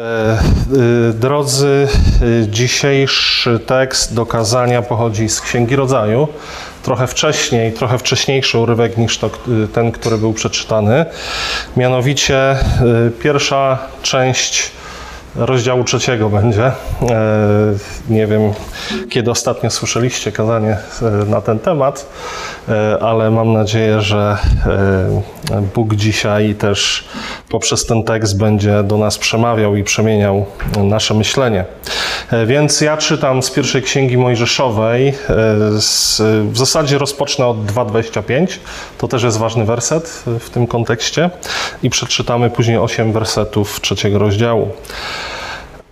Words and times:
E, 0.00 0.38
y, 1.10 1.12
drodzy, 1.12 1.88
y, 2.22 2.48
dzisiejszy 2.48 3.58
tekst 3.58 4.14
do 4.14 4.26
kazania 4.26 4.82
pochodzi 4.82 5.28
z 5.28 5.40
Księgi 5.40 5.76
Rodzaju. 5.76 6.28
Trochę 6.82 7.06
wcześniej, 7.06 7.72
trochę 7.72 7.98
wcześniejszy 7.98 8.58
urywek 8.58 8.96
niż 8.96 9.18
to, 9.18 9.26
y, 9.26 9.68
ten, 9.68 9.92
który 9.92 10.18
był 10.18 10.32
przeczytany. 10.32 11.04
Mianowicie 11.76 12.56
pierwsza 13.22 13.78
część 14.02 14.70
rozdziału 15.36 15.84
trzeciego 15.84 16.28
będzie. 16.28 16.64
E, 16.66 16.72
nie 18.08 18.26
wiem, 18.26 18.52
kiedy 19.10 19.30
ostatnio 19.30 19.70
słyszeliście 19.70 20.32
kazanie 20.32 20.76
e, 21.02 21.10
na 21.30 21.40
ten 21.40 21.58
temat, 21.58 22.06
e, 22.68 22.98
ale 23.02 23.30
mam 23.30 23.52
nadzieję, 23.52 24.00
że 24.00 24.36
Bóg 25.74 25.94
dzisiaj 25.94 26.54
też 26.54 27.08
poprzez 27.48 27.86
ten 27.86 28.02
tekst 28.02 28.38
będzie 28.38 28.82
do 28.82 28.98
nas 28.98 29.18
przemawiał 29.18 29.76
i 29.76 29.84
przemieniał 29.84 30.46
nasze 30.76 31.14
myślenie. 31.14 31.64
Więc 32.46 32.80
ja 32.80 32.96
czytam 32.96 33.42
z 33.42 33.50
pierwszej 33.50 33.82
księgi 33.82 34.16
Mojżeszowej. 34.16 35.14
W 36.44 36.58
zasadzie 36.58 36.98
rozpocznę 36.98 37.46
od 37.46 37.66
2,25. 37.66 38.46
To 38.98 39.08
też 39.08 39.22
jest 39.22 39.38
ważny 39.38 39.64
werset 39.64 40.24
w 40.40 40.50
tym 40.50 40.66
kontekście. 40.66 41.30
I 41.82 41.90
przeczytamy 41.90 42.50
później 42.50 42.78
8 42.78 43.12
wersetów 43.12 43.80
trzeciego 43.80 44.18
rozdziału. 44.18 44.68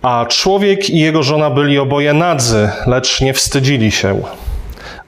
A 0.01 0.25
człowiek 0.29 0.89
i 0.89 0.99
jego 0.99 1.23
żona 1.23 1.49
byli 1.49 1.79
oboje 1.79 2.13
nadzy, 2.13 2.69
lecz 2.87 3.21
nie 3.21 3.33
wstydzili 3.33 3.91
się. 3.91 4.21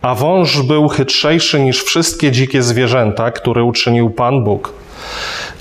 A 0.02 0.16
wąż 0.16 0.62
był 0.62 0.88
chytrzejszy 0.88 1.59
niż 1.59 1.84
wszystkie 1.84 2.32
dzikie 2.32 2.63
zwierzęta, 2.63 3.32
które 3.32 3.63
uczynił 3.63 4.09
Pan 4.09 4.44
Bóg. 4.44 4.73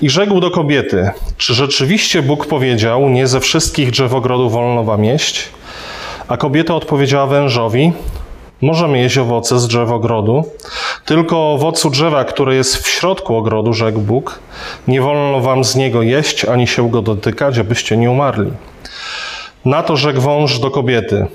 I 0.01 0.09
rzekł 0.09 0.39
do 0.39 0.51
kobiety: 0.51 1.09
Czy 1.37 1.53
rzeczywiście 1.53 2.21
Bóg 2.21 2.45
powiedział: 2.45 3.09
Nie 3.09 3.27
ze 3.27 3.39
wszystkich 3.39 3.91
drzew 3.91 4.13
ogrodu 4.13 4.49
wolno 4.49 4.83
wam 4.83 5.03
jeść? 5.03 5.49
A 6.27 6.37
kobieta 6.37 6.75
odpowiedziała 6.75 7.27
wężowi: 7.27 7.93
Możemy 8.61 8.99
jeść 8.99 9.17
owoce 9.17 9.59
z 9.59 9.67
drzew 9.67 9.91
ogrodu, 9.91 10.43
tylko 11.05 11.37
o 11.37 11.53
owocu 11.53 11.89
drzewa, 11.89 12.23
które 12.23 12.55
jest 12.55 12.77
w 12.77 12.89
środku 12.89 13.35
ogrodu, 13.35 13.73
rzekł 13.73 13.99
Bóg, 13.99 14.39
nie 14.87 15.01
wolno 15.01 15.39
wam 15.39 15.63
z 15.63 15.75
niego 15.75 16.01
jeść 16.01 16.45
ani 16.45 16.67
się 16.67 16.89
go 16.89 17.01
dotykać, 17.01 17.57
abyście 17.57 17.97
nie 17.97 18.11
umarli. 18.11 18.51
Na 19.65 19.83
to 19.83 19.97
rzekł 19.97 20.21
wąż 20.21 20.59
do 20.59 20.71
kobiety. 20.71 21.27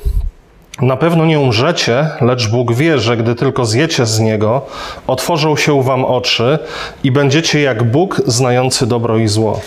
Na 0.82 0.96
pewno 0.96 1.26
nie 1.26 1.40
umrzecie, 1.40 2.08
lecz 2.20 2.48
Bóg 2.48 2.74
wie, 2.74 2.98
że 2.98 3.16
gdy 3.16 3.34
tylko 3.34 3.64
zjecie 3.64 4.06
z 4.06 4.20
niego, 4.20 4.62
otworzą 5.06 5.56
się 5.56 5.82
wam 5.82 6.04
oczy 6.04 6.58
i 7.04 7.12
będziecie 7.12 7.60
jak 7.60 7.84
Bóg 7.84 8.22
znający 8.26 8.86
dobro 8.86 9.18
i 9.18 9.28
zło. 9.28 9.60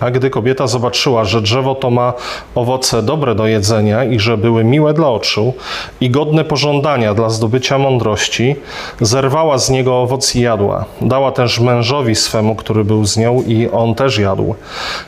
A 0.00 0.10
gdy 0.10 0.30
kobieta 0.30 0.66
zobaczyła, 0.66 1.24
że 1.24 1.42
drzewo 1.42 1.74
to 1.74 1.90
ma 1.90 2.12
owoce 2.54 3.02
dobre 3.02 3.34
do 3.34 3.46
jedzenia 3.46 4.04
i 4.04 4.20
że 4.20 4.36
były 4.36 4.64
miłe 4.64 4.94
dla 4.94 5.08
oczu 5.08 5.54
i 6.00 6.10
godne 6.10 6.44
pożądania 6.44 7.14
dla 7.14 7.30
zdobycia 7.30 7.78
mądrości, 7.78 8.56
zerwała 9.00 9.58
z 9.58 9.70
niego 9.70 10.02
owoc 10.02 10.36
i 10.36 10.40
jadła. 10.40 10.84
Dała 11.00 11.32
też 11.32 11.60
mężowi 11.60 12.14
swemu, 12.14 12.54
który 12.54 12.84
był 12.84 13.06
z 13.06 13.16
nią 13.16 13.42
i 13.46 13.68
on 13.72 13.94
też 13.94 14.18
jadł. 14.18 14.54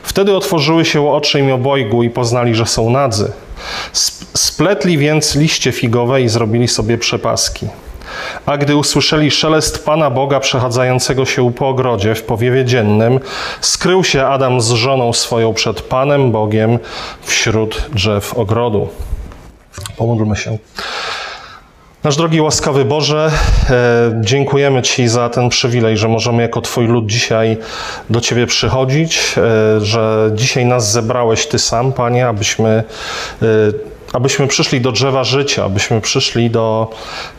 Wtedy 0.03 0.35
otworzyły 0.35 0.85
się 0.85 1.11
oczy 1.11 1.39
im 1.39 1.51
obojgu 1.51 2.03
i 2.03 2.09
poznali, 2.09 2.55
że 2.55 2.65
są 2.65 2.89
nadzy. 2.89 3.31
Spletli 4.33 4.97
więc 4.97 5.35
liście 5.35 5.71
figowe 5.71 6.21
i 6.21 6.29
zrobili 6.29 6.67
sobie 6.67 6.97
przepaski. 6.97 7.67
A 8.45 8.57
gdy 8.57 8.75
usłyszeli 8.75 9.31
szelest 9.31 9.85
Pana 9.85 10.09
Boga 10.09 10.39
przechadzającego 10.39 11.25
się 11.25 11.53
po 11.53 11.67
ogrodzie 11.67 12.15
w 12.15 12.23
powiewie 12.23 12.65
dziennym, 12.65 13.19
skrył 13.61 14.03
się 14.03 14.25
Adam 14.25 14.61
z 14.61 14.71
żoną 14.71 15.13
swoją 15.13 15.53
przed 15.53 15.81
Panem 15.81 16.31
Bogiem 16.31 16.79
wśród 17.21 17.89
drzew 17.93 18.33
ogrodu. 18.33 18.89
Pomódlmy 19.97 20.35
się. 20.35 20.57
Nasz 22.03 22.15
drogi 22.15 22.41
łaskawy 22.41 22.85
Boże, 22.85 23.31
e, 23.69 23.73
dziękujemy 24.21 24.81
Ci 24.81 25.07
za 25.07 25.29
ten 25.29 25.49
przywilej, 25.49 25.97
że 25.97 26.07
możemy 26.07 26.41
jako 26.41 26.61
Twój 26.61 26.87
lud 26.87 27.05
dzisiaj 27.05 27.57
do 28.09 28.21
Ciebie 28.21 28.47
przychodzić, 28.47 29.35
e, 29.37 29.81
że 29.81 30.31
dzisiaj 30.35 30.65
nas 30.65 30.91
zebrałeś 30.91 31.47
Ty 31.47 31.59
sam, 31.59 31.93
Panie, 31.93 32.27
abyśmy 32.27 32.69
e, 32.69 33.45
abyśmy 34.13 34.47
przyszli 34.47 34.81
do 34.81 34.91
drzewa 34.91 35.23
życia, 35.23 35.65
abyśmy 35.65 36.01
przyszli 36.01 36.49
do 36.49 36.89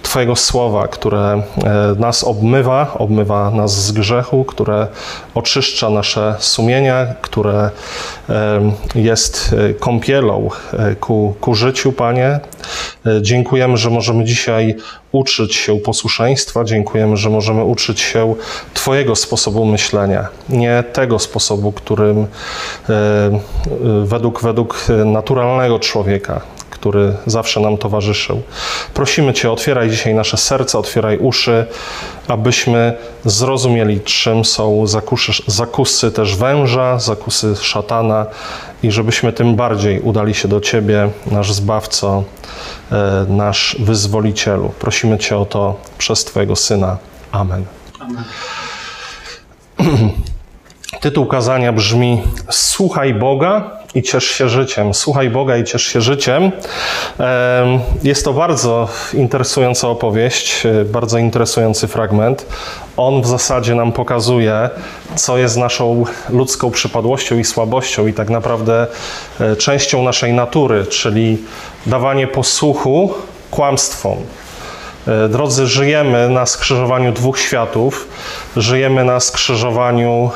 Twojego 0.03 0.37
słowa, 0.37 0.89
które 0.89 1.43
e, 1.65 1.95
nas 1.99 2.25
obmywa, 2.25 2.95
obmywa 2.99 3.51
nas 3.51 3.85
z 3.85 3.93
grzechu, 3.93 4.45
które 4.45 4.87
oczyszcza 5.35 5.91
nasze 5.91 6.37
sumienia, 6.39 7.07
które 7.23 7.71
e, 8.29 8.73
jest 8.95 9.55
e, 9.71 9.75
kąpielą 9.75 10.51
ku, 11.01 11.35
ku 11.41 11.55
życiu, 11.55 11.93
Panie. 11.93 12.41
Dziękujemy, 13.21 13.77
że 13.77 13.91
możemy 13.91 14.25
dzisiaj 14.25 14.77
uczyć 15.13 15.55
się 15.55 15.79
posłuszeństwa, 15.79 16.65
dziękujemy, 16.65 17.17
że 17.17 17.31
możemy 17.31 17.65
uczyć 17.65 18.01
się 18.01 18.35
Twojego 18.75 19.17
sposobu 19.17 19.65
myślenia, 19.65 20.29
nie 20.49 20.85
tego 20.93 21.19
sposobu, 21.19 21.73
którym 21.73 22.27
według, 24.05 24.43
według 24.43 24.87
naturalnego 25.05 25.79
człowieka 25.79 26.41
który 26.83 27.15
zawsze 27.27 27.61
nam 27.61 27.79
towarzyszył. 27.79 28.43
Prosimy 28.95 29.33
Cię, 29.33 29.51
otwieraj 29.51 29.91
dzisiaj 29.91 30.15
nasze 30.15 30.37
serce, 30.37 30.79
otwieraj 30.79 31.19
uszy, 31.19 31.67
abyśmy 32.29 32.97
zrozumieli, 33.25 34.01
czym 34.01 34.45
są 34.45 34.87
zakusy, 34.87 35.33
zakusy 35.47 36.13
też 36.13 36.37
węża, 36.37 36.99
zakusy 36.99 37.57
szatana 37.57 38.27
i 38.83 38.91
żebyśmy 38.91 39.33
tym 39.33 39.57
bardziej 39.57 40.01
udali 40.01 40.35
się 40.35 40.49
do 40.49 40.61
Ciebie, 40.61 41.11
nasz 41.27 41.53
Zbawco, 41.53 42.25
e, 42.93 43.27
nasz 43.29 43.77
Wyzwolicielu. 43.79 44.69
Prosimy 44.69 45.19
Cię 45.19 45.39
o 45.39 45.45
to 45.45 45.77
przez 45.99 46.25
Twojego 46.25 46.57
Syna. 46.57 46.97
Amen. 47.33 47.65
Amen. 48.01 48.25
Tytuł 51.01 51.27
kazania 51.27 51.73
brzmi 51.73 52.23
Słuchaj 52.51 53.15
Boga 53.15 53.82
i 53.95 54.03
ciesz 54.03 54.25
się 54.25 54.49
życiem. 54.49 54.95
Słuchaj 54.95 55.31
Boga 55.31 55.57
i 55.57 55.65
ciesz 55.65 55.83
się 55.83 56.01
życiem. 56.01 56.53
Jest 58.03 58.25
to 58.25 58.33
bardzo 58.33 58.89
interesująca 59.15 59.89
opowieść, 59.89 60.67
e, 60.67 60.85
bardzo 60.85 61.19
interesujący 61.19 61.89
fragment. 61.89 62.47
On 62.97 63.23
w 63.23 63.27
zasadzie 63.27 63.75
nam 63.75 63.93
pokazuje, 63.93 64.71
co 65.17 65.39
jest 65.39 65.57
naszą 65.57 66.05
ludzką 66.31 66.71
przypadłością 66.71 67.39
i 67.39 67.45
słabością, 67.45 68.07
i 68.07 68.13
tak 68.13 68.31
naprawdę 68.31 68.87
e, 69.41 69.57
częścią 69.57 70.03
naszej 70.03 70.33
natury, 70.33 70.87
czyli 70.87 71.39
dawanie 71.87 72.27
posłuchu 72.27 73.15
kłamstwom. 73.51 74.17
E, 75.09 75.29
drodzy, 75.29 75.67
żyjemy 75.67 76.29
na 76.29 76.47
skrzyżowaniu 76.47 77.13
dwóch 77.13 77.39
światów. 77.39 78.09
Żyjemy 78.57 79.05
na 79.05 79.21
skrzyżowaniu 79.21 80.31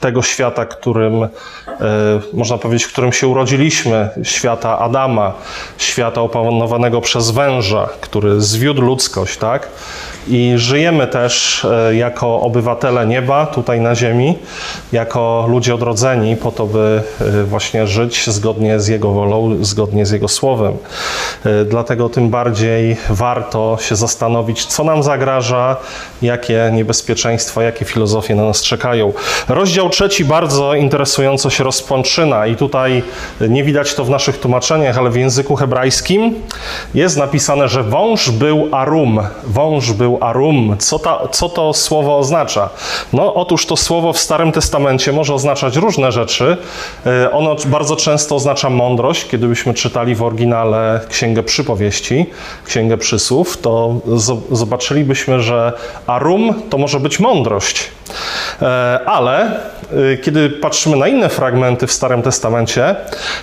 tego 0.00 0.22
świata, 0.22 0.66
którym, 0.66 1.22
e, 1.22 1.28
można 2.32 2.58
powiedzieć, 2.58 2.84
w 2.84 2.92
którym 2.92 3.12
się 3.12 3.28
urodziliśmy, 3.28 4.08
świata 4.22 4.78
Adama, 4.78 5.32
świata 5.78 6.20
opanowanego 6.20 7.00
przez 7.00 7.30
węża, 7.30 7.88
który 8.00 8.40
zwiódł 8.40 8.82
ludzkość, 8.82 9.36
tak? 9.36 9.68
I 10.30 10.52
żyjemy 10.56 11.06
też 11.06 11.64
e, 11.64 11.94
jako 11.94 12.40
obywatele 12.40 13.06
nieba 13.06 13.46
tutaj 13.46 13.80
na 13.80 13.94
ziemi, 13.94 14.38
jako 14.92 15.46
ludzie 15.48 15.74
odrodzeni 15.74 16.36
po 16.36 16.52
to, 16.52 16.66
by 16.66 17.02
e, 17.20 17.44
właśnie 17.44 17.86
żyć 17.86 18.30
zgodnie 18.30 18.80
z 18.80 18.88
Jego 18.88 19.12
wolą, 19.12 19.64
zgodnie 19.64 20.06
z 20.06 20.10
Jego 20.10 20.28
słowem. 20.28 20.72
E, 21.44 21.64
dlatego 21.64 22.08
tym 22.08 22.30
bardziej 22.30 22.96
warto 23.08 23.78
się 23.80 23.96
zastanowić, 23.96 24.66
co 24.66 24.84
nam 24.84 25.02
zagraża, 25.02 25.76
jakie 26.22 26.70
niebezpieczeństwa, 26.72 27.62
jakie 27.62 27.84
filozofie 27.84 28.34
na 28.34 28.44
nas 28.44 28.62
czekają. 28.62 29.12
Rozdział 29.48 29.88
trzeci 29.88 30.24
bardzo 30.24 30.74
interesująco 30.74 31.50
się 31.50 31.64
rozpoczyna 31.64 32.46
i 32.46 32.56
tutaj 32.56 33.02
nie 33.40 33.64
widać 33.64 33.94
to 33.94 34.04
w 34.04 34.10
naszych 34.10 34.38
tłumaczeniach, 34.38 34.98
ale 34.98 35.10
w 35.10 35.16
języku 35.16 35.56
hebrajskim 35.56 36.34
jest 36.94 37.16
napisane, 37.16 37.68
że 37.68 37.82
wąż 37.82 38.30
był 38.30 38.68
arum. 38.72 39.20
Wąż 39.44 39.92
był 39.92 40.19
arum. 40.20 40.76
Co, 40.78 40.98
ta, 40.98 41.28
co 41.32 41.48
to 41.48 41.72
słowo 41.72 42.18
oznacza? 42.18 42.68
No, 43.12 43.34
otóż 43.34 43.66
to 43.66 43.76
słowo 43.76 44.12
w 44.12 44.18
Starym 44.18 44.52
Testamencie 44.52 45.12
może 45.12 45.34
oznaczać 45.34 45.76
różne 45.76 46.12
rzeczy. 46.12 46.56
E, 47.06 47.30
ono 47.32 47.56
bardzo 47.66 47.96
często 47.96 48.34
oznacza 48.34 48.70
mądrość. 48.70 49.28
Kiedybyśmy 49.28 49.74
czytali 49.74 50.14
w 50.14 50.22
oryginale 50.22 51.00
Księgę 51.08 51.42
Przypowieści, 51.42 52.26
Księgę 52.64 52.98
Przysłów, 52.98 53.58
to 53.58 53.94
zobaczylibyśmy, 54.50 55.40
że 55.40 55.72
arum 56.06 56.62
to 56.70 56.78
może 56.78 57.00
być 57.00 57.20
mądrość. 57.20 57.90
E, 58.62 59.00
ale 59.06 59.60
e, 60.12 60.16
kiedy 60.16 60.50
patrzymy 60.50 60.96
na 60.96 61.08
inne 61.08 61.28
fragmenty 61.28 61.86
w 61.86 61.92
Starym 61.92 62.22
Testamencie, 62.22 62.96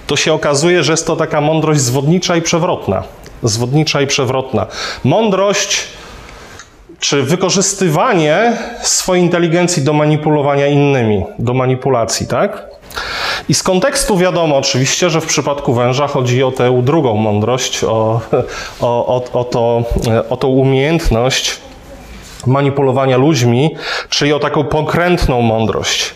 to 0.08 0.16
się 0.16 0.34
okazuje, 0.34 0.84
że 0.84 0.94
jest 0.94 1.08
to 1.08 1.16
taka 1.16 1.42
mądrość 1.42 1.80
zwodnicza 1.80 2.36
i 2.36 2.42
przewrotna. 2.42 3.04
Zwodnicza 3.44 4.02
i 4.02 4.08
przewrotna. 4.08 4.66
Mądrość 5.04 5.88
czy 7.00 7.24
wykorzystywanie 7.24 8.58
swojej 8.82 9.24
inteligencji 9.24 9.84
do 9.84 9.94
manipulowania 9.94 10.68
innymi, 10.68 11.24
do 11.40 11.54
manipulacji, 11.54 12.28
tak? 12.28 12.68
I 13.50 13.54
z 13.54 13.64
kontekstu 13.64 14.18
wiadomo 14.18 14.58
oczywiście, 14.58 15.10
że 15.10 15.22
w 15.22 15.26
przypadku 15.26 15.74
węża 15.74 16.08
chodzi 16.08 16.44
o 16.44 16.52
tę 16.52 16.82
drugą 16.84 17.16
mądrość, 17.16 17.84
o, 17.84 17.88
o, 17.88 18.22
o, 18.82 19.24
o, 19.34 19.44
to, 19.44 19.84
o 20.30 20.38
tą 20.38 20.48
umiejętność 20.48 21.58
manipulowania 22.48 23.18
ludźmi, 23.18 23.76
czyli 24.10 24.34
o 24.34 24.40
taką 24.40 24.64
pokrętną 24.64 25.42
mądrość. 25.42 26.14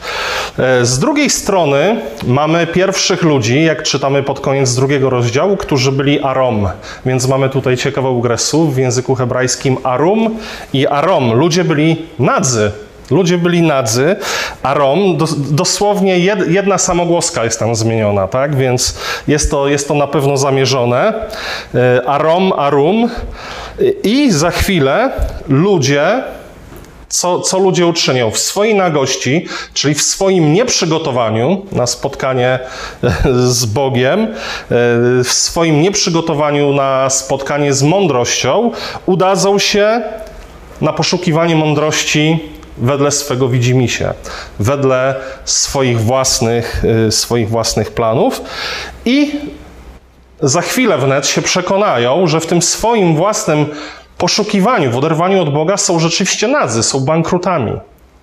E, 0.59 0.85
z 0.85 0.99
drugiej 0.99 1.29
strony 1.29 2.01
mamy 2.27 2.67
pierwszych 2.67 3.21
ludzi, 3.21 3.63
jak 3.63 3.83
czytamy 3.83 4.23
pod 4.23 4.39
koniec 4.39 4.75
drugiego 4.75 5.09
rozdziału, 5.09 5.57
którzy 5.57 5.91
byli 5.91 6.21
Arom. 6.21 6.69
Więc 7.05 7.27
mamy 7.27 7.49
tutaj 7.49 7.77
ciekawą 7.77 8.19
grę 8.19 8.37
słów 8.37 8.75
w 8.75 8.77
języku 8.77 9.15
hebrajskim 9.15 9.77
Arum 9.83 10.37
i 10.73 10.87
Arom. 10.87 11.33
Ludzie 11.33 11.63
byli 11.63 12.05
nadzy. 12.19 12.71
Ludzie 13.11 13.37
byli 13.37 13.61
nadzy, 13.61 14.15
Arom, 14.63 15.17
dosłownie 15.37 16.19
jedna 16.47 16.77
samogłoska 16.77 17.43
jest 17.43 17.59
tam 17.59 17.75
zmieniona, 17.75 18.27
tak? 18.27 18.55
Więc 18.55 18.97
jest 19.27 19.51
to, 19.51 19.67
jest 19.67 19.87
to 19.87 19.93
na 19.93 20.07
pewno 20.07 20.37
zamierzone. 20.37 21.13
E, 21.75 22.01
Arom, 22.05 22.53
Arum. 22.57 23.09
I 24.03 24.31
za 24.31 24.51
chwilę 24.51 25.11
ludzie 25.49 26.23
co, 27.11 27.39
co 27.39 27.59
ludzie 27.59 27.87
uczynią? 27.87 28.31
W 28.31 28.39
swojej 28.39 28.75
nagości, 28.75 29.47
czyli 29.73 29.93
w 29.93 30.01
swoim 30.01 30.53
nieprzygotowaniu 30.53 31.65
na 31.71 31.87
spotkanie 31.87 32.59
e, 33.03 33.13
z 33.47 33.65
Bogiem, 33.65 34.19
e, 34.19 34.27
w 35.23 35.29
swoim 35.29 35.81
nieprzygotowaniu 35.81 36.73
na 36.73 37.09
spotkanie 37.09 37.73
z 37.73 37.83
mądrością, 37.83 38.71
udadzą 39.05 39.59
się 39.59 40.01
na 40.81 40.93
poszukiwanie 40.93 41.55
mądrości 41.55 42.39
wedle 42.77 43.11
swego 43.11 43.47
widzimisię, 43.47 44.13
wedle 44.59 45.15
swoich 45.45 46.01
własnych, 46.01 46.83
e, 47.07 47.11
swoich 47.11 47.49
własnych 47.49 47.91
planów 47.91 48.41
i 49.05 49.31
za 50.41 50.61
chwilę 50.61 50.97
wnet 50.97 51.27
się 51.27 51.41
przekonają, 51.41 52.27
że 52.27 52.39
w 52.39 52.45
tym 52.45 52.61
swoim 52.61 53.15
własnym 53.15 53.65
poszukiwaniu, 54.21 54.91
w 54.91 54.97
oderwaniu 54.97 55.41
od 55.41 55.53
Boga 55.53 55.77
są 55.77 55.99
rzeczywiście 55.99 56.47
nadzy, 56.47 56.83
są 56.83 56.99
bankrutami. 56.99 57.71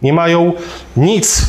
Nie 0.03 0.12
mają 0.12 0.53
nic 0.97 1.43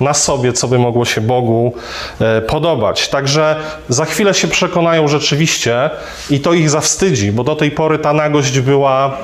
na 0.00 0.14
sobie, 0.14 0.52
co 0.52 0.68
by 0.68 0.78
mogło 0.78 1.04
się 1.04 1.20
Bogu 1.20 1.72
e, 2.20 2.40
podobać. 2.40 3.08
Także 3.08 3.56
za 3.88 4.04
chwilę 4.04 4.34
się 4.34 4.48
przekonają 4.48 5.08
rzeczywiście 5.08 5.90
i 6.30 6.40
to 6.40 6.52
ich 6.52 6.70
zawstydzi, 6.70 7.32
bo 7.32 7.44
do 7.44 7.56
tej 7.56 7.70
pory 7.70 7.98
ta 7.98 8.12
nagość 8.12 8.60
była 8.60 9.18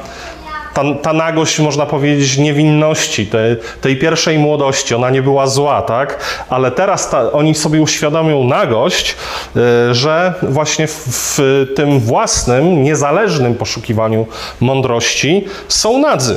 ta, 0.74 0.82
ta 1.02 1.12
nagość, 1.12 1.58
można 1.58 1.86
powiedzieć, 1.86 2.38
niewinności, 2.38 3.26
tej, 3.26 3.56
tej 3.80 3.96
pierwszej 3.96 4.38
młodości, 4.38 4.94
ona 4.94 5.10
nie 5.10 5.22
była 5.22 5.46
zła, 5.46 5.82
tak? 5.82 6.18
Ale 6.48 6.70
teraz 6.70 7.10
ta, 7.10 7.32
oni 7.32 7.54
sobie 7.54 7.82
uświadomią 7.82 8.44
nagość, 8.44 9.16
y, 9.90 9.94
że 9.94 10.34
właśnie 10.42 10.86
w, 10.86 11.04
w 11.06 11.66
tym 11.76 12.00
własnym, 12.00 12.82
niezależnym 12.82 13.54
poszukiwaniu 13.54 14.26
mądrości 14.60 15.44
są 15.68 15.98
nadzy. 15.98 16.36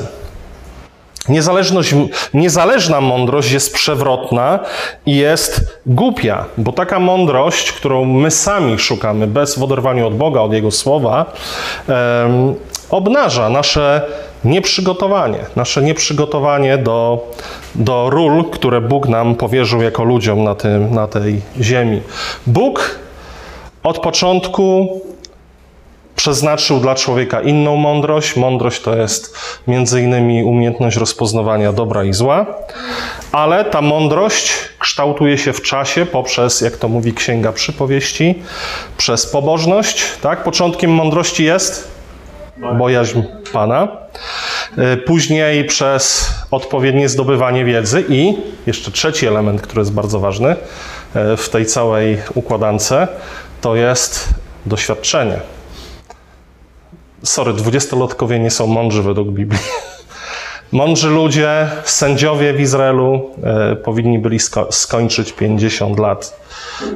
Niezależność, 1.29 1.93
niezależna 2.33 3.01
mądrość 3.01 3.51
jest 3.51 3.73
przewrotna 3.73 4.59
i 5.05 5.15
jest 5.15 5.79
głupia, 5.85 6.45
bo 6.57 6.71
taka 6.71 6.99
mądrość, 6.99 7.71
którą 7.71 8.05
my 8.05 8.31
sami 8.31 8.79
szukamy, 8.79 9.27
bez 9.27 9.59
w 9.59 9.63
oderwaniu 9.63 10.07
od 10.07 10.15
Boga, 10.15 10.41
od 10.41 10.53
Jego 10.53 10.71
słowa, 10.71 11.33
um, 11.87 12.55
obnaża 12.89 13.49
nasze 13.49 14.01
nieprzygotowanie, 14.45 15.39
nasze 15.55 15.81
nieprzygotowanie 15.81 16.77
do, 16.77 17.27
do 17.75 18.09
ról, 18.09 18.45
które 18.51 18.81
Bóg 18.81 19.07
nam 19.07 19.35
powierzył 19.35 19.81
jako 19.81 20.03
ludziom 20.03 20.43
na, 20.43 20.55
tym, 20.55 20.93
na 20.93 21.07
tej 21.07 21.41
ziemi. 21.61 22.01
Bóg 22.47 22.99
od 23.83 23.99
początku 23.99 25.01
przeznaczył 26.15 26.79
dla 26.79 26.95
człowieka 26.95 27.41
inną 27.41 27.75
mądrość. 27.75 28.35
Mądrość 28.35 28.81
to 28.81 28.95
jest 28.95 29.37
między 29.67 30.01
innymi 30.01 30.43
umiejętność 30.43 30.97
rozpoznawania 30.97 31.73
dobra 31.73 32.03
i 32.03 32.13
zła, 32.13 32.45
ale 33.31 33.65
ta 33.65 33.81
mądrość 33.81 34.53
kształtuje 34.79 35.37
się 35.37 35.53
w 35.53 35.61
czasie 35.61 36.05
poprzez, 36.05 36.61
jak 36.61 36.77
to 36.77 36.87
mówi 36.87 37.13
Księga 37.13 37.51
Przypowieści, 37.51 38.43
przez 38.97 39.25
pobożność. 39.25 40.03
Tak? 40.21 40.43
Początkiem 40.43 40.91
mądrości 40.91 41.43
jest 41.43 41.87
bojaźń 42.77 43.21
Pana. 43.53 44.04
E, 44.77 44.97
później 44.97 45.65
przez 45.65 46.33
odpowiednie 46.51 47.09
zdobywanie 47.09 47.65
wiedzy 47.65 48.03
i 48.09 48.37
jeszcze 48.65 48.91
trzeci 48.91 49.27
element, 49.27 49.61
który 49.61 49.81
jest 49.81 49.93
bardzo 49.93 50.19
ważny 50.19 50.55
e, 51.15 51.37
w 51.37 51.49
tej 51.49 51.65
całej 51.65 52.17
układance, 52.33 52.93
to 53.61 53.75
jest 53.75 54.29
doświadczenie. 54.65 55.39
Sorry, 57.23 57.53
dwudziestolotkowie 57.53 58.39
nie 58.39 58.51
są 58.51 58.67
mądrzy 58.67 59.03
według 59.03 59.29
Biblii. 59.29 59.61
Mądrzy 60.71 61.09
ludzie, 61.09 61.67
sędziowie 61.83 62.53
w 62.53 62.61
Izraelu 62.61 63.31
e, 63.43 63.75
powinni 63.75 64.19
byli 64.19 64.39
sko 64.39 64.67
skończyć 64.71 65.33
50 65.33 65.99
lat 65.99 66.45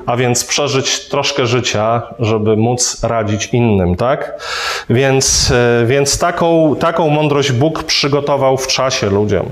a 0.05 0.17
więc 0.17 0.45
przeżyć 0.45 1.07
troszkę 1.09 1.45
życia, 1.45 2.01
żeby 2.19 2.57
móc 2.57 3.03
radzić 3.03 3.45
innym, 3.45 3.95
tak? 3.95 4.41
Więc, 4.89 5.51
e, 5.51 5.85
więc 5.85 6.19
taką, 6.19 6.75
taką 6.79 7.09
mądrość 7.09 7.51
Bóg 7.51 7.83
przygotował 7.83 8.57
w 8.57 8.67
czasie 8.67 9.09
ludziom. 9.09 9.45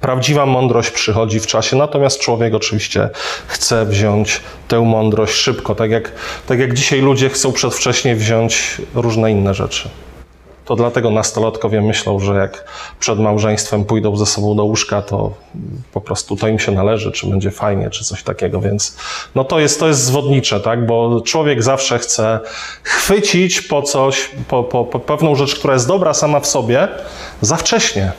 Prawdziwa 0.00 0.46
mądrość 0.46 0.90
przychodzi 0.90 1.40
w 1.40 1.46
czasie, 1.46 1.76
natomiast 1.76 2.20
człowiek 2.20 2.54
oczywiście 2.54 3.10
chce 3.46 3.86
wziąć 3.86 4.40
tę 4.68 4.80
mądrość 4.80 5.34
szybko, 5.34 5.74
tak 5.74 5.90
jak, 5.90 6.12
tak 6.46 6.58
jak 6.58 6.74
dzisiaj 6.74 7.00
ludzie 7.00 7.28
chcą 7.28 7.52
przedwcześnie 7.52 8.16
wziąć 8.16 8.80
różne 8.94 9.30
inne 9.30 9.54
rzeczy 9.54 9.88
to 10.64 10.76
dlatego 10.76 11.10
nastolatkowie 11.10 11.80
myślą, 11.80 12.20
że 12.20 12.34
jak 12.34 12.64
przed 13.00 13.18
małżeństwem 13.18 13.84
pójdą 13.84 14.16
ze 14.16 14.26
sobą 14.26 14.56
do 14.56 14.64
łóżka, 14.64 15.02
to 15.02 15.32
po 15.92 16.00
prostu 16.00 16.36
to 16.36 16.48
im 16.48 16.58
się 16.58 16.72
należy, 16.72 17.12
czy 17.12 17.26
będzie 17.26 17.50
fajnie, 17.50 17.90
czy 17.90 18.04
coś 18.04 18.22
takiego, 18.22 18.60
więc 18.60 18.96
no 19.34 19.44
to 19.44 19.60
jest, 19.60 19.80
to 19.80 19.88
jest 19.88 20.04
zwodnicze, 20.04 20.60
tak, 20.60 20.86
bo 20.86 21.20
człowiek 21.20 21.62
zawsze 21.62 21.98
chce 21.98 22.40
chwycić 22.82 23.60
po 23.60 23.82
coś, 23.82 24.30
po, 24.48 24.64
po, 24.64 24.84
po 24.84 25.00
pewną 25.00 25.34
rzecz, 25.34 25.54
która 25.54 25.74
jest 25.74 25.88
dobra 25.88 26.14
sama 26.14 26.40
w 26.40 26.46
sobie, 26.46 26.88
za 27.40 27.56
wcześnie, 27.56 28.12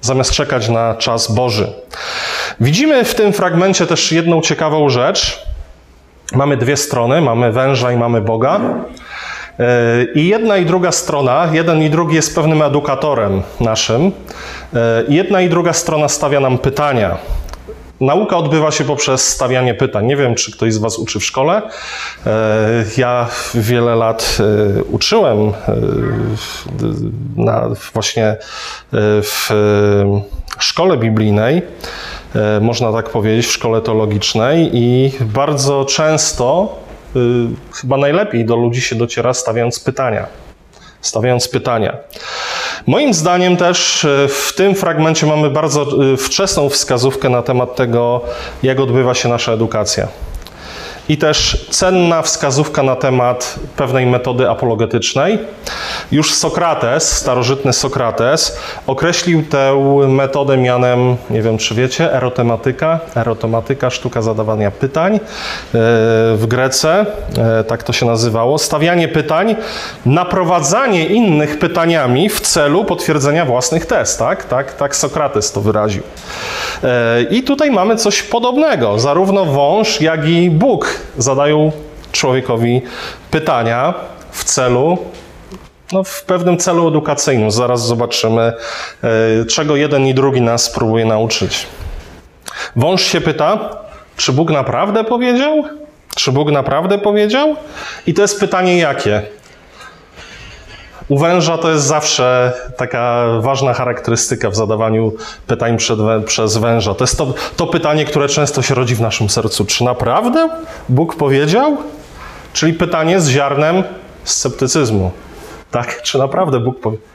zamiast 0.00 0.30
czekać 0.30 0.68
na 0.68 0.94
czas 0.94 1.32
Boży. 1.32 1.72
Widzimy 2.60 3.04
w 3.04 3.14
tym 3.14 3.32
fragmencie 3.32 3.86
też 3.86 4.12
jedną 4.12 4.40
ciekawą 4.40 4.88
rzecz. 4.88 5.46
Mamy 6.32 6.56
dwie 6.56 6.76
strony, 6.76 7.20
mamy 7.20 7.52
węża 7.52 7.92
i 7.92 7.96
mamy 7.96 8.20
Boga. 8.20 8.60
E, 9.58 10.04
I 10.14 10.28
jedna 10.28 10.56
i 10.56 10.66
druga 10.66 10.92
strona, 10.92 11.48
jeden 11.52 11.82
i 11.82 11.90
drugi 11.90 12.14
jest 12.14 12.34
pewnym 12.34 12.62
edukatorem 12.62 13.42
naszym. 13.60 14.12
E, 14.74 15.04
jedna 15.08 15.40
i 15.40 15.48
druga 15.48 15.72
strona 15.72 16.08
stawia 16.08 16.40
nam 16.40 16.58
pytania. 16.58 17.18
Nauka 18.00 18.36
odbywa 18.36 18.70
się 18.70 18.84
poprzez 18.84 19.28
stawianie 19.28 19.74
pytań. 19.74 20.06
Nie 20.06 20.16
wiem, 20.16 20.34
czy 20.34 20.52
ktoś 20.52 20.74
z 20.74 20.78
Was 20.78 20.98
uczy 20.98 21.20
w 21.20 21.24
szkole. 21.24 21.62
E, 22.26 22.30
ja 22.96 23.28
wiele 23.54 23.94
lat 23.94 24.38
uczyłem 24.90 25.52
na, 27.36 27.68
właśnie 27.92 28.36
w 29.22 29.48
szkole 30.58 30.96
biblijnej, 30.96 31.62
można 32.60 32.92
tak 32.92 33.10
powiedzieć, 33.10 33.46
w 33.46 33.52
szkole 33.52 33.80
teologicznej 33.80 34.70
i 34.72 35.12
bardzo 35.20 35.84
często 35.84 36.76
chyba 37.74 37.96
najlepiej 37.96 38.44
do 38.44 38.56
ludzi 38.56 38.80
się 38.80 38.96
dociera 38.96 39.34
stawiając 39.34 39.80
pytania. 39.80 40.26
Stawiając 41.00 41.48
pytania. 41.48 41.96
Moim 42.86 43.14
zdaniem 43.14 43.56
też 43.56 44.04
y, 44.04 44.28
w 44.28 44.52
tym 44.56 44.74
fragmencie 44.74 45.26
mamy 45.26 45.50
bardzo 45.50 46.12
y, 46.12 46.16
wczesną 46.16 46.68
wskazówkę 46.68 47.28
na 47.28 47.42
temat 47.42 47.76
tego, 47.76 48.20
jak 48.62 48.80
odbywa 48.80 49.14
się 49.14 49.28
nasza 49.28 49.52
edukacja 49.52 50.08
i 51.08 51.18
też 51.18 51.66
cenna 51.70 52.22
wskazówka 52.22 52.82
na 52.82 52.96
temat 52.96 53.54
pewnej 53.76 54.06
metody 54.06 54.50
apologetycznej. 54.50 55.38
Już 56.12 56.34
Sokrates, 56.34 57.16
starożytny 57.16 57.72
Sokrates, 57.72 58.58
określił 58.86 59.42
tę 59.42 59.76
metodę 60.08 60.56
mianem, 60.56 61.16
nie 61.30 61.42
wiem 61.42 61.58
czy 61.58 61.74
wiecie, 61.74 62.14
erotematyka. 62.14 63.00
Erotematyka, 63.16 63.90
sztuka 63.90 64.22
zadawania 64.22 64.70
pytań 64.70 65.14
e, 65.14 65.20
w 66.36 66.44
Grece, 66.48 67.06
e, 67.38 67.64
tak 67.64 67.82
to 67.82 67.92
się 67.92 68.06
nazywało. 68.06 68.58
Stawianie 68.58 69.08
pytań, 69.08 69.56
naprowadzanie 70.06 71.06
innych 71.06 71.58
pytaniami 71.58 72.28
w 72.28 72.40
celu 72.40 72.84
potwierdzenia 72.84 73.44
własnych 73.44 73.86
tez, 73.86 74.16
tak? 74.16 74.44
Tak, 74.44 74.74
tak 74.74 74.96
Sokrates 74.96 75.52
to 75.52 75.60
wyraził. 75.60 76.02
E, 76.84 77.22
I 77.22 77.42
tutaj 77.42 77.70
mamy 77.70 77.96
coś 77.96 78.22
podobnego. 78.22 78.98
Zarówno 78.98 79.44
wąż, 79.44 80.00
jak 80.00 80.28
i 80.28 80.50
Bóg 80.50 80.91
zadają 81.18 81.72
człowiekowi 82.12 82.82
pytania 83.30 83.94
w 84.30 84.44
celu, 84.44 84.98
no 85.92 86.04
w 86.04 86.22
pewnym 86.22 86.58
celu 86.58 86.88
edukacyjnym. 86.88 87.50
Zaraz 87.50 87.86
zobaczymy, 87.86 88.52
e, 89.42 89.44
czego 89.44 89.76
jeden 89.76 90.06
i 90.06 90.14
drugi 90.14 90.40
nas 90.40 90.70
próbuje 90.70 91.04
nauczyć. 91.04 91.66
Wąż 92.76 93.02
się 93.02 93.20
pyta, 93.20 93.76
Czy 94.16 94.32
Bóg 94.32 94.50
naprawdę 94.50 95.04
powiedział? 95.04 95.64
Czy 96.16 96.32
Bóg 96.32 96.50
naprawdę 96.50 96.98
powiedział? 96.98 97.56
I 98.06 98.14
to 98.14 98.22
jest 98.22 98.40
pytanie 98.40 98.78
jakie? 98.78 99.22
U 101.12 101.18
węża 101.18 101.58
to 101.58 101.70
jest 101.70 101.84
zawsze 101.84 102.52
taka 102.76 103.24
ważna 103.40 103.74
charakterystyka 103.74 104.50
w 104.50 104.56
zadawaniu 104.56 105.12
pytań 105.46 105.76
przed, 105.76 105.98
przez 106.26 106.56
węża. 106.56 106.94
To 106.94 107.04
jest 107.04 107.18
to, 107.18 107.34
to 107.56 107.66
pytanie, 107.66 108.04
które 108.04 108.28
często 108.28 108.62
się 108.62 108.74
rodzi 108.74 108.94
w 108.94 109.00
naszym 109.00 109.28
sercu. 109.28 109.64
Czy 109.64 109.84
naprawdę 109.84 110.48
Bóg 110.88 111.16
powiedział? 111.16 111.76
Czyli 112.52 112.72
pytanie 112.72 113.20
z 113.20 113.28
ziarnem 113.28 113.82
sceptycyzmu. 114.24 115.10
Tak? 115.70 116.02
Czy 116.02 116.18
naprawdę 116.18 116.60
Bóg 116.60 116.80
powiedział? 116.80 117.11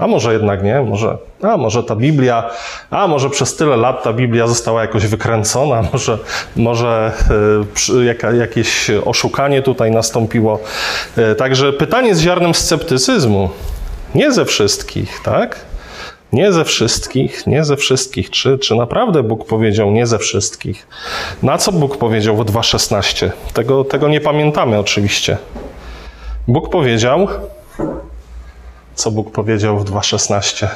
A 0.00 0.06
może 0.06 0.32
jednak 0.32 0.62
nie, 0.62 0.80
może, 0.80 1.16
a 1.42 1.56
może 1.56 1.82
ta 1.82 1.96
Biblia, 1.96 2.50
a 2.90 3.06
może 3.06 3.30
przez 3.30 3.56
tyle 3.56 3.76
lat 3.76 4.02
ta 4.02 4.12
Biblia 4.12 4.46
została 4.46 4.82
jakoś 4.82 5.06
wykręcona, 5.06 5.82
może, 5.92 6.18
może 6.56 7.12
y, 8.00 8.04
jaka, 8.04 8.32
jakieś 8.32 8.90
oszukanie 9.04 9.62
tutaj 9.62 9.90
nastąpiło. 9.90 10.58
Y, 11.32 11.34
także 11.34 11.72
pytanie 11.72 12.14
z 12.14 12.20
ziarnem 12.20 12.54
sceptycyzmu. 12.54 13.50
Nie 14.14 14.32
ze 14.32 14.44
wszystkich, 14.44 15.20
tak? 15.24 15.70
Nie 16.32 16.52
ze 16.52 16.64
wszystkich, 16.64 17.46
nie 17.46 17.64
ze 17.64 17.76
wszystkich. 17.76 18.30
Czy, 18.30 18.58
czy 18.58 18.74
naprawdę 18.74 19.22
Bóg 19.22 19.46
powiedział 19.46 19.90
nie 19.90 20.06
ze 20.06 20.18
wszystkich? 20.18 20.86
Na 21.42 21.58
co 21.58 21.72
Bóg 21.72 21.96
powiedział 21.96 22.36
w 22.36 22.40
2.16? 22.40 23.30
Tego, 23.54 23.84
tego 23.84 24.08
nie 24.08 24.20
pamiętamy 24.20 24.78
oczywiście. 24.78 25.36
Bóg 26.48 26.70
powiedział, 26.70 27.28
co 29.00 29.10
Bóg 29.10 29.32
powiedział 29.32 29.78
w 29.78 29.84
2.16. 29.84 30.66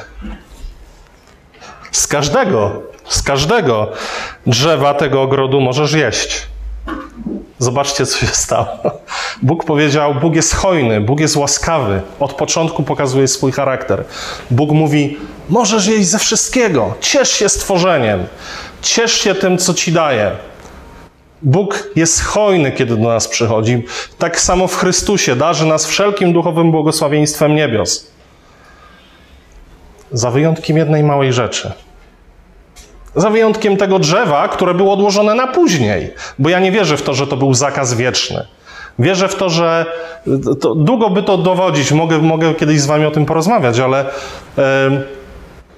Z 1.91 2.07
każdego, 2.07 2.81
z 3.09 3.21
każdego 3.21 3.91
drzewa 4.47 4.93
tego 4.93 5.21
ogrodu 5.21 5.61
możesz 5.61 5.93
jeść. 5.93 6.47
Zobaczcie, 7.59 8.05
co 8.05 8.17
się 8.17 8.27
stało. 8.27 8.67
Bóg 9.41 9.65
powiedział: 9.65 10.15
Bóg 10.15 10.35
jest 10.35 10.55
hojny, 10.55 11.01
Bóg 11.01 11.19
jest 11.19 11.35
łaskawy. 11.35 12.01
Od 12.19 12.33
początku 12.33 12.83
pokazuje 12.83 13.27
swój 13.27 13.51
charakter. 13.51 14.03
Bóg 14.51 14.71
mówi: 14.71 15.17
Możesz 15.49 15.87
jeść 15.87 16.07
ze 16.07 16.19
wszystkiego. 16.19 16.93
Ciesz 17.01 17.29
się 17.29 17.49
stworzeniem. 17.49 18.27
Ciesz 18.81 19.13
się 19.13 19.35
tym, 19.35 19.57
co 19.57 19.73
ci 19.73 19.91
daje. 19.91 20.31
Bóg 21.41 21.89
jest 21.95 22.21
hojny, 22.21 22.71
kiedy 22.71 22.97
do 22.97 23.07
nas 23.07 23.27
przychodzi. 23.27 23.83
Tak 24.17 24.39
samo 24.39 24.67
w 24.67 24.75
Chrystusie 24.75 25.35
darzy 25.35 25.65
nas 25.65 25.85
wszelkim 25.85 26.33
duchowym 26.33 26.71
błogosławieństwem 26.71 27.55
niebios. 27.55 28.14
Za 30.11 30.31
wyjątkiem 30.31 30.77
jednej 30.77 31.03
małej 31.03 31.33
rzeczy. 31.33 31.71
Za 33.15 33.29
wyjątkiem 33.29 33.77
tego 33.77 33.99
drzewa, 33.99 34.47
które 34.47 34.73
było 34.73 34.93
odłożone 34.93 35.35
na 35.35 35.47
później, 35.47 36.13
bo 36.39 36.49
ja 36.49 36.59
nie 36.59 36.71
wierzę 36.71 36.97
w 36.97 37.01
to, 37.01 37.13
że 37.13 37.27
to 37.27 37.37
był 37.37 37.53
zakaz 37.53 37.93
wieczny. 37.93 38.45
Wierzę 38.99 39.27
w 39.27 39.35
to, 39.35 39.49
że 39.49 39.85
to, 40.61 40.75
długo 40.75 41.09
by 41.09 41.23
to 41.23 41.37
dowodzić, 41.37 41.91
mogę, 41.91 42.17
mogę 42.17 42.53
kiedyś 42.53 42.81
z 42.81 42.85
wami 42.85 43.05
o 43.05 43.11
tym 43.11 43.25
porozmawiać, 43.25 43.79
ale 43.79 44.05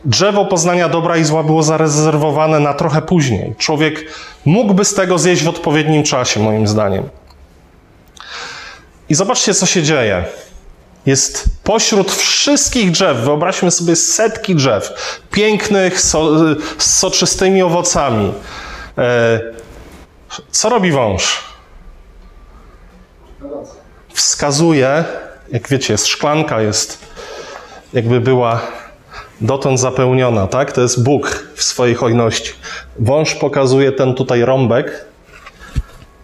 drzewo 0.05 0.45
poznania 0.45 0.89
dobra 0.89 1.17
i 1.17 1.23
zła 1.23 1.43
było 1.43 1.63
zarezerwowane 1.63 2.59
na 2.59 2.73
trochę 2.73 3.01
później. 3.01 3.55
Człowiek 3.57 4.05
mógłby 4.45 4.85
z 4.85 4.93
tego 4.93 5.17
zjeść 5.17 5.43
w 5.43 5.49
odpowiednim 5.49 6.03
czasie, 6.03 6.39
moim 6.39 6.67
zdaniem. 6.67 7.03
I 9.09 9.15
zobaczcie, 9.15 9.53
co 9.53 9.65
się 9.65 9.83
dzieje 9.83 10.25
jest 11.07 11.45
pośród 11.63 12.11
wszystkich 12.11 12.91
drzew, 12.91 13.17
wyobraźmy 13.17 13.71
sobie 13.71 13.95
setki 13.95 14.55
drzew, 14.55 14.93
pięknych, 15.31 16.01
so, 16.01 16.39
z 16.77 16.97
soczystymi 16.97 17.61
owocami. 17.61 18.33
E, 18.97 19.39
co 20.51 20.69
robi 20.69 20.91
wąż? 20.91 21.43
Wskazuje, 24.13 25.03
jak 25.51 25.69
wiecie, 25.69 25.93
jest 25.93 26.07
szklanka, 26.07 26.61
jest 26.61 27.05
jakby 27.93 28.21
była 28.21 28.61
dotąd 29.41 29.79
zapełniona, 29.79 30.47
tak? 30.47 30.71
To 30.71 30.81
jest 30.81 31.03
Bóg 31.03 31.47
w 31.55 31.63
swojej 31.63 31.95
hojności. 31.95 32.51
Wąż 32.99 33.35
pokazuje 33.35 33.91
ten 33.91 34.13
tutaj 34.13 34.45
rąbek 34.45 35.05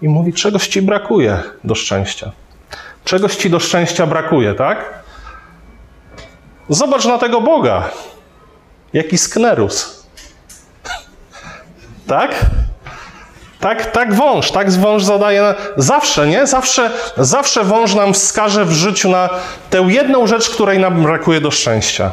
i 0.02 0.10
mówi, 0.10 0.34
czegoś 0.34 0.68
ci 0.68 0.82
brakuje 0.82 1.40
do 1.64 1.76
szczęścia. 1.76 2.32
Czegoś 3.06 3.36
ci 3.36 3.50
do 3.50 3.60
szczęścia 3.60 4.08
brakuje, 4.08 4.54
tak? 4.54 4.94
Zobacz 6.70 7.06
na 7.06 7.18
tego 7.18 7.42
Boga. 7.42 7.90
Jaki 8.94 9.18
sknerus. 9.18 10.06
tak? 12.08 12.36
Tak, 13.60 13.92
tak 13.92 14.14
wąż, 14.14 14.52
tak 14.52 14.72
wąż 14.72 15.04
zadaje. 15.04 15.56
Zawsze, 15.78 16.28
nie? 16.28 16.48
Zawsze, 16.48 16.92
zawsze 17.18 17.64
wąż 17.64 17.94
nam 17.94 18.14
wskaże 18.14 18.66
w 18.66 18.72
życiu 18.72 19.10
na 19.10 19.30
tę 19.70 19.86
jedną 19.88 20.28
rzecz, 20.28 20.50
której 20.50 20.80
nam 20.80 21.04
brakuje 21.04 21.42
do 21.42 21.52
szczęścia. 21.52 22.12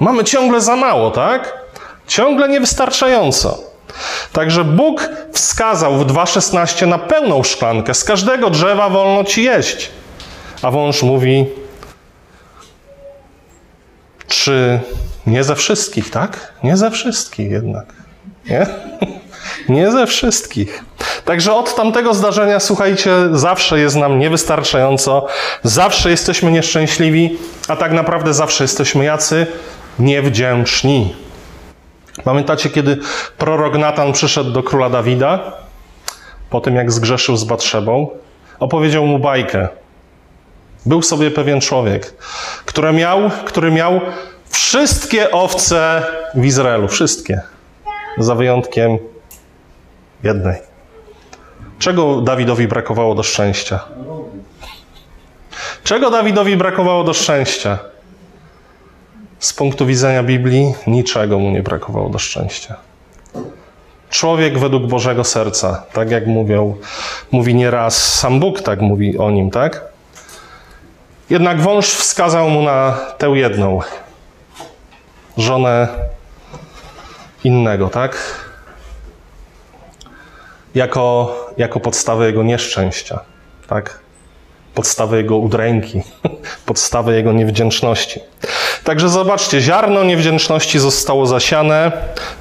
Mamy 0.00 0.24
ciągle 0.24 0.60
za 0.60 0.76
mało, 0.76 1.10
tak? 1.10 1.58
Ciągle 2.06 2.48
niewystarczająco. 2.48 3.67
Także 4.32 4.64
Bóg 4.64 5.08
wskazał 5.32 5.98
w 5.98 6.06
2,16 6.06 6.86
na 6.86 6.98
pełną 6.98 7.42
szklankę. 7.42 7.94
Z 7.94 8.04
każdego 8.04 8.50
drzewa 8.50 8.88
wolno 8.88 9.24
ci 9.24 9.42
jeść. 9.42 9.90
A 10.62 10.70
wąż 10.70 11.02
mówi, 11.02 11.46
czy 14.28 14.80
nie 15.26 15.44
ze 15.44 15.54
wszystkich, 15.54 16.10
tak? 16.10 16.52
Nie 16.64 16.76
ze 16.76 16.90
wszystkich 16.90 17.50
jednak. 17.50 17.86
Nie? 18.50 18.66
Nie 19.68 19.90
ze 19.90 20.06
wszystkich. 20.06 20.84
Także 21.24 21.54
od 21.54 21.74
tamtego 21.74 22.14
zdarzenia, 22.14 22.60
słuchajcie, 22.60 23.10
zawsze 23.32 23.80
jest 23.80 23.96
nam 23.96 24.18
niewystarczająco, 24.18 25.26
zawsze 25.62 26.10
jesteśmy 26.10 26.52
nieszczęśliwi, 26.52 27.38
a 27.68 27.76
tak 27.76 27.92
naprawdę 27.92 28.34
zawsze 28.34 28.64
jesteśmy 28.64 29.04
jacy 29.04 29.46
niewdzięczni. 29.98 31.14
Pamiętacie, 32.24 32.70
kiedy 32.70 32.98
prorok 33.38 33.78
Natan 33.78 34.12
przyszedł 34.12 34.50
do 34.50 34.62
króla 34.62 34.90
Dawida, 34.90 35.52
po 36.50 36.60
tym 36.60 36.76
jak 36.76 36.92
zgrzeszył 36.92 37.36
z 37.36 37.44
Batrzebą, 37.44 38.10
opowiedział 38.58 39.06
mu 39.06 39.18
bajkę. 39.18 39.68
Był 40.86 41.02
sobie 41.02 41.30
pewien 41.30 41.60
człowiek, 41.60 42.14
który 42.64 42.92
miał, 42.92 43.30
który 43.44 43.70
miał 43.70 44.00
wszystkie 44.50 45.30
owce 45.30 46.02
w 46.34 46.44
Izraelu. 46.44 46.88
Wszystkie. 46.88 47.40
Za 48.18 48.34
wyjątkiem 48.34 48.98
jednej. 50.22 50.56
Czego 51.78 52.20
Dawidowi 52.20 52.68
brakowało 52.68 53.14
do 53.14 53.22
szczęścia? 53.22 53.80
Czego 55.84 56.10
Dawidowi 56.10 56.56
brakowało 56.56 57.04
do 57.04 57.14
szczęścia? 57.14 57.78
Z 59.38 59.52
punktu 59.52 59.86
widzenia 59.86 60.22
Biblii 60.22 60.74
niczego 60.86 61.38
mu 61.38 61.50
nie 61.50 61.62
brakowało 61.62 62.08
do 62.08 62.18
szczęścia. 62.18 62.76
Człowiek 64.10 64.58
według 64.58 64.86
Bożego 64.86 65.24
serca, 65.24 65.84
tak 65.92 66.10
jak 66.10 66.26
mówią, 66.26 66.76
mówi 67.30 67.54
nieraz 67.54 68.14
sam 68.14 68.40
Bóg, 68.40 68.62
tak 68.62 68.80
mówi 68.80 69.18
o 69.18 69.30
nim, 69.30 69.50
tak? 69.50 69.84
Jednak 71.30 71.60
wąż 71.60 71.86
wskazał 71.86 72.50
mu 72.50 72.62
na 72.62 72.98
tę 73.18 73.26
jedną, 73.26 73.80
żonę 75.36 75.88
innego, 77.44 77.88
tak? 77.88 78.44
Jako, 80.74 81.36
jako 81.56 81.80
podstawę 81.80 82.26
jego 82.26 82.42
nieszczęścia, 82.42 83.20
tak? 83.66 83.98
Podstawę 84.78 85.16
jego 85.16 85.36
udręki, 85.36 86.02
podstawę 86.66 87.16
jego 87.16 87.32
niewdzięczności. 87.32 88.20
Także 88.84 89.08
zobaczcie, 89.08 89.60
ziarno 89.60 90.04
niewdzięczności 90.04 90.78
zostało 90.78 91.26
zasiane. 91.26 91.92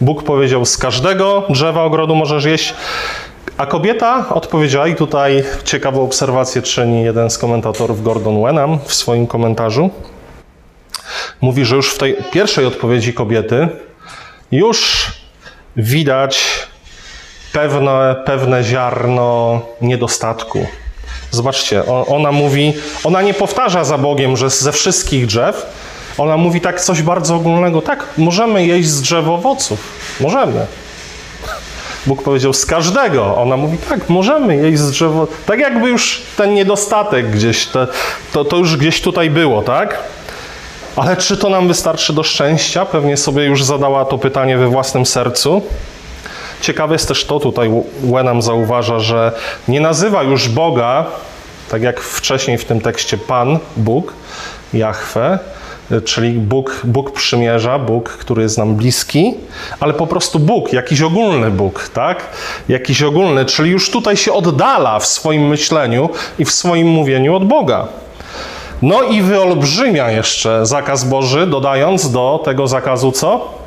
Bóg 0.02 0.24
powiedział: 0.24 0.66
Z 0.66 0.78
każdego 0.78 1.44
drzewa 1.50 1.84
ogrodu 1.84 2.16
możesz 2.16 2.46
jeść. 2.46 2.74
A 3.58 3.66
kobieta 3.66 4.30
odpowiedziała, 4.30 4.88
i 4.88 4.96
tutaj 4.96 5.44
ciekawą 5.64 6.04
obserwację 6.04 6.62
czyni 6.62 7.04
jeden 7.04 7.30
z 7.30 7.38
komentatorów, 7.38 8.04
Gordon 8.04 8.44
Wenham, 8.44 8.80
w 8.86 8.94
swoim 8.94 9.28
komentarzu. 9.28 9.90
Mówi, 11.42 11.66
że 11.66 11.76
już 11.76 11.94
w 11.94 11.98
tej 11.98 12.18
pierwszej 12.32 12.66
odpowiedzi 12.66 13.14
kobiety 13.14 13.68
już 14.52 15.08
widać 15.78 16.44
pewne, 17.54 18.16
pewne 18.26 18.64
ziarno 18.64 19.62
niedostatku. 19.82 20.68
Zobaczcie, 21.32 21.86
ona 22.08 22.32
mówi, 22.32 22.74
ona 23.04 23.22
nie 23.22 23.34
powtarza 23.34 23.84
za 23.84 23.98
Bogiem, 23.98 24.38
że 24.38 24.50
ze 24.50 24.72
wszystkich 24.72 25.26
drzew, 25.26 25.66
ona 26.18 26.38
mówi 26.38 26.62
tak 26.62 26.82
coś 26.82 27.02
bardzo 27.02 27.36
ogólnego. 27.36 27.82
Tak, 27.82 28.06
możemy 28.18 28.66
jeść 28.66 28.90
z 28.90 29.02
drzew 29.02 29.28
owoców. 29.28 29.80
Możemy. 30.20 30.66
Bóg 32.08 32.24
powiedział 32.24 32.54
z 32.54 32.66
każdego. 32.66 33.38
Ona 33.38 33.58
mówi 33.58 33.78
tak, 33.90 34.10
możemy 34.10 34.56
jeść 34.56 34.80
z 34.80 34.92
drzewo. 34.92 35.28
Tak 35.46 35.60
jakby 35.60 35.90
już 35.90 36.22
ten 36.38 36.54
niedostatek 36.54 37.32
gdzieś, 37.32 37.66
te, 37.66 37.88
to, 38.34 38.46
to 38.46 38.58
już 38.58 38.78
gdzieś 38.78 39.02
tutaj 39.02 39.30
było, 39.30 39.62
tak? 39.62 40.00
Ale 40.96 41.18
czy 41.18 41.38
to 41.38 41.50
nam 41.50 41.68
wystarczy 41.68 42.14
do 42.14 42.24
szczęścia? 42.24 42.86
Pewnie 42.86 43.18
sobie 43.18 43.44
już 43.44 43.64
zadała 43.64 44.06
to 44.06 44.18
pytanie 44.18 44.58
we 44.58 44.68
własnym 44.68 45.06
sercu. 45.06 45.62
Ciekawe 46.62 46.96
jest 46.96 47.08
też 47.08 47.26
to, 47.26 47.40
tutaj 47.40 47.72
Wenham 48.04 48.42
zauważa, 48.42 49.00
że 49.00 49.32
nie 49.68 49.82
nazywa 49.82 50.24
już 50.24 50.50
Boga, 50.50 51.06
tak 51.70 51.82
jak 51.82 52.00
wcześniej 52.00 52.58
w 52.58 52.66
tym 52.66 52.82
tekście 52.82 53.18
Pan, 53.18 53.60
Bóg, 53.78 54.14
Jahwe, 54.74 55.40
czyli 56.06 56.32
Bóg, 56.32 56.82
Bóg 56.84 57.12
przymierza, 57.12 57.80
Bóg, 57.80 58.10
który 58.10 58.44
jest 58.44 58.58
nam 58.58 58.76
bliski, 58.76 59.34
ale 59.80 59.94
po 59.94 60.08
prostu 60.08 60.40
Bóg, 60.40 60.74
jakiś 60.74 61.02
ogólny 61.02 61.52
Bóg, 61.52 61.90
tak? 61.94 62.26
Jakiś 62.70 63.04
ogólny, 63.04 63.46
czyli 63.46 63.72
już 63.72 63.92
tutaj 63.92 64.18
się 64.18 64.34
oddala 64.34 65.00
w 65.00 65.06
swoim 65.06 65.48
myśleniu 65.48 66.10
i 66.40 66.46
w 66.46 66.52
swoim 66.52 66.88
mówieniu 66.88 67.36
od 67.36 67.46
Boga. 67.46 67.88
No 68.82 69.04
i 69.04 69.22
wyolbrzymia 69.22 70.12
jeszcze 70.12 70.66
zakaz 70.66 71.04
Boży, 71.04 71.48
dodając 71.48 72.12
do 72.12 72.42
tego 72.46 72.68
zakazu 72.68 73.12
co? 73.12 73.58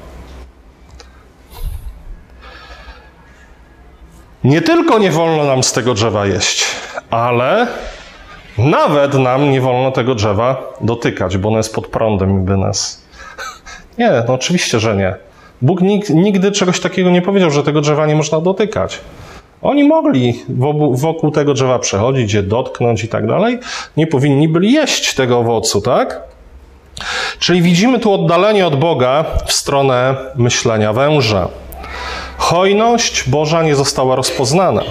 Nie 4.45 4.63
tylko 4.63 4.99
nie 4.99 5.11
wolno 5.11 5.45
nam 5.45 5.63
z 5.63 5.73
tego 5.73 5.95
drzewa 5.95 6.27
jeść, 6.27 6.65
ale 7.11 7.67
nawet 8.59 9.15
nam 9.15 9.51
nie 9.51 9.61
wolno 9.61 9.91
tego 9.91 10.15
drzewa 10.15 10.73
dotykać, 10.81 11.37
bo 11.37 11.49
ono 11.49 11.57
jest 11.57 11.75
pod 11.75 11.87
prądem 11.87 12.45
by 12.45 12.57
nas. 12.57 13.05
Nie, 13.99 14.23
no 14.29 14.35
oczywiście, 14.35 14.81
że 14.81 14.97
nie. 14.97 15.15
Bóg 15.63 15.81
nigdy 16.11 16.53
czegoś 16.53 16.81
takiego 16.81 17.11
nie 17.11 17.23
powiedział, 17.23 17.51
że 17.51 17.63
tego 17.63 17.81
drzewa 17.81 18.07
nie 18.07 18.17
można 18.17 18.41
dotykać. 18.41 19.01
Oni 19.63 19.85
mogli 19.85 20.45
wokół 20.93 21.31
tego 21.31 21.55
drzewa 21.55 21.79
przechodzić, 21.79 22.33
je 22.33 22.43
dotknąć 22.43 23.05
i 23.05 23.09
tak 23.09 23.27
dalej. 23.27 23.59
Nie 23.97 24.07
powinni 24.07 24.49
byli 24.49 24.73
jeść 24.73 25.15
tego 25.15 25.39
owocu, 25.39 25.81
tak? 25.81 26.21
Czyli 27.39 27.63
widzimy 27.63 27.99
tu 27.99 28.13
oddalenie 28.13 28.67
od 28.67 28.77
Boga 28.77 29.25
w 29.47 29.53
stronę 29.53 30.17
myślenia 30.37 30.93
węża. 30.93 31.49
Hojność 32.41 33.29
Boża 33.29 33.63
nie 33.63 33.77
została 33.77 34.17
rozpoznana, 34.17 34.83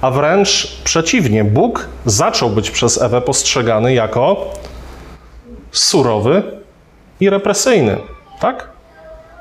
a 0.00 0.10
wręcz 0.10 0.76
przeciwnie, 0.84 1.44
Bóg 1.44 1.88
zaczął 2.06 2.50
być 2.50 2.70
przez 2.70 3.02
Ewę 3.02 3.20
postrzegany 3.20 3.94
jako 3.94 4.50
surowy 5.72 6.42
i 7.20 7.30
represyjny. 7.30 7.96
Tak? 8.40 8.68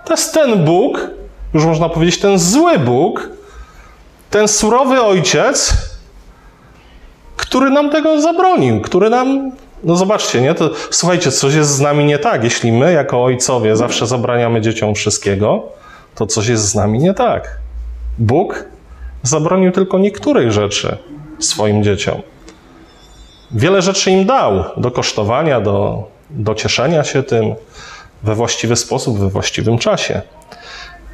To 0.05 0.13
jest 0.13 0.33
ten 0.33 0.65
Bóg, 0.65 1.07
już 1.53 1.65
można 1.65 1.89
powiedzieć, 1.89 2.19
ten 2.19 2.39
zły 2.39 2.79
Bóg, 2.79 3.29
ten 4.29 4.48
surowy 4.48 5.01
ojciec, 5.01 5.74
który 7.38 7.69
nam 7.69 7.89
tego 7.89 8.21
zabronił, 8.21 8.81
który 8.81 9.10
nam. 9.10 9.51
No 9.83 9.95
zobaczcie, 9.95 10.41
nie? 10.41 10.55
To, 10.55 10.69
słuchajcie, 10.91 11.31
coś 11.31 11.53
jest 11.53 11.69
z 11.69 11.79
nami 11.79 12.05
nie 12.05 12.19
tak. 12.19 12.43
Jeśli 12.43 12.71
my, 12.71 12.93
jako 12.93 13.24
ojcowie, 13.24 13.75
zawsze 13.75 14.07
zabraniamy 14.07 14.62
dzieciom 14.62 14.95
wszystkiego, 14.95 15.80
to 16.15 16.27
coś 16.27 16.48
jest 16.48 16.63
z 16.63 16.75
nami 16.75 17.00
nie 17.00 17.13
tak. 17.13 17.58
Bóg 18.18 18.65
zabronił 19.24 19.72
tylko 19.72 20.00
niektórych 20.00 20.51
rzeczy 20.51 20.98
swoim 21.39 21.84
dzieciom. 21.84 22.22
Wiele 23.51 23.82
rzeczy 23.82 24.12
im 24.12 24.25
dał 24.25 24.63
do 24.77 24.91
kosztowania, 24.91 25.62
do, 25.62 26.08
do 26.30 26.56
cieszenia 26.56 27.03
się 27.03 27.24
tym 27.24 27.56
we 28.24 28.36
właściwy 28.36 28.75
sposób, 28.75 29.20
we 29.20 29.30
właściwym 29.30 29.77
czasie. 29.77 30.22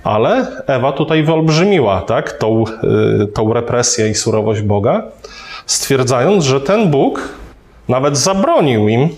Ale 0.03 0.47
Ewa 0.67 0.91
tutaj 0.91 1.23
wyolbrzymiła 1.23 2.01
tak, 2.01 2.31
tą, 2.31 2.63
y, 3.23 3.27
tą 3.27 3.53
represję 3.53 4.09
i 4.09 4.15
surowość 4.15 4.61
Boga, 4.61 5.03
stwierdzając, 5.65 6.43
że 6.43 6.61
ten 6.61 6.91
Bóg 6.91 7.29
nawet 7.89 8.17
zabronił 8.17 8.87
im 8.87 9.03
y, 9.03 9.09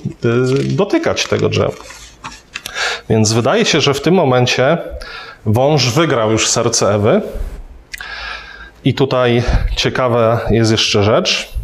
dotykać 0.63 1.27
tego 1.27 1.49
drzewa. 1.49 1.83
Więc 3.09 3.33
wydaje 3.33 3.65
się, 3.65 3.81
że 3.81 3.93
w 3.93 4.01
tym 4.01 4.13
momencie 4.13 4.77
wąż 5.45 5.89
wygrał 5.89 6.31
już 6.31 6.47
serce 6.47 6.95
Ewy. 6.95 7.21
I 8.83 8.93
tutaj 8.93 9.43
ciekawa 9.75 10.39
jest 10.49 10.71
jeszcze 10.71 11.03
rzecz. 11.03 11.59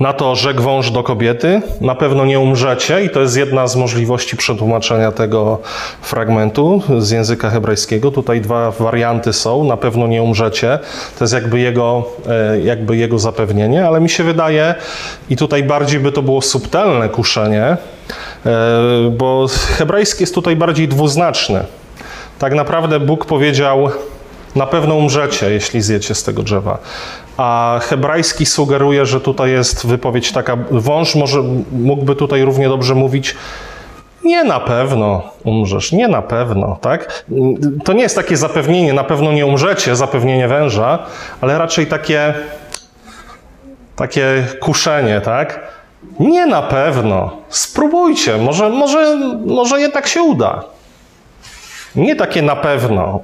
Na 0.00 0.12
to 0.12 0.34
rzekł 0.34 0.62
wąż 0.62 0.90
do 0.90 1.02
kobiety, 1.02 1.62
na 1.80 1.94
pewno 1.94 2.24
nie 2.24 2.40
umrzecie, 2.40 3.04
i 3.04 3.10
to 3.10 3.20
jest 3.20 3.36
jedna 3.36 3.66
z 3.66 3.76
możliwości 3.76 4.36
przetłumaczenia 4.36 5.12
tego 5.12 5.58
fragmentu 6.02 6.82
z 6.98 7.10
języka 7.10 7.50
hebrajskiego. 7.50 8.10
Tutaj 8.10 8.40
dwa 8.40 8.70
warianty 8.70 9.32
są, 9.32 9.64
na 9.64 9.76
pewno 9.76 10.06
nie 10.06 10.22
umrzecie. 10.22 10.78
To 11.18 11.24
jest 11.24 11.34
jakby 11.34 11.60
jego, 11.60 12.04
e, 12.28 12.60
jakby 12.60 12.96
jego 12.96 13.18
zapewnienie, 13.18 13.86
ale 13.86 14.00
mi 14.00 14.08
się 14.08 14.24
wydaje, 14.24 14.74
i 15.30 15.36
tutaj 15.36 15.62
bardziej 15.62 16.00
by 16.00 16.12
to 16.12 16.22
było 16.22 16.42
subtelne 16.42 17.08
kuszenie, 17.08 17.64
e, 17.66 17.76
bo 19.10 19.46
hebrajski 19.76 20.22
jest 20.22 20.34
tutaj 20.34 20.56
bardziej 20.56 20.88
dwuznaczny. 20.88 21.64
Tak 22.44 22.54
naprawdę 22.54 23.00
Bóg 23.00 23.24
powiedział, 23.24 23.88
na 24.56 24.66
pewno 24.66 24.94
umrzecie, 24.94 25.50
jeśli 25.50 25.82
zjecie 25.82 26.14
z 26.14 26.24
tego 26.24 26.42
drzewa. 26.42 26.78
A 27.36 27.78
hebrajski 27.82 28.46
sugeruje, 28.46 29.06
że 29.06 29.20
tutaj 29.20 29.50
jest 29.50 29.86
wypowiedź 29.86 30.32
taka, 30.32 30.56
wąż 30.70 31.14
może 31.14 31.42
mógłby 31.72 32.16
tutaj 32.16 32.42
równie 32.42 32.68
dobrze 32.68 32.94
mówić, 32.94 33.34
nie 34.24 34.44
na 34.44 34.60
pewno 34.60 35.22
umrzesz, 35.44 35.92
nie 35.92 36.08
na 36.08 36.22
pewno, 36.22 36.78
tak? 36.80 37.24
To 37.84 37.92
nie 37.92 38.02
jest 38.02 38.16
takie 38.16 38.36
zapewnienie, 38.36 38.92
na 38.92 39.04
pewno 39.04 39.32
nie 39.32 39.46
umrzecie, 39.46 39.96
zapewnienie 39.96 40.48
węża, 40.48 40.98
ale 41.40 41.58
raczej 41.58 41.86
takie, 41.86 42.34
takie 43.96 44.46
kuszenie, 44.60 45.20
tak? 45.20 45.60
Nie 46.20 46.46
na 46.46 46.62
pewno, 46.62 47.30
spróbujcie, 47.48 48.38
może, 48.38 48.70
może, 48.70 49.16
może 49.46 49.80
jednak 49.80 50.06
się 50.06 50.22
uda. 50.22 50.74
Nie 51.96 52.16
takie 52.16 52.42
na 52.42 52.56
pewno. 52.56 53.20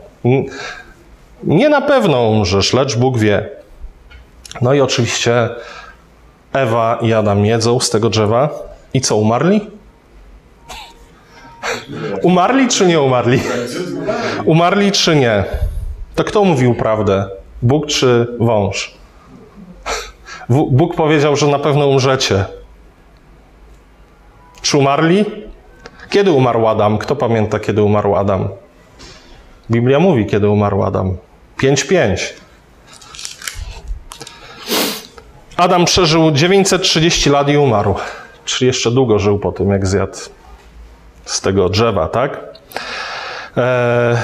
Nie 1.45 1.69
na 1.69 1.81
pewno 1.81 2.23
umrzesz, 2.23 2.73
lecz 2.73 2.97
Bóg 2.97 3.19
wie. 3.19 3.49
No 4.63 4.75
i 4.75 4.81
oczywiście 4.81 5.49
Ewa 6.53 6.99
i 7.03 7.13
Adam 7.13 7.47
jedzą 7.47 7.81
z 7.81 7.91
tego 7.91 8.11
drzewa. 8.11 8.49
I 8.95 9.01
co, 9.01 9.17
umarli? 9.17 9.61
Umarli 12.23 12.69
czy 12.69 12.87
nie 12.87 13.01
umarli? 13.01 13.41
Umarli 14.45 14.93
czy 14.93 15.17
nie? 15.17 15.45
To 16.15 16.25
kto 16.25 16.45
mówił 16.45 16.75
prawdę? 16.75 17.29
Bóg 17.63 17.87
czy 17.87 18.27
wąż? 18.39 18.95
Bóg 20.49 20.95
powiedział, 20.95 21.37
że 21.37 21.47
na 21.47 21.59
pewno 21.59 21.87
umrzecie. 21.87 22.45
Czy 24.63 24.79
umarli? 24.79 25.25
Kiedy 26.11 26.33
umarł 26.33 26.67
Adam? 26.67 26.99
Kto 26.99 27.17
pamięta, 27.17 27.59
kiedy 27.59 27.83
umarł 27.83 28.17
Adam? 28.17 28.49
Biblia 29.71 30.01
mówi, 30.01 30.27
kiedy 30.27 30.49
umarł 30.49 30.83
Adam. 30.83 31.17
5-5. 31.63 32.17
Adam 35.57 35.85
przeżył 35.85 36.31
930 36.31 37.31
lat 37.31 37.49
i 37.49 37.57
umarł. 37.57 37.95
Czyli 38.45 38.67
jeszcze 38.67 38.91
długo 38.91 39.19
żył 39.19 39.39
po 39.39 39.53
tym, 39.53 39.71
jak 39.71 39.87
zjadł 39.87 40.19
z 41.25 41.41
tego 41.41 41.69
drzewa, 41.69 42.09
tak? 42.09 42.41
Eee, 43.57 44.17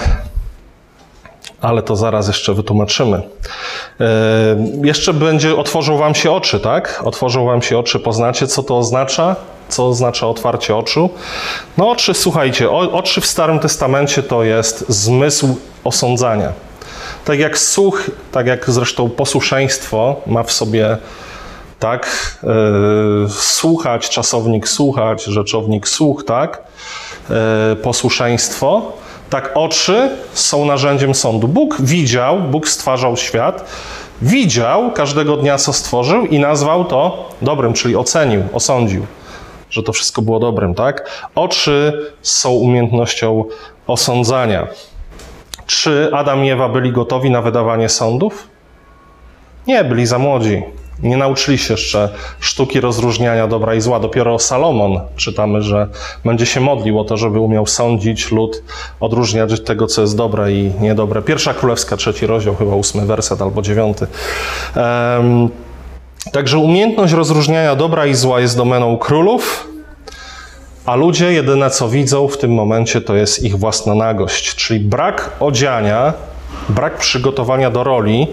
ale 1.61 1.83
to 1.83 1.97
zaraz 1.97 2.29
jeszcze 2.29 2.55
wytłumaczymy. 2.55 3.17
Eee, 3.17 4.07
jeszcze 4.83 5.13
będzie, 5.13 5.57
otworzą 5.57 5.99
wam 5.99 6.15
się 6.15 6.33
oczy, 6.33 6.61
tak? 6.61 7.03
Otworzą 7.05 7.45
wam 7.45 7.63
się 7.63 7.79
oczy, 7.79 8.01
poznacie, 8.01 8.47
co 8.47 8.63
to 8.63 8.79
oznacza? 8.79 9.37
Co 9.69 9.89
oznacza 9.89 10.27
otwarcie 10.27 10.77
oczu? 10.77 11.11
No 11.79 11.91
oczy, 11.91 12.15
słuchajcie, 12.15 12.71
oczy 12.71 13.21
w 13.21 13.27
Starym 13.27 13.59
Testamencie 13.59 14.23
to 14.23 14.45
jest 14.45 14.85
zmysł 14.89 15.57
osądzania. 15.85 16.53
Tak 17.25 17.39
jak 17.39 17.59
słuch, 17.59 18.11
tak 18.33 18.47
jak 18.47 18.71
zresztą 18.71 19.11
posłuszeństwo 19.11 20.17
ma 20.27 20.43
w 20.43 20.53
sobie 20.53 20.97
tak, 21.79 22.37
yy, 22.43 23.31
słuchać, 23.31 24.09
czasownik 24.09 24.69
słuchać, 24.69 25.25
rzeczownik 25.25 25.89
słuch, 25.89 26.25
tak, 26.25 26.63
yy, 27.71 27.77
posłuszeństwo, 27.77 28.93
tak 29.31 29.51
oczy 29.55 30.11
są 30.33 30.65
narzędziem 30.65 31.15
sądu. 31.15 31.49
Bóg 31.49 31.77
widział, 31.81 32.41
Bóg 32.41 32.69
stwarzał 32.69 33.17
świat, 33.17 33.65
widział 34.23 34.93
każdego 34.93 35.37
dnia, 35.37 35.59
co 35.59 35.73
stworzył 35.73 36.27
i 36.27 36.39
nazwał 36.39 36.85
to 36.85 37.29
dobrym, 37.43 37.73
czyli 37.73 37.97
ocenił, 37.97 38.43
osądził, 38.53 39.07
że 39.71 39.83
to 39.83 39.93
wszystko 39.93 40.23
było 40.23 40.41
dobrym, 40.41 40.75
tak? 40.75 41.11
Oczy 41.35 42.07
są 42.23 42.51
umiejętnością 42.51 43.45
osądzania. 43.87 44.67
Czy 45.67 46.11
Adam 46.13 46.45
i 46.45 46.51
Ewa 46.51 46.69
byli 46.69 46.93
gotowi 46.93 47.31
na 47.31 47.43
wydawanie 47.43 47.89
sądów? 47.89 48.49
Nie, 49.67 49.85
byli 49.85 50.07
za 50.07 50.19
młodzi. 50.19 50.63
Nie 51.03 51.17
nauczyli 51.17 51.59
się 51.59 51.75
jeszcze 51.75 52.09
sztuki 52.41 52.81
rozróżniania 52.81 53.47
dobra 53.47 53.75
i 53.75 53.81
zła. 53.81 54.01
Dopiero 54.01 54.39
Salomon 54.39 55.01
czytamy, 55.17 55.63
że 55.63 55.89
będzie 56.25 56.47
się 56.47 56.61
modlił 56.61 57.01
o 57.01 57.05
to, 57.05 57.17
żeby 57.17 57.41
umiał 57.41 57.67
sądzić 57.67 58.33
lud, 58.33 58.63
odróżniać 59.01 59.61
tego, 59.61 59.87
co 59.87 60.01
jest 60.01 60.17
dobre 60.17 60.53
i 60.53 60.73
niedobre. 60.81 61.23
Pierwsza 61.23 61.55
Królewska, 61.55 61.97
trzeci 61.97 62.27
rozdział, 62.27 62.57
chyba 62.57 62.75
ósmy 62.75 63.07
werset 63.07 63.43
albo 63.43 63.63
dziewiąty. 63.63 64.07
Um, 64.77 65.49
także 66.33 66.59
umiejętność 66.59 67.13
rozróżniania 67.13 67.77
dobra 67.77 68.07
i 68.07 68.15
zła 68.15 68.41
jest 68.41 68.57
domeną 68.57 68.99
królów, 68.99 69.69
a 70.87 70.95
ludzie 70.95 71.33
jedyne 71.33 71.71
co 71.71 71.89
widzą 71.89 72.29
w 72.29 72.39
tym 72.39 72.55
momencie 72.55 73.01
to 73.01 73.15
jest 73.15 73.43
ich 73.43 73.59
własna 73.59 73.95
nagość, 73.95 74.55
czyli 74.55 74.81
brak 74.81 75.31
odziania 75.41 76.13
Brak 76.69 76.99
przygotowania 76.99 77.71
do 77.71 77.85
roli, 77.85 78.27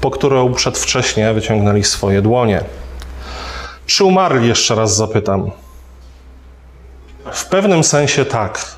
po 0.00 0.10
którą 0.10 0.54
przedwcześnie 0.54 1.32
wyciągnęli 1.32 1.84
swoje 1.84 2.22
dłonie. 2.22 2.64
Czy 3.86 4.04
umarli, 4.04 4.48
jeszcze 4.48 4.74
raz 4.74 4.96
zapytam? 4.96 5.50
W 7.32 7.44
pewnym 7.46 7.84
sensie 7.84 8.24
tak. 8.24 8.77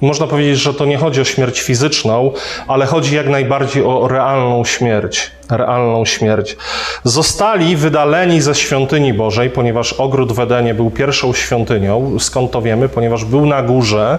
Można 0.00 0.26
powiedzieć, 0.26 0.58
że 0.58 0.74
to 0.74 0.84
nie 0.84 0.96
chodzi 0.96 1.20
o 1.20 1.24
śmierć 1.24 1.60
fizyczną, 1.60 2.32
ale 2.68 2.86
chodzi 2.86 3.16
jak 3.16 3.28
najbardziej 3.28 3.84
o 3.84 4.08
realną 4.08 4.64
śmierć. 4.64 5.30
Realną 5.50 6.04
śmierć. 6.04 6.56
Zostali 7.04 7.76
wydaleni 7.76 8.40
ze 8.40 8.54
świątyni 8.54 9.14
Bożej, 9.14 9.50
ponieważ 9.50 9.92
ogród 9.92 10.32
w 10.32 10.40
Edenie 10.40 10.74
był 10.74 10.90
pierwszą 10.90 11.32
świątynią. 11.32 12.18
Skąd 12.18 12.50
to 12.50 12.62
wiemy? 12.62 12.88
Ponieważ 12.88 13.24
był 13.24 13.46
na 13.46 13.62
górze 13.62 14.18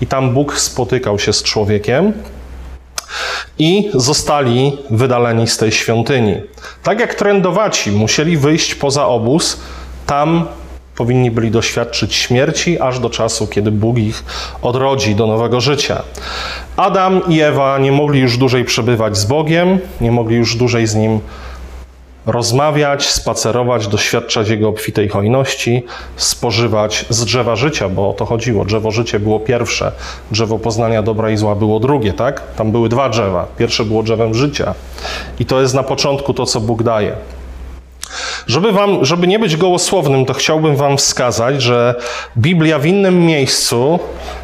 i 0.00 0.06
tam 0.06 0.34
Bóg 0.34 0.58
spotykał 0.58 1.18
się 1.18 1.32
z 1.32 1.42
człowiekiem 1.42 2.12
i 3.58 3.90
zostali 3.94 4.78
wydaleni 4.90 5.46
z 5.46 5.56
tej 5.56 5.72
świątyni. 5.72 6.36
Tak 6.82 7.00
jak 7.00 7.14
trendowaci 7.14 7.90
musieli 7.90 8.36
wyjść 8.36 8.74
poza 8.74 9.06
obóz, 9.06 9.60
tam 10.06 10.46
powinni 10.96 11.30
byli 11.30 11.50
doświadczyć 11.50 12.14
śmierci 12.14 12.80
aż 12.80 12.98
do 12.98 13.10
czasu, 13.10 13.46
kiedy 13.46 13.70
Bóg 13.70 13.98
ich 13.98 14.24
odrodzi 14.62 15.14
do 15.14 15.26
nowego 15.26 15.60
życia. 15.60 16.02
Adam 16.76 17.20
i 17.28 17.40
Ewa 17.40 17.78
nie 17.78 17.92
mogli 17.92 18.20
już 18.20 18.38
dłużej 18.38 18.64
przebywać 18.64 19.16
z 19.16 19.24
Bogiem, 19.24 19.78
nie 20.00 20.12
mogli 20.12 20.36
już 20.36 20.56
dłużej 20.56 20.86
z 20.86 20.94
Nim 20.94 21.20
rozmawiać, 22.26 23.10
spacerować, 23.10 23.88
doświadczać 23.88 24.48
Jego 24.48 24.68
obfitej 24.68 25.08
hojności, 25.08 25.82
spożywać 26.16 27.06
z 27.08 27.24
drzewa 27.24 27.56
życia, 27.56 27.88
bo 27.88 28.10
o 28.10 28.12
to 28.12 28.24
chodziło. 28.24 28.64
Drzewo 28.64 28.90
życie 28.90 29.20
było 29.20 29.40
pierwsze, 29.40 29.92
drzewo 30.30 30.58
poznania 30.58 31.02
dobra 31.02 31.30
i 31.30 31.36
zła 31.36 31.54
było 31.54 31.80
drugie, 31.80 32.12
tak? 32.12 32.42
Tam 32.56 32.72
były 32.72 32.88
dwa 32.88 33.08
drzewa. 33.08 33.46
Pierwsze 33.58 33.84
było 33.84 34.02
drzewem 34.02 34.34
życia. 34.34 34.74
I 35.40 35.46
to 35.46 35.60
jest 35.60 35.74
na 35.74 35.82
początku 35.82 36.34
to, 36.34 36.46
co 36.46 36.60
Bóg 36.60 36.82
daje. 36.82 37.16
Żeby, 38.46 38.72
wam, 38.72 39.04
żeby 39.04 39.26
nie 39.26 39.38
być 39.38 39.56
gołosłownym, 39.56 40.26
to 40.26 40.34
chciałbym 40.34 40.76
Wam 40.76 40.96
wskazać, 40.96 41.62
że 41.62 41.94
Biblia 42.36 42.78
w 42.78 42.86
innym 42.86 43.26
miejscu 43.26 43.98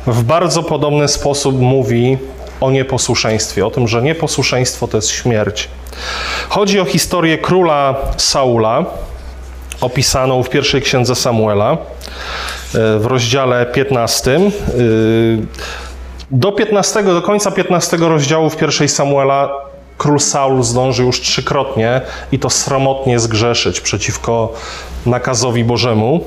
w 0.07 0.23
bardzo 0.23 0.63
podobny 0.63 1.09
sposób 1.09 1.61
mówi 1.61 2.19
o 2.61 2.71
nieposłuszeństwie, 2.71 3.67
o 3.67 3.71
tym, 3.71 3.89
że 3.89 4.03
nieposłuszeństwo 4.03 4.89
to 4.89 4.97
jest 4.97 5.09
śmierć. 5.09 5.69
Chodzi 6.49 6.81
o 6.81 6.85
historię 6.85 7.39
króla 7.39 7.95
Saula, 8.17 8.85
opisaną 9.81 10.43
w 10.43 10.51
pierwszej 10.51 10.83
księdze 10.83 11.15
Samuela, 11.15 11.73
e, 11.73 11.79
w 12.99 13.07
rozdziale 13.07 13.67
15. 13.67 14.37
E, 14.37 14.41
do 16.31 16.53
15, 16.53 17.03
do 17.03 17.23
końca 17.23 17.51
15 17.51 17.97
rozdziału 17.97 18.51
w 18.51 18.57
pierwszej 18.57 18.89
Samuela 18.89 19.70
król 20.01 20.21
Saul 20.21 20.63
zdąży 20.63 21.03
już 21.03 21.21
trzykrotnie 21.21 22.01
i 22.33 22.39
to 22.39 22.51
sromotnie 22.51 23.21
zgrzeszyć 23.21 23.81
przeciwko 23.81 24.53
nakazowi 25.07 25.65
Bożemu. 25.65 26.21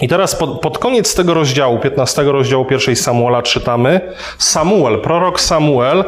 I 0.00 0.08
teraz 0.08 0.36
pod, 0.36 0.60
pod, 0.60 0.78
koniec 0.78 1.14
tego 1.14 1.34
rozdziału, 1.34 1.78
15 1.78 2.22
rozdziału 2.22 2.64
pierwszej 2.64 2.96
Samuela 2.96 3.42
czytamy: 3.42 4.00
Samuel, 4.38 5.00
prorok 5.00 5.40
Samuel, 5.40 6.04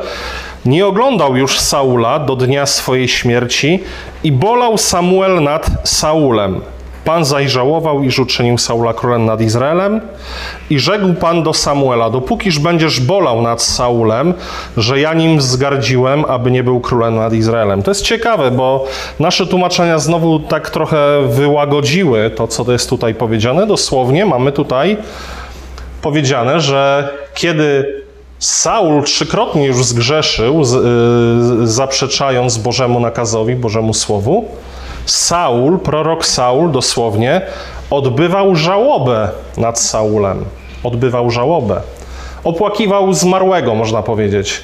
nie 0.65 0.87
oglądał 0.87 1.37
już 1.37 1.59
Saula 1.61 2.19
do 2.19 2.37
dnia 2.37 2.67
swojej 2.67 3.09
śmierci 3.09 3.81
i 4.25 4.33
bolał 4.33 4.79
Samuel 4.79 5.43
nad 5.43 5.67
Saulem. 5.85 6.61
Pan 7.09 7.25
zaś 7.25 7.51
żałował, 7.51 8.03
iż 8.03 8.19
uczynił 8.19 8.59
Saula 8.59 8.95
królem 8.95 9.25
nad 9.25 9.41
Izraelem 9.41 10.01
i 10.71 10.79
rzekł 10.79 11.15
Pan 11.15 11.43
do 11.43 11.55
Samuela, 11.55 12.11
dopókiż 12.11 12.59
będziesz 12.59 13.01
bolał 13.01 13.43
nad 13.43 13.63
Saulem, 13.63 14.35
że 14.77 15.01
ja 15.01 15.15
nim 15.15 15.39
wzgardziłem, 15.39 16.25
aby 16.25 16.51
nie 16.51 16.65
był 16.65 16.81
królem 16.81 17.17
nad 17.17 17.33
Izraelem. 17.33 17.83
To 17.83 17.91
jest 17.91 18.03
ciekawe, 18.03 18.51
bo 18.51 18.87
nasze 19.21 19.47
tłumaczenia 19.47 19.99
znowu 19.99 20.41
tak 20.41 20.71
trochę 20.71 21.29
wyłagodziły 21.29 22.31
to, 22.31 22.49
co 22.49 22.65
to 22.65 22.73
jest 22.73 22.91
tutaj 22.91 23.15
powiedziane. 23.15 23.67
Dosłownie 23.67 24.27
mamy 24.27 24.53
tutaj 24.53 24.97
powiedziane, 26.03 26.61
że 26.61 27.09
kiedy 27.35 28.03
Saul 28.39 29.03
trzykrotnie 29.03 29.67
już 29.67 29.85
zgrzeszył, 29.85 30.63
y, 30.63 31.67
zaprzeczając 31.67 32.59
Bożemu 32.59 33.01
nakazowi, 33.01 33.57
Bożemu 33.57 33.95
Słowu, 33.95 34.49
Saul, 35.11 35.79
prorok 35.79 36.27
Saul 36.27 36.73
dosłownie, 36.73 37.43
odbywał 37.91 38.55
żałobę 38.55 39.29
nad 39.57 39.81
Saulem. 39.81 40.45
Odbywał 40.83 41.31
żałobę. 41.31 41.81
Opłakiwał 42.45 43.13
zmarłego, 43.13 43.75
można 43.75 44.03
powiedzieć. 44.03 44.61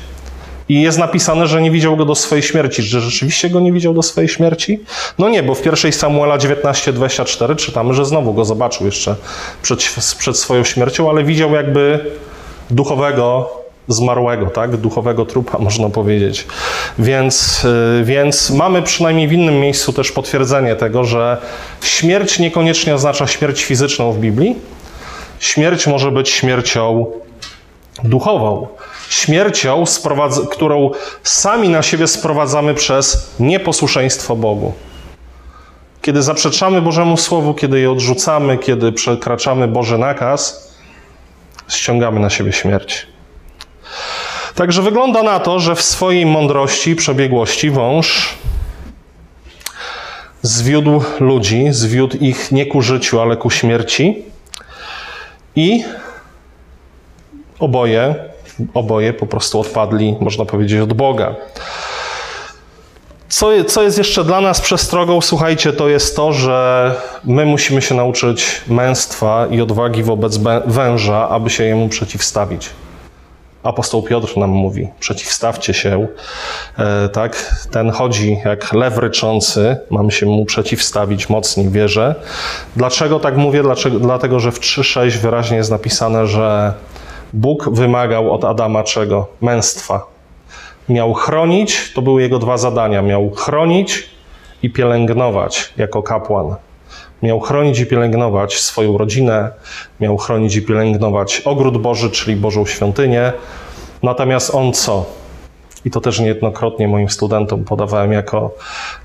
I 0.68 0.82
jest 0.82 0.98
napisane, 0.98 1.46
że 1.46 1.62
nie 1.62 1.70
widział 1.70 1.96
go 1.96 2.04
do 2.04 2.14
swojej 2.14 2.42
śmierci. 2.42 2.82
Czy 2.82 3.00
rzeczywiście 3.00 3.50
go 3.50 3.60
nie 3.60 3.72
widział 3.72 3.94
do 3.94 4.02
swojej 4.02 4.28
śmierci? 4.28 4.80
No 5.18 5.28
nie, 5.28 5.42
bo 5.42 5.54
w 5.54 5.62
pierwszej 5.62 5.92
Samuela 5.92 6.38
19:24 6.38 7.56
czytamy, 7.56 7.94
że 7.94 8.04
znowu 8.04 8.34
go 8.34 8.44
zobaczył 8.44 8.86
jeszcze 8.86 9.16
przed, 9.62 9.84
przed 10.18 10.36
swoją 10.36 10.64
śmiercią, 10.64 11.10
ale 11.10 11.24
widział 11.24 11.54
jakby 11.54 12.10
duchowego 12.70 13.50
zmarłego, 13.88 14.46
tak? 14.46 14.76
duchowego 14.76 15.26
trupa, 15.26 15.58
można 15.58 15.88
powiedzieć. 15.88 16.46
Więc, 16.98 17.64
y, 18.00 18.04
więc 18.04 18.50
mamy 18.50 18.82
przynajmniej 18.82 19.28
w 19.28 19.32
innym 19.32 19.60
miejscu 19.60 19.92
też 19.92 20.12
potwierdzenie 20.12 20.76
tego, 20.76 21.04
że 21.04 21.36
śmierć 21.82 22.38
niekoniecznie 22.38 22.94
oznacza 22.94 23.26
śmierć 23.26 23.64
fizyczną 23.64 24.12
w 24.12 24.18
Biblii. 24.18 24.56
Śmierć 25.38 25.86
może 25.86 26.10
być 26.10 26.28
śmiercią 26.28 27.06
duchową. 28.04 28.66
Śmiercią, 29.08 29.84
którą 30.50 30.90
sami 31.22 31.68
na 31.68 31.82
siebie 31.82 32.06
sprowadzamy 32.06 32.74
przez 32.74 33.30
nieposłuszeństwo 33.40 34.36
Bogu. 34.36 34.72
Kiedy 36.02 36.22
zaprzeczamy 36.22 36.82
Bożemu 36.82 37.16
Słowu, 37.16 37.54
kiedy 37.54 37.80
je 37.80 37.90
odrzucamy, 37.90 38.58
kiedy 38.58 38.92
przekraczamy 38.92 39.68
Boży 39.68 39.98
nakaz, 39.98 40.70
ściągamy 41.68 42.20
na 42.20 42.30
siebie 42.30 42.52
śmierć. 42.52 43.13
Także 44.54 44.82
wygląda 44.82 45.22
na 45.22 45.40
to, 45.40 45.60
że 45.60 45.74
w 45.74 45.82
swojej 45.82 46.26
mądrości 46.26 46.90
i 46.90 46.96
przebiegłości 46.96 47.70
wąż 47.70 48.34
zwiódł 50.42 51.02
ludzi, 51.20 51.66
zwiódł 51.70 52.16
ich 52.16 52.52
nie 52.52 52.66
ku 52.66 52.82
życiu, 52.82 53.20
ale 53.20 53.36
ku 53.36 53.50
śmierci. 53.50 54.22
I 55.56 55.84
oboje, 57.58 58.14
oboje 58.74 59.12
po 59.12 59.26
prostu 59.26 59.60
odpadli, 59.60 60.16
można 60.20 60.44
powiedzieć, 60.44 60.80
od 60.80 60.92
Boga. 60.92 61.34
Co, 63.28 63.64
co 63.64 63.82
jest 63.82 63.98
jeszcze 63.98 64.24
dla 64.24 64.40
nas 64.40 64.60
przestrogą, 64.60 65.20
słuchajcie, 65.20 65.72
to 65.72 65.88
jest 65.88 66.16
to, 66.16 66.32
że 66.32 66.94
my 67.24 67.46
musimy 67.46 67.82
się 67.82 67.94
nauczyć 67.94 68.62
męstwa 68.68 69.46
i 69.50 69.60
odwagi 69.60 70.02
wobec 70.02 70.38
węża, 70.66 71.28
aby 71.28 71.50
się 71.50 71.64
jemu 71.64 71.88
przeciwstawić. 71.88 72.70
Apostoł 73.64 74.02
Piotr 74.02 74.36
nam 74.36 74.50
mówi, 74.50 74.88
przeciwstawcie 75.00 75.74
się, 75.74 76.06
e, 76.78 77.08
tak? 77.08 77.54
Ten 77.70 77.90
chodzi 77.90 78.36
jak 78.44 78.72
lew 78.72 78.98
ryczący, 78.98 79.76
mamy 79.90 80.12
się 80.12 80.26
mu 80.26 80.44
przeciwstawić 80.44 81.28
mocniej 81.28 81.68
wierze. 81.68 82.14
Dlaczego 82.76 83.20
tak 83.20 83.36
mówię? 83.36 83.62
Dlaczego? 83.62 83.98
Dlatego, 83.98 84.40
że 84.40 84.52
w 84.52 84.60
3.6 84.60 85.18
wyraźnie 85.18 85.56
jest 85.56 85.70
napisane, 85.70 86.26
że 86.26 86.74
Bóg 87.32 87.68
wymagał 87.72 88.32
od 88.32 88.44
Adama 88.44 88.82
czego? 88.82 89.26
Męstwa. 89.40 90.06
Miał 90.88 91.14
chronić, 91.14 91.92
to 91.94 92.02
były 92.02 92.22
jego 92.22 92.38
dwa 92.38 92.56
zadania. 92.56 93.02
Miał 93.02 93.30
chronić 93.30 94.08
i 94.62 94.70
pielęgnować 94.70 95.72
jako 95.76 96.02
kapłan. 96.02 96.54
Miał 97.22 97.40
chronić 97.40 97.78
i 97.78 97.86
pielęgnować 97.86 98.58
swoją 98.58 98.98
rodzinę, 98.98 99.50
miał 100.00 100.16
chronić 100.16 100.56
i 100.56 100.62
pielęgnować 100.62 101.42
ogród 101.44 101.78
Boży, 101.78 102.10
czyli 102.10 102.36
Bożą 102.36 102.66
świątynię. 102.66 103.32
Natomiast 104.02 104.54
on 104.54 104.72
co? 104.72 105.06
I 105.84 105.90
to 105.90 106.00
też 106.00 106.20
niejednokrotnie 106.20 106.88
moim 106.88 107.08
studentom 107.08 107.64
podawałem 107.64 108.12
jako 108.12 108.54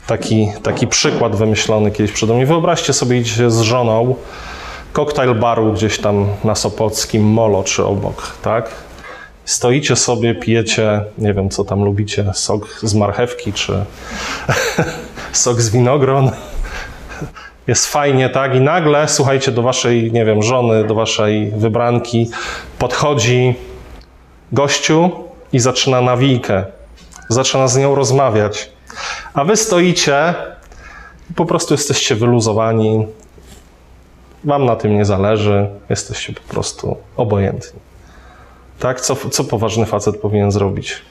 taki, 0.07 0.51
taki 0.63 0.87
przykład 0.87 1.35
wymyślony 1.35 1.91
kiedyś 1.91 2.11
przede 2.11 2.33
mnie. 2.33 2.45
Wyobraźcie 2.45 2.93
sobie, 2.93 3.17
idziecie 3.17 3.51
z 3.51 3.59
żoną, 3.59 4.15
koktajl 4.93 5.35
baru 5.35 5.73
gdzieś 5.73 5.99
tam 5.99 6.27
na 6.43 6.55
Sopockim 6.55 7.23
Molo 7.23 7.63
czy 7.63 7.85
obok, 7.85 8.33
tak? 8.41 8.69
Stoicie 9.45 9.95
sobie, 9.95 10.35
pijecie, 10.35 11.01
nie 11.17 11.33
wiem 11.33 11.49
co 11.49 11.63
tam 11.63 11.83
lubicie, 11.83 12.31
sok 12.33 12.79
z 12.83 12.93
marchewki 12.93 13.53
czy 13.53 13.73
sok 15.31 15.61
z 15.61 15.69
winogron 15.69 16.31
jest 17.69 17.87
fajnie, 17.87 18.29
tak? 18.29 18.55
I 18.55 18.61
nagle, 18.61 19.07
słuchajcie, 19.07 19.51
do 19.51 19.61
waszej, 19.61 20.11
nie 20.11 20.25
wiem, 20.25 20.43
żony, 20.43 20.83
do 20.83 20.95
waszej 20.95 21.51
wybranki 21.51 22.29
podchodzi 22.79 23.55
gościu 24.51 25.11
i 25.53 25.59
zaczyna 25.59 26.01
nawijkę. 26.01 26.63
Zaczyna 27.27 27.67
z 27.67 27.77
nią 27.77 27.95
rozmawiać. 27.95 28.71
A 29.33 29.43
wy 29.43 29.55
stoicie 29.55 30.33
i 31.31 31.33
po 31.33 31.45
prostu 31.45 31.73
jesteście 31.73 32.15
wyluzowani. 32.15 33.07
Wam 34.43 34.65
na 34.65 34.75
tym 34.75 34.95
nie 34.95 35.05
zależy. 35.05 35.69
Jesteście 35.89 36.33
po 36.33 36.53
prostu 36.53 36.97
obojętni. 37.17 37.79
Tak? 38.79 39.01
Co, 39.01 39.15
co 39.15 39.43
poważny 39.43 39.85
facet 39.85 40.17
powinien 40.17 40.51
zrobić? 40.51 41.01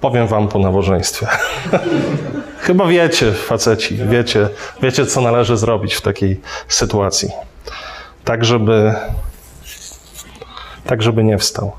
Powiem 0.00 0.26
wam 0.26 0.48
po 0.48 0.58
nabożeństwie. 0.58 1.26
Chyba 2.60 2.86
wiecie, 2.86 3.32
faceci, 3.32 3.96
wiecie, 3.96 4.48
wiecie, 4.82 5.06
co 5.06 5.20
należy 5.20 5.56
zrobić 5.56 5.94
w 5.94 6.00
takiej 6.00 6.40
sytuacji. 6.68 7.28
Tak, 8.24 8.44
żeby, 8.44 8.94
tak, 10.86 11.02
żeby 11.02 11.24
nie 11.24 11.38
wstał. 11.38 11.72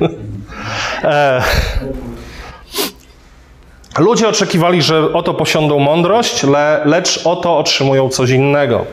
e, 1.04 1.42
Ludzie 3.98 4.28
oczekiwali, 4.28 4.82
że 4.82 5.12
oto 5.12 5.34
posiądą 5.34 5.78
mądrość, 5.78 6.42
le, 6.42 6.82
lecz 6.84 7.20
oto 7.26 7.58
otrzymują 7.58 8.08
coś 8.08 8.30
innego. 8.30 8.84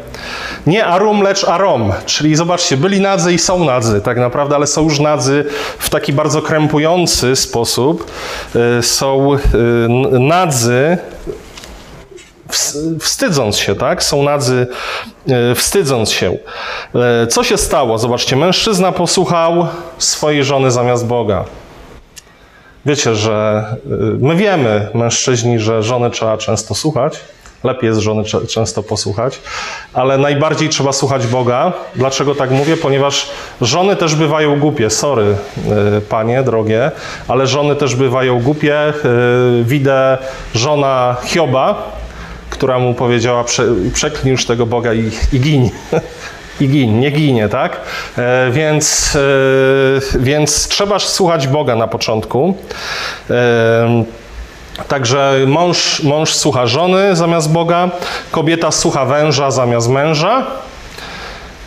Nie 0.67 0.85
arum, 0.85 1.21
lecz 1.21 1.43
arom. 1.43 1.93
Czyli 2.05 2.35
zobaczcie, 2.35 2.77
byli 2.77 3.01
nadzy 3.01 3.33
i 3.33 3.37
są 3.37 3.63
nadzy 3.63 4.01
tak 4.01 4.17
naprawdę, 4.17 4.55
ale 4.55 4.67
są 4.67 4.83
już 4.83 4.99
nadzy 4.99 5.45
w 5.79 5.89
taki 5.89 6.13
bardzo 6.13 6.41
krępujący 6.41 7.35
sposób. 7.35 8.11
Y, 8.79 8.83
są 8.83 9.33
y, 9.33 9.39
nadzy 10.19 10.97
wstydząc 12.99 13.57
się, 13.57 13.75
tak? 13.75 14.03
Są 14.03 14.23
nadzy 14.23 14.67
y, 15.51 15.55
wstydząc 15.55 16.11
się. 16.11 16.37
Co 17.29 17.43
się 17.43 17.57
stało? 17.57 17.97
Zobaczcie, 17.97 18.35
mężczyzna 18.35 18.91
posłuchał 18.91 19.67
swojej 19.97 20.43
żony 20.43 20.71
zamiast 20.71 21.05
Boga. 21.05 21.45
Wiecie, 22.85 23.15
że 23.15 23.65
my 24.19 24.35
wiemy, 24.35 24.87
mężczyźni, 24.93 25.59
że 25.59 25.83
żony 25.83 26.09
trzeba 26.09 26.37
często 26.37 26.75
słuchać, 26.75 27.19
Lepiej 27.65 27.87
jest 27.87 27.99
żony 27.99 28.23
często 28.49 28.83
posłuchać, 28.83 29.39
ale 29.93 30.17
najbardziej 30.17 30.69
trzeba 30.69 30.93
słuchać 30.93 31.27
Boga. 31.27 31.73
Dlaczego 31.95 32.35
tak 32.35 32.51
mówię? 32.51 32.77
Ponieważ 32.77 33.29
żony 33.61 33.95
też 33.95 34.15
bywają 34.15 34.59
głupie. 34.59 34.89
Sorry, 34.89 35.35
y, 35.97 36.01
panie 36.01 36.43
drogie, 36.43 36.91
ale 37.27 37.47
żony 37.47 37.75
też 37.75 37.95
bywają 37.95 38.41
głupie. 38.41 38.89
Y, 38.89 39.63
widzę 39.63 40.17
żona 40.55 41.15
Hioba, 41.23 41.91
która 42.49 42.79
mu 42.79 42.93
powiedziała: 42.93 43.43
Przeklnij 43.93 44.31
już 44.31 44.45
tego 44.45 44.65
Boga 44.65 44.93
i, 44.93 45.11
i 45.33 45.39
gin. 45.39 45.69
I 46.59 46.69
gin, 46.69 46.99
nie 46.99 47.11
ginie, 47.11 47.49
tak? 47.49 47.79
E, 48.17 48.51
więc, 48.51 49.17
e, 50.15 50.19
więc 50.19 50.67
trzeba 50.67 50.99
słuchać 50.99 51.47
Boga 51.47 51.75
na 51.75 51.87
początku. 51.87 52.57
E, 53.29 54.03
Także 54.87 55.33
mąż, 55.47 56.03
mąż 56.03 56.33
słucha 56.33 56.67
żony 56.67 57.15
zamiast 57.15 57.51
Boga, 57.51 57.89
kobieta 58.31 58.71
słucha 58.71 59.05
węża 59.05 59.51
zamiast 59.51 59.89
męża, 59.89 60.45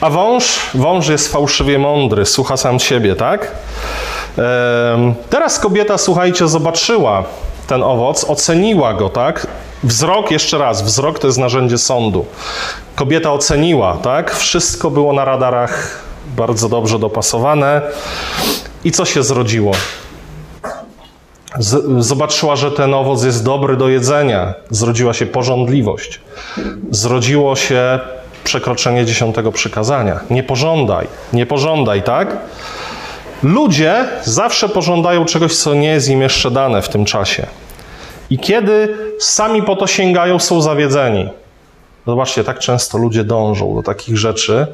a 0.00 0.10
wąż, 0.10 0.60
wąż 0.74 1.08
jest 1.08 1.32
fałszywie 1.32 1.78
mądry, 1.78 2.26
słucha 2.26 2.56
sam 2.56 2.78
siebie, 2.78 3.16
tak? 3.16 3.50
Teraz 5.30 5.58
kobieta, 5.58 5.98
słuchajcie, 5.98 6.48
zobaczyła 6.48 7.24
ten 7.68 7.82
owoc, 7.82 8.24
oceniła 8.28 8.94
go, 8.94 9.08
tak? 9.08 9.46
Wzrok, 9.84 10.30
jeszcze 10.30 10.58
raz, 10.58 10.82
wzrok 10.82 11.18
to 11.18 11.26
jest 11.26 11.38
narzędzie 11.38 11.78
sądu. 11.78 12.26
Kobieta 12.94 13.32
oceniła, 13.32 13.96
tak? 13.96 14.36
Wszystko 14.36 14.90
było 14.90 15.12
na 15.12 15.24
radarach 15.24 16.02
bardzo 16.36 16.68
dobrze 16.68 16.98
dopasowane. 16.98 17.82
I 18.84 18.92
co 18.92 19.04
się 19.04 19.22
zrodziło? 19.22 19.72
zobaczyła, 21.98 22.56
że 22.56 22.70
ten 22.70 22.94
owoc 22.94 23.24
jest 23.24 23.44
dobry 23.44 23.76
do 23.76 23.88
jedzenia. 23.88 24.54
Zrodziła 24.70 25.14
się 25.14 25.26
porządliwość. 25.26 26.20
Zrodziło 26.90 27.56
się 27.56 27.98
przekroczenie 28.44 29.04
dziesiątego 29.04 29.52
przykazania. 29.52 30.20
Nie 30.30 30.42
pożądaj, 30.42 31.06
nie 31.32 31.46
pożądaj, 31.46 32.02
tak? 32.02 32.36
Ludzie 33.42 34.06
zawsze 34.24 34.68
pożądają 34.68 35.24
czegoś, 35.24 35.56
co 35.56 35.74
nie 35.74 35.88
jest 35.88 36.08
im 36.08 36.22
jeszcze 36.22 36.50
dane 36.50 36.82
w 36.82 36.88
tym 36.88 37.04
czasie. 37.04 37.46
I 38.30 38.38
kiedy 38.38 38.96
sami 39.18 39.62
po 39.62 39.76
to 39.76 39.86
sięgają, 39.86 40.38
są 40.38 40.60
zawiedzeni. 40.60 41.28
Zobaczcie, 42.06 42.44
tak 42.44 42.58
często 42.58 42.98
ludzie 42.98 43.24
dążą 43.24 43.74
do 43.74 43.82
takich 43.82 44.16
rzeczy, 44.16 44.66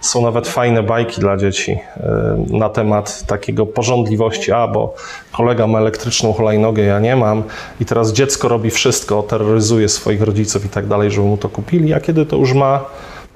są 0.00 0.22
nawet 0.22 0.48
fajne 0.48 0.82
bajki 0.82 1.20
dla 1.20 1.36
dzieci 1.36 1.78
e, 1.96 2.44
na 2.50 2.68
temat 2.68 3.26
takiego 3.26 3.66
porządliwości, 3.66 4.52
a 4.52 4.68
bo 4.68 4.94
kolega 5.32 5.66
ma 5.66 5.78
elektryczną 5.78 6.32
hulajnogę, 6.32 6.82
ja 6.82 7.00
nie 7.00 7.16
mam 7.16 7.42
i 7.80 7.84
teraz 7.84 8.12
dziecko 8.12 8.48
robi 8.48 8.70
wszystko, 8.70 9.22
terroryzuje 9.22 9.88
swoich 9.88 10.22
rodziców 10.22 10.64
i 10.64 10.68
tak 10.68 10.86
dalej, 10.86 11.10
żeby 11.10 11.26
mu 11.26 11.36
to 11.36 11.48
kupili, 11.48 11.94
a 11.94 12.00
kiedy 12.00 12.26
to 12.26 12.36
już 12.36 12.52
ma 12.52 12.84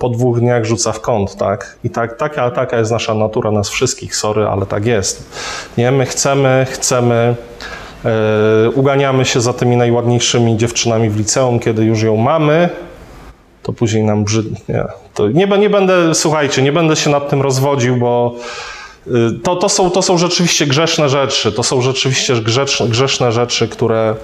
po 0.03 0.09
dwóch 0.09 0.41
dniach 0.41 0.65
rzuca 0.65 0.93
w 0.93 1.01
kąt, 1.01 1.37
tak? 1.37 1.77
I 1.85 1.91
tak, 1.91 2.17
taka, 2.17 2.51
taka 2.51 2.79
jest 2.79 2.91
nasza 2.91 3.15
natura, 3.15 3.51
nas 3.51 3.69
wszystkich, 3.69 4.17
sorry, 4.17 4.47
ale 4.47 4.67
tak 4.67 4.87
jest. 4.87 5.31
Nie, 5.79 5.91
my 5.91 6.07
chcemy, 6.07 6.67
chcemy, 6.71 7.35
yy, 8.05 8.11
uganiamy 8.71 9.25
się 9.25 9.41
za 9.41 9.53
tymi 9.53 9.77
najładniejszymi 9.77 10.57
dziewczynami 10.57 11.11
w 11.11 11.17
liceum, 11.17 11.59
kiedy 11.59 11.85
już 11.85 12.03
ją 12.03 12.17
mamy, 12.17 12.69
to 13.62 13.73
później 13.73 14.05
nam 14.05 14.25
brzydnie. 14.25 14.59
Nie, 15.35 15.47
nie 15.47 15.71
będę, 15.71 16.15
słuchajcie, 16.15 16.62
nie 16.62 16.73
będę 16.73 16.97
się 16.97 17.11
nad 17.11 17.29
tym 17.29 17.43
rozwodził, 17.43 17.97
bo 17.97 18.35
y, 19.07 19.11
to, 19.43 19.57
to, 19.57 19.69
są, 19.69 19.91
to 19.91 20.03
są 20.03 20.19
rzeczywiście 20.19 20.67
grzeszne 20.67 21.09
rzeczy. 21.09 21.53
To 21.53 21.62
są 21.62 21.83
rzeczywiście 21.83 22.35
grzeczne, 22.35 22.88
grzeszne 22.88 23.33
rzeczy, 23.33 23.69
które, 23.69 24.15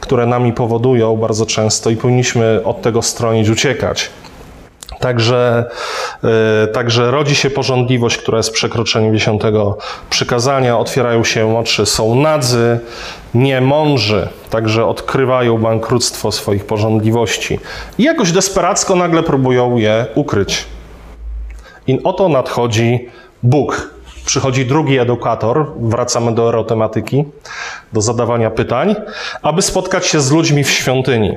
które 0.00 0.26
nami 0.26 0.52
powodują 0.52 1.16
bardzo 1.16 1.46
często 1.46 1.90
i 1.90 1.96
powinniśmy 1.96 2.60
od 2.64 2.82
tego 2.82 3.02
stronić, 3.02 3.48
uciekać. 3.48 4.10
Także, 5.00 5.64
yy, 6.22 6.30
także 6.72 7.10
rodzi 7.10 7.34
się 7.34 7.50
porządliwość, 7.50 8.16
która 8.16 8.38
jest 8.38 8.52
przekroczeniem 8.52 9.14
dziesiątego 9.14 9.78
przykazania, 10.10 10.78
otwierają 10.78 11.24
się 11.24 11.58
oczy, 11.58 11.86
są 11.86 12.14
nadzy, 12.14 12.80
niemądrzy, 13.34 14.28
także 14.50 14.86
odkrywają 14.86 15.58
bankructwo 15.58 16.32
swoich 16.32 16.66
porządliwości 16.66 17.60
i 17.98 18.02
jakoś 18.02 18.32
desperacko 18.32 18.96
nagle 18.96 19.22
próbują 19.22 19.76
je 19.76 20.06
ukryć. 20.14 20.64
I 21.86 22.02
oto 22.04 22.28
nadchodzi 22.28 23.08
Bóg. 23.42 23.98
Przychodzi 24.26 24.66
drugi 24.66 24.98
edukator, 24.98 25.66
wracamy 25.80 26.34
do 26.34 26.48
erotematyki, 26.48 27.24
do 27.92 28.00
zadawania 28.00 28.50
pytań, 28.50 28.94
aby 29.42 29.62
spotkać 29.62 30.06
się 30.06 30.20
z 30.20 30.30
ludźmi 30.30 30.64
w 30.64 30.70
świątyni. 30.70 31.36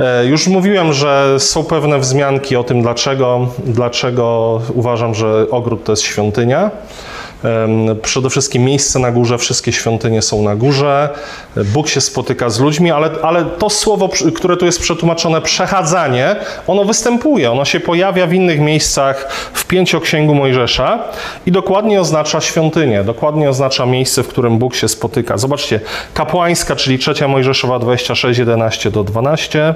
E, 0.00 0.26
już 0.26 0.46
mówiłem, 0.46 0.92
że 0.92 1.36
są 1.40 1.64
pewne 1.64 1.98
wzmianki 1.98 2.56
o 2.56 2.64
tym, 2.64 2.82
dlaczego, 2.82 3.48
dlaczego 3.58 4.60
uważam, 4.74 5.14
że 5.14 5.46
ogród 5.50 5.84
to 5.84 5.92
jest 5.92 6.02
świątynia. 6.02 6.70
Przede 8.02 8.30
wszystkim 8.30 8.64
miejsce 8.64 8.98
na 8.98 9.12
górze, 9.12 9.38
wszystkie 9.38 9.72
świątynie 9.72 10.22
są 10.22 10.42
na 10.42 10.56
górze. 10.56 11.08
Bóg 11.56 11.88
się 11.88 12.00
spotyka 12.00 12.50
z 12.50 12.60
ludźmi, 12.60 12.90
ale, 12.90 13.10
ale 13.22 13.44
to 13.44 13.70
słowo, 13.70 14.08
które 14.34 14.56
tu 14.56 14.66
jest 14.66 14.80
przetłumaczone 14.80 15.40
przechadzanie, 15.40 16.36
ono 16.66 16.84
występuje, 16.84 17.52
ono 17.52 17.64
się 17.64 17.80
pojawia 17.80 18.26
w 18.26 18.32
innych 18.32 18.60
miejscach 18.60 19.32
w 19.52 19.66
pięcioksięgu 19.66 20.34
Mojżesza 20.34 20.98
i 21.46 21.52
dokładnie 21.52 22.00
oznacza 22.00 22.40
świątynię, 22.40 23.04
dokładnie 23.04 23.50
oznacza 23.50 23.86
miejsce, 23.86 24.22
w 24.22 24.28
którym 24.28 24.58
Bóg 24.58 24.74
się 24.74 24.88
spotyka. 24.88 25.38
Zobaczcie, 25.38 25.80
kapłańska, 26.14 26.76
czyli 26.76 26.98
trzecia 26.98 27.28
Mojżeszowa 27.28 27.78
26, 27.78 28.38
11 28.38 28.90
do 28.90 29.04
12. 29.04 29.74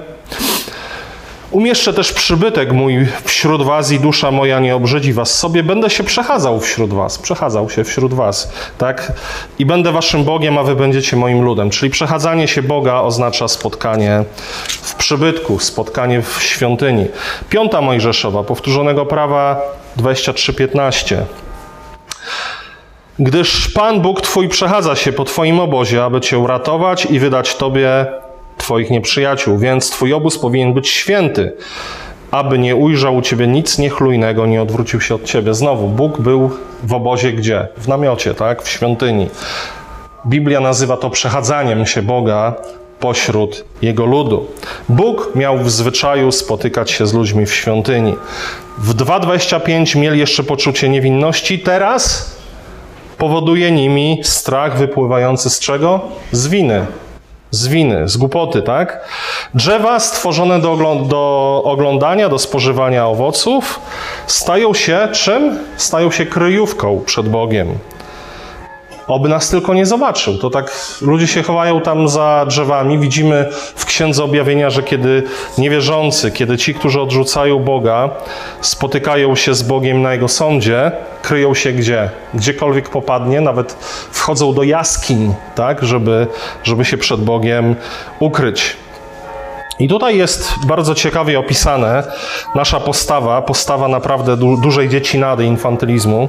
Umieszczę 1.51 1.93
też 1.93 2.13
przybytek 2.13 2.73
mój 2.73 3.07
wśród 3.25 3.63
was 3.63 3.93
i 3.93 4.01
dusza 4.01 4.31
moja 4.31 4.61
nie 4.61 4.77
obrzydzi 4.77 5.13
was 5.13 5.39
sobie. 5.39 5.63
Będę 5.63 5.91
się 5.91 6.05
przechadzał 6.05 6.61
wśród 6.61 6.95
was, 6.95 7.19
przechadzał 7.19 7.71
się 7.71 7.85
wśród 7.85 8.15
was, 8.15 8.53
tak? 8.79 9.13
I 9.59 9.67
będę 9.67 9.93
waszym 9.93 10.25
Bogiem, 10.25 10.59
a 10.59 10.63
wy 10.63 10.77
będziecie 10.77 11.17
moim 11.17 11.43
ludem. 11.43 11.71
Czyli 11.71 11.91
przechadzanie 11.91 12.49
się 12.49 12.63
Boga 12.63 13.01
oznacza 13.01 13.49
spotkanie 13.49 14.25
w 14.69 14.95
przybytku, 14.95 15.59
spotkanie 15.59 16.23
w 16.23 16.43
świątyni. 16.43 17.07
Piąta 17.49 17.81
Mojżeszowa, 17.81 18.43
powtórzonego 18.43 19.07
prawa 19.07 19.63
23:15. 19.97 21.17
Gdyż 23.19 23.69
Pan 23.69 24.01
Bóg 24.01 24.21
Twój 24.21 24.49
przechadza 24.49 24.97
się 24.97 25.13
po 25.13 25.25
Twoim 25.25 25.61
obozie, 25.61 26.05
aby 26.05 26.21
Cię 26.21 26.39
uratować 26.39 27.07
i 27.11 27.19
wydać 27.19 27.55
Tobie 27.55 28.07
Twoich 28.71 28.91
nieprzyjaciół, 28.91 29.59
więc 29.59 29.91
Twój 29.91 30.13
obóz 30.13 30.39
powinien 30.39 30.73
być 30.73 30.89
święty, 30.89 31.53
aby 32.31 32.59
nie 32.59 32.77
ujrzał 32.77 33.17
u 33.17 33.23
Ciebie 33.23 33.47
nic 33.47 33.79
niechlujnego, 33.79 34.47
nie 34.47 34.63
odwrócił 34.63 35.01
się 35.01 35.15
od 35.15 35.25
Ciebie. 35.25 35.55
Znowu, 35.55 35.89
Bóg 35.89 36.21
był 36.21 36.51
w 36.83 36.95
obozie 36.95 37.33
gdzie? 37.33 37.69
W 37.77 37.89
namiocie, 37.89 38.35
tak? 38.35 38.63
W 38.63 38.69
świątyni. 38.69 39.29
Biblia 40.27 40.61
nazywa 40.61 40.97
to 40.97 41.11
przechadzaniem 41.11 41.87
się 41.87 42.03
Boga 42.03 42.55
pośród 43.01 43.65
Jego 43.83 44.05
ludu. 44.05 44.47
Bóg 44.89 45.31
miał 45.35 45.59
w 45.59 45.71
zwyczaju 45.71 46.33
spotykać 46.33 46.91
się 46.91 47.07
z 47.07 47.15
ludźmi 47.15 47.47
w 47.47 47.55
świątyni. 47.55 48.15
W 48.79 48.95
2.25 48.95 49.97
mieli 49.97 50.19
jeszcze 50.19 50.43
poczucie 50.43 50.89
niewinności, 50.89 51.59
teraz 51.59 52.35
powoduje 53.19 53.71
nimi 53.71 54.21
strach 54.23 54.79
wypływający 54.79 55.51
z 55.51 55.59
czego? 55.59 56.01
Z 56.33 56.49
winy 56.49 56.87
z 57.51 57.69
winy, 57.69 58.09
z 58.09 58.17
głupoty, 58.17 58.63
tak? 58.63 59.01
Drzewa 59.55 60.01
stworzone 60.01 60.61
do, 60.61 60.77
do, 61.09 61.63
oglądania, 61.65 62.29
do 62.29 62.39
spożywania 62.39 63.07
owoców 63.07 63.81
stają 64.27 64.75
się 64.75 65.09
czym? 65.13 65.59
Stają 65.77 66.11
się 66.11 66.27
kryjówką 66.27 67.03
przed 67.07 67.29
Bogiem. 67.29 67.79
Oby 69.15 69.29
nas 69.29 69.51
tylko 69.51 69.75
nie 69.75 69.87
zobaczył. 69.87 70.39
To 70.39 70.51
tak 70.51 70.73
ludzie 71.03 71.27
się 71.27 71.43
chowają 71.43 71.81
tam 71.81 72.09
za 72.09 72.45
drzewami. 72.49 72.99
Widzimy 72.99 73.49
w 73.77 73.85
Księdze 73.85 74.25
Objawienia, 74.25 74.71
że 74.71 74.83
kiedy 74.83 75.23
niewierzący, 75.59 76.31
kiedy 76.31 76.59
ci, 76.59 76.75
którzy 76.75 77.01
odrzucają 77.01 77.59
Boga, 77.59 78.11
spotykają 78.61 79.37
się 79.37 79.55
z 79.55 79.63
Bogiem 79.63 80.03
na 80.03 80.13
Jego 80.13 80.29
sądzie, 80.29 80.93
kryją 81.23 81.55
się 81.55 81.73
gdzie? 81.73 82.11
Gdziekolwiek 82.35 82.89
popadnie, 82.89 83.41
nawet 83.41 83.73
wchodzą 84.11 84.55
do 84.55 84.63
jaskiń, 84.63 85.35
tak, 85.55 85.85
żeby, 85.85 86.27
żeby 86.63 86.85
się 86.85 86.99
przed 86.99 87.21
Bogiem 87.21 87.77
ukryć. 88.19 88.77
I 89.81 89.89
tutaj 89.89 90.17
jest 90.17 90.53
bardzo 90.67 90.95
ciekawie 90.95 91.39
opisane 91.39 92.03
nasza 92.55 92.81
postawa, 92.81 93.43
postawa 93.43 93.89
naprawdę 93.89 94.37
du 94.37 94.57
dużej 94.57 94.89
dziecinady 94.89 95.45
infantylizmu. 95.45 96.29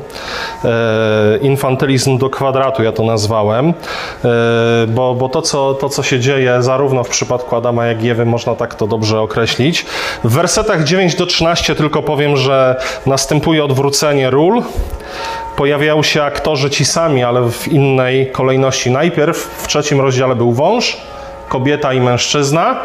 E, 0.66 1.38
infantylizm 1.42 2.18
do 2.18 2.30
kwadratu 2.30 2.84
ja 2.84 2.92
to 2.92 3.04
nazwałem, 3.04 3.70
e, 3.70 3.74
bo, 4.88 5.16
bo 5.16 5.30
to, 5.30 5.42
co, 5.42 5.74
to, 5.74 5.90
co 5.90 6.04
się 6.04 6.20
dzieje 6.20 6.64
zarówno 6.64 7.04
w 7.04 7.10
przypadku 7.10 7.56
Adama, 7.56 7.86
jak 7.86 8.04
i 8.04 8.10
Ewy, 8.10 8.26
można 8.26 8.56
tak 8.56 8.76
to 8.76 8.88
dobrze 8.88 9.20
określić. 9.20 9.86
W 10.24 10.34
wersetach 10.34 10.84
9 10.84 11.16
do 11.16 11.26
13 11.26 11.76
tylko 11.76 12.04
powiem, 12.04 12.38
że 12.38 12.82
następuje 13.06 13.64
odwrócenie 13.64 14.30
ról. 14.30 14.64
Pojawiają 15.56 16.04
się 16.04 16.24
aktorzy 16.24 16.70
ci 16.70 16.86
sami, 16.86 17.24
ale 17.24 17.50
w 17.50 17.68
innej 17.68 18.32
kolejności. 18.32 18.92
Najpierw 18.92 19.38
w 19.38 19.68
trzecim 19.68 20.02
rozdziale 20.02 20.36
był 20.36 20.52
wąż, 20.52 20.98
kobieta 21.52 21.94
i 21.94 22.02
mężczyzna. 22.02 22.80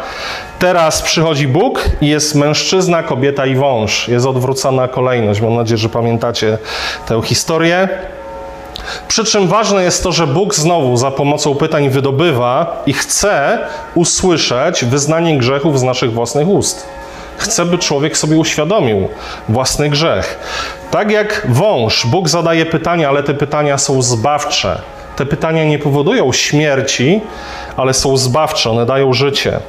Teraz 0.59 1.01
przychodzi 1.01 1.47
Bóg 1.47 1.85
i 2.01 2.07
jest 2.07 2.35
mężczyzna, 2.35 3.03
kobieta 3.03 3.45
i 3.45 3.55
wąż. 3.55 4.07
Jest 4.07 4.25
odwrócona 4.25 4.87
kolejność. 4.87 5.41
Mam 5.41 5.55
nadzieję, 5.55 5.77
że 5.77 5.89
pamiętacie 5.89 6.57
tę 7.05 7.21
historię. 7.23 7.89
Przy 9.07 9.25
czym 9.25 9.47
ważne 9.47 9.83
jest 9.83 10.03
to, 10.03 10.11
że 10.11 10.27
Bóg 10.27 10.55
znowu 10.55 10.97
za 10.97 11.11
pomocą 11.11 11.55
pytań 11.55 11.89
wydobywa 11.89 12.83
i 12.85 12.93
chce 12.93 13.59
usłyszeć 13.95 14.85
wyznanie 14.85 15.37
grzechów 15.37 15.79
z 15.79 15.83
naszych 15.83 16.13
własnych 16.13 16.47
ust. 16.47 16.87
Chce, 17.37 17.65
by 17.65 17.77
człowiek 17.77 18.17
sobie 18.17 18.37
uświadomił 18.37 19.09
własny 19.49 19.89
grzech. 19.89 20.39
Tak 20.91 21.11
jak 21.11 21.47
wąż, 21.49 22.05
Bóg 22.05 22.29
zadaje 22.29 22.65
pytania, 22.65 23.09
ale 23.09 23.23
te 23.23 23.33
pytania 23.33 23.77
są 23.77 24.01
zbawcze. 24.01 24.81
Te 25.17 25.25
pytania 25.25 25.63
nie 25.63 25.79
powodują 25.79 26.33
śmierci, 26.33 27.21
ale 27.77 27.93
są 27.93 28.17
zbawcze, 28.17 28.71
one 28.71 28.85
dają 28.85 29.13
życie. 29.13 29.59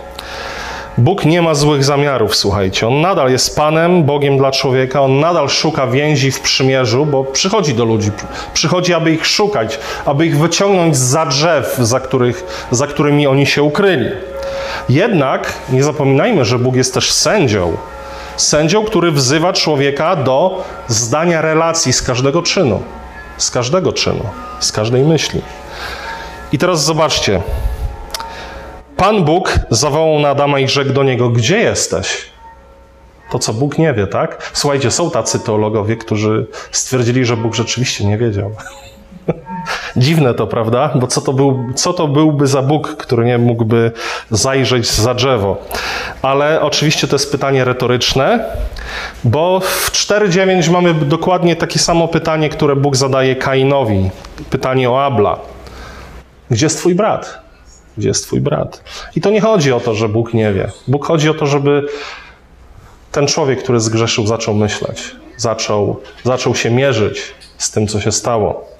Bóg 0.98 1.24
nie 1.24 1.42
ma 1.42 1.54
złych 1.54 1.84
zamiarów, 1.84 2.36
słuchajcie. 2.36 2.88
On 2.88 3.00
nadal 3.00 3.30
jest 3.30 3.56
Panem, 3.56 4.04
Bogiem 4.04 4.38
dla 4.38 4.50
człowieka. 4.50 5.02
On 5.02 5.20
nadal 5.20 5.48
szuka 5.48 5.86
więzi 5.86 6.30
w 6.30 6.40
przymierzu, 6.40 7.06
bo 7.06 7.24
przychodzi 7.24 7.74
do 7.74 7.84
ludzi. 7.84 8.10
Przychodzi, 8.54 8.94
aby 8.94 9.12
ich 9.12 9.26
szukać, 9.26 9.78
aby 10.04 10.26
ich 10.26 10.38
wyciągnąć 10.38 10.96
za 10.96 11.26
drzew, 11.26 11.76
za, 11.78 12.00
których, 12.00 12.66
za 12.70 12.86
którymi 12.86 13.26
oni 13.26 13.46
się 13.46 13.62
ukryli. 13.62 14.10
Jednak 14.88 15.52
nie 15.70 15.82
zapominajmy, 15.82 16.44
że 16.44 16.58
Bóg 16.58 16.76
jest 16.76 16.94
też 16.94 17.12
sędzią. 17.12 17.76
Sędzią, 18.36 18.84
który 18.84 19.12
wzywa 19.12 19.52
człowieka 19.52 20.16
do 20.16 20.64
zdania 20.88 21.40
relacji 21.40 21.92
z 21.92 22.02
każdego 22.02 22.42
czynu. 22.42 22.82
Z 23.38 23.50
każdego 23.50 23.92
czynu, 23.92 24.24
z 24.60 24.72
każdej 24.72 25.04
myśli. 25.04 25.42
I 26.52 26.58
teraz 26.58 26.84
zobaczcie, 26.84 27.42
Pan 28.96 29.24
Bóg 29.24 29.54
zawołał 29.70 30.20
na 30.20 30.28
Adama 30.28 30.58
i 30.58 30.68
rzekł 30.68 30.92
do 30.92 31.02
niego: 31.02 31.30
Gdzie 31.30 31.58
jesteś? 31.58 32.26
To, 33.30 33.38
co 33.38 33.54
Bóg 33.54 33.78
nie 33.78 33.94
wie, 33.94 34.06
tak? 34.06 34.50
Słuchajcie, 34.52 34.90
są 34.90 35.10
tacy 35.10 35.40
teologowie, 35.40 35.96
którzy 35.96 36.46
stwierdzili, 36.72 37.24
że 37.24 37.36
Bóg 37.36 37.54
rzeczywiście 37.54 38.04
nie 38.04 38.18
wiedział. 38.18 38.54
Dziwne 39.96 40.34
to, 40.34 40.46
prawda? 40.46 40.90
Bo 40.94 41.06
co 41.06 41.20
to, 41.20 41.32
był, 41.32 41.64
co 41.74 41.92
to 41.92 42.08
byłby 42.08 42.46
za 42.46 42.62
Bóg, 42.62 42.96
który 42.96 43.24
nie 43.24 43.38
mógłby 43.38 43.92
zajrzeć 44.30 44.90
za 44.90 45.14
drzewo? 45.14 45.56
Ale 46.22 46.60
oczywiście 46.60 47.08
to 47.08 47.14
jest 47.14 47.32
pytanie 47.32 47.64
retoryczne, 47.64 48.44
bo 49.24 49.60
w 49.60 49.90
4.9 49.90 50.70
mamy 50.70 50.94
dokładnie 50.94 51.56
takie 51.56 51.78
samo 51.78 52.08
pytanie, 52.08 52.48
które 52.48 52.76
Bóg 52.76 52.96
zadaje 52.96 53.36
Kainowi. 53.36 54.10
Pytanie 54.50 54.90
o 54.90 55.04
Abla. 55.04 55.38
Gdzie 56.50 56.66
jest 56.66 56.78
twój 56.78 56.94
brat? 56.94 57.38
Gdzie 57.98 58.08
jest 58.08 58.26
twój 58.26 58.40
brat? 58.40 58.82
I 59.16 59.20
to 59.20 59.30
nie 59.30 59.40
chodzi 59.40 59.72
o 59.72 59.80
to, 59.80 59.94
że 59.94 60.08
Bóg 60.08 60.34
nie 60.34 60.52
wie. 60.52 60.70
Bóg 60.88 61.06
chodzi 61.06 61.30
o 61.30 61.34
to, 61.34 61.46
żeby 61.46 61.86
ten 63.12 63.26
człowiek, 63.26 63.62
który 63.62 63.80
zgrzeszył, 63.80 64.26
zaczął 64.26 64.54
myśleć, 64.54 65.16
zaczął, 65.36 66.00
zaczął 66.24 66.54
się 66.54 66.70
mierzyć 66.70 67.34
z 67.58 67.70
tym, 67.70 67.86
co 67.86 68.00
się 68.00 68.12
stało. 68.12 68.77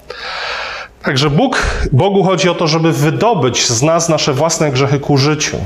Także 1.03 1.29
Bóg, 1.29 1.63
Bogu 1.91 2.23
chodzi 2.23 2.49
o 2.49 2.55
to, 2.55 2.67
żeby 2.67 2.93
wydobyć 2.93 3.67
z 3.67 3.81
nas 3.81 4.09
nasze 4.09 4.33
własne 4.33 4.71
grzechy 4.71 4.99
ku 4.99 5.17
życiu, 5.17 5.57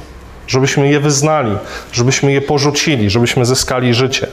żebyśmy 0.48 0.90
je 0.90 1.00
wyznali, 1.00 1.58
żebyśmy 1.92 2.32
je 2.32 2.42
porzucili, 2.42 3.10
żebyśmy 3.10 3.46
zyskali 3.46 3.94
życie. 3.94 4.28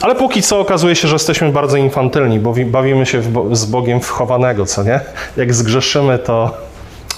Ale 0.00 0.14
póki 0.14 0.42
co 0.42 0.60
okazuje 0.60 0.96
się, 0.96 1.08
że 1.08 1.14
jesteśmy 1.14 1.52
bardzo 1.52 1.76
infantylni, 1.76 2.40
bo 2.40 2.54
bawimy 2.64 3.06
się 3.06 3.22
z 3.52 3.64
Bogiem 3.64 4.00
wchowanego, 4.00 4.66
co 4.66 4.82
nie? 4.82 5.00
Jak 5.36 5.54
zgrzeszymy, 5.54 6.18
to 6.18 6.66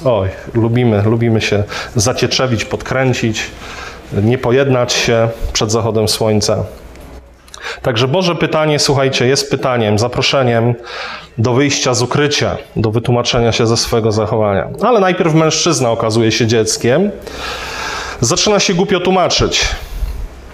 Oj, 0.05 0.29
lubimy, 0.55 1.03
lubimy 1.03 1.41
się 1.41 1.65
zacieczewić, 1.97 2.65
podkręcić, 2.65 3.43
nie 4.13 4.39
pojednać 4.39 4.93
się 4.93 5.29
przed 5.53 5.71
zachodem 5.73 6.09
słońca. 6.09 6.65
Także 7.83 8.09
Boże 8.09 8.35
pytanie, 8.35 8.79
słuchajcie, 8.79 9.27
jest 9.27 9.51
pytaniem, 9.51 9.99
zaproszeniem 9.99 10.75
do 11.39 11.53
wyjścia 11.53 11.95
z 11.95 12.03
ukrycia, 12.03 12.57
do 12.77 12.91
wytłumaczenia 12.91 13.53
się 13.53 13.67
ze 13.67 13.77
swojego 13.77 14.13
zachowania. 14.13 14.69
Ale 14.83 15.01
najpierw 15.01 15.35
mężczyzna 15.35 15.91
okazuje 15.91 16.33
się 16.33 16.47
dzieckiem, 16.47 17.11
zaczyna 18.21 18.61
się 18.61 18.75
głupio 18.75 19.01
tłumaczyć. 19.01 19.69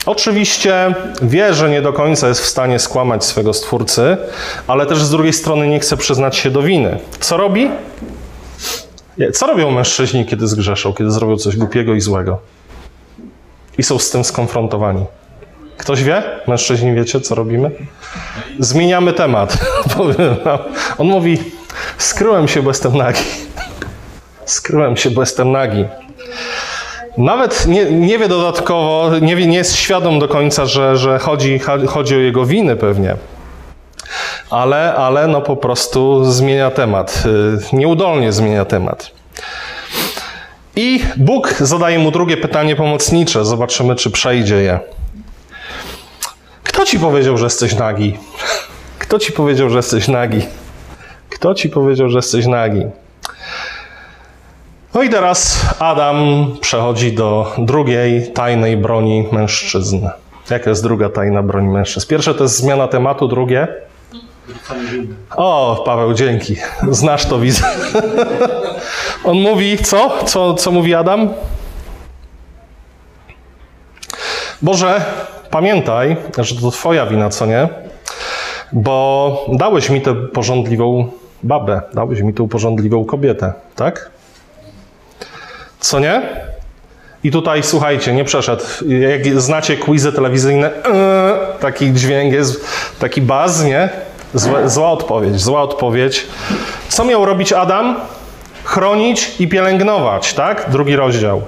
Oczywiście 0.06 0.94
wie, 1.22 1.54
że 1.54 1.70
nie 1.70 1.82
do 1.82 1.92
końca 1.92 2.28
jest 2.28 2.40
w 2.40 2.46
stanie 2.46 2.78
skłamać 2.78 3.24
swego 3.24 3.52
stwórcy, 3.52 4.16
ale 4.66 4.86
też 4.86 5.02
z 5.02 5.10
drugiej 5.10 5.32
strony 5.32 5.68
nie 5.68 5.80
chce 5.80 5.96
przyznać 5.96 6.36
się 6.36 6.50
do 6.50 6.62
winy. 6.62 6.98
Co 7.20 7.36
robi? 7.36 7.70
Co 9.32 9.46
robią 9.46 9.70
mężczyźni, 9.70 10.26
kiedy 10.26 10.48
zgrzeszą, 10.48 10.92
kiedy 10.92 11.10
zrobią 11.10 11.36
coś 11.36 11.56
głupiego 11.56 11.94
i 11.94 12.00
złego? 12.00 12.38
I 13.78 13.82
są 13.82 13.98
z 13.98 14.10
tym 14.10 14.24
skonfrontowani. 14.24 15.04
Ktoś 15.76 16.02
wie? 16.02 16.22
Mężczyźni 16.46 16.94
wiecie, 16.94 17.20
co 17.20 17.34
robimy? 17.34 17.70
Zmieniamy 18.58 19.12
temat. 19.12 19.58
On 20.98 21.06
mówi, 21.06 21.38
skryłem 21.98 22.48
się, 22.48 22.62
bo 22.62 22.70
jestem 22.70 22.96
nagi. 22.96 23.24
Skryłem 24.44 24.96
się, 24.96 25.10
bo 25.10 25.22
jestem 25.22 25.52
nagi. 25.52 25.84
Nawet 27.18 27.66
nie, 27.66 27.84
nie 27.84 28.18
wie 28.18 28.28
dodatkowo, 28.28 29.10
nie, 29.20 29.34
nie 29.34 29.56
jest 29.56 29.76
świadom 29.76 30.18
do 30.18 30.28
końca, 30.28 30.66
że, 30.66 30.96
że 30.96 31.18
chodzi, 31.18 31.60
chodzi 31.86 32.16
o 32.16 32.18
jego 32.18 32.44
winy 32.44 32.76
pewnie 32.76 33.16
ale, 34.50 34.94
ale 34.94 35.26
no 35.26 35.40
po 35.40 35.56
prostu 35.56 36.24
zmienia 36.24 36.70
temat. 36.70 37.22
Y, 37.72 37.76
nieudolnie 37.76 38.32
zmienia 38.32 38.64
temat. 38.64 39.10
I 40.76 41.02
Bóg 41.16 41.54
zadaje 41.60 41.98
mu 41.98 42.10
drugie 42.10 42.36
pytanie 42.36 42.76
pomocnicze. 42.76 43.44
Zobaczymy, 43.44 43.94
czy 43.94 44.10
przejdzie 44.10 44.56
je. 44.56 44.80
Kto 46.84 46.90
ci 46.90 46.98
powiedział, 46.98 47.38
że 47.38 47.44
jesteś 47.44 47.74
nagi? 47.74 48.18
Kto 48.98 49.18
ci 49.18 49.32
powiedział, 49.32 49.70
że 49.70 49.76
jesteś 49.76 50.08
nagi? 50.08 50.40
Kto 51.30 51.54
ci 51.54 51.68
powiedział, 51.68 52.08
że 52.08 52.18
jesteś 52.18 52.46
nagi? 52.46 52.82
No 54.94 55.02
i 55.02 55.10
teraz 55.10 55.60
Adam 55.78 56.16
przechodzi 56.60 57.12
do 57.12 57.52
drugiej 57.58 58.32
tajnej 58.32 58.76
broni 58.76 59.28
mężczyzn. 59.32 60.08
Jaka 60.50 60.70
jest 60.70 60.82
druga 60.82 61.08
tajna 61.08 61.42
broń 61.42 61.66
mężczyzn? 61.68 62.08
Pierwsze 62.08 62.34
to 62.34 62.42
jest 62.42 62.56
zmiana 62.56 62.88
tematu, 62.88 63.28
drugie 63.28 63.68
o, 65.36 65.82
Paweł, 65.86 66.14
dzięki. 66.14 66.56
Znasz 66.90 67.26
to, 67.26 67.38
widzę. 67.38 67.64
On 69.24 69.36
mówi, 69.36 69.78
co? 69.78 70.24
Co, 70.24 70.54
co 70.54 70.70
mówi 70.70 70.94
Adam? 70.94 71.28
Boże, 74.62 75.04
pamiętaj, 75.54 76.16
że 76.38 76.54
to 76.60 76.70
Twoja 76.70 77.06
wina, 77.06 77.30
co 77.30 77.46
nie? 77.46 77.68
Bo 78.72 79.46
dałeś 79.52 79.90
mi 79.90 80.00
tę 80.00 80.14
porządliwą 80.14 81.08
babę, 81.42 81.80
dałeś 81.92 82.20
mi 82.20 82.34
tę 82.34 82.48
porządliwą 82.48 83.04
kobietę, 83.04 83.52
tak? 83.76 84.10
Co 85.80 86.00
nie? 86.00 86.22
I 87.24 87.30
tutaj, 87.30 87.62
słuchajcie, 87.62 88.12
nie 88.12 88.24
przeszedł. 88.24 88.64
Jak 88.86 89.40
znacie 89.40 89.76
quizy 89.76 90.12
telewizyjne, 90.12 90.70
yy, 90.70 91.60
taki 91.60 91.92
dźwięk 91.92 92.32
jest, 92.32 92.66
taki 92.98 93.22
baz, 93.22 93.64
nie? 93.64 93.88
Zła, 94.34 94.68
zła 94.68 94.90
odpowiedź, 94.90 95.40
zła 95.40 95.62
odpowiedź. 95.62 96.26
Co 96.88 97.04
miał 97.04 97.24
robić 97.24 97.52
Adam? 97.52 97.96
Chronić 98.64 99.40
i 99.40 99.48
pielęgnować, 99.48 100.34
tak? 100.34 100.70
Drugi 100.70 100.96
rozdział. 100.96 101.42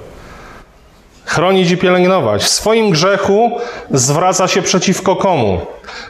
Chronić 1.27 1.71
i 1.71 1.77
pielęgnować. 1.77 2.43
W 2.43 2.49
swoim 2.49 2.89
grzechu 2.89 3.59
zwraca 3.91 4.47
się 4.47 4.61
przeciwko 4.61 5.15
komu? 5.15 5.61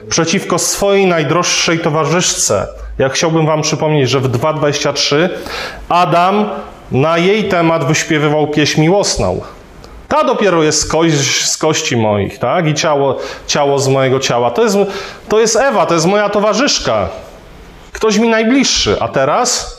Przeciwko 0.10 0.60
swojej 0.60 1.06
najdroższej 1.06 1.80
towarzyszce, 1.80 2.68
Ja 3.00 3.10
chciałbym 3.10 3.46
Wam 3.46 3.62
przypomnieć, 3.62 4.10
że 4.10 4.20
w 4.20 4.32
2.23 4.32 5.30
Adam 5.90 6.50
na 6.92 7.18
jej 7.18 7.50
temat 7.50 7.88
wyśpiewywał 7.88 8.48
pieśń 8.48 8.82
miłosną. 8.82 9.42
Ta 10.08 10.24
dopiero 10.24 10.64
jest 10.64 10.82
z, 10.82 10.86
kości, 10.86 11.48
z 11.48 11.58
kości 11.58 11.98
moich, 11.98 12.40
tak? 12.40 12.68
I 12.68 12.74
ciało, 12.74 13.18
ciało 13.48 13.80
z 13.80 13.88
mojego 13.88 14.20
ciała. 14.20 14.52
To 14.52 14.64
jest, 14.64 14.78
to 15.30 15.40
jest 15.40 15.56
Ewa, 15.56 15.86
to 15.86 15.94
jest 15.94 16.06
moja 16.06 16.30
towarzyszka. 16.30 17.10
Ktoś 17.92 18.18
mi 18.18 18.30
najbliższy. 18.30 18.98
A 19.00 19.08
teraz? 19.08 19.77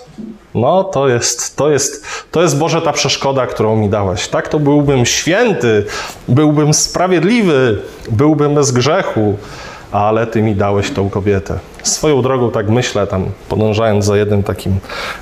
No, 0.60 0.84
to 0.84 1.08
jest, 1.08 1.56
to 1.56 1.70
jest, 1.70 2.04
to 2.30 2.42
jest 2.42 2.58
Boże 2.58 2.82
ta 2.82 2.92
przeszkoda, 2.92 3.46
którą 3.46 3.76
mi 3.76 3.88
dałeś. 3.88 4.28
Tak, 4.28 4.48
to 4.48 4.58
byłbym 4.58 5.06
święty, 5.06 5.84
byłbym 6.28 6.74
sprawiedliwy, 6.74 7.78
byłbym 8.10 8.54
bez 8.54 8.70
grzechu, 8.70 9.36
ale 9.92 10.26
Ty 10.26 10.42
mi 10.42 10.54
dałeś 10.54 10.90
tą 10.90 11.10
kobietę. 11.10 11.58
Swoją 11.82 12.22
drogą 12.22 12.50
tak 12.50 12.68
myślę, 12.68 13.06
tam 13.06 13.24
podążając 13.48 14.04
za 14.04 14.16
jednym 14.16 14.42
takim 14.42 14.78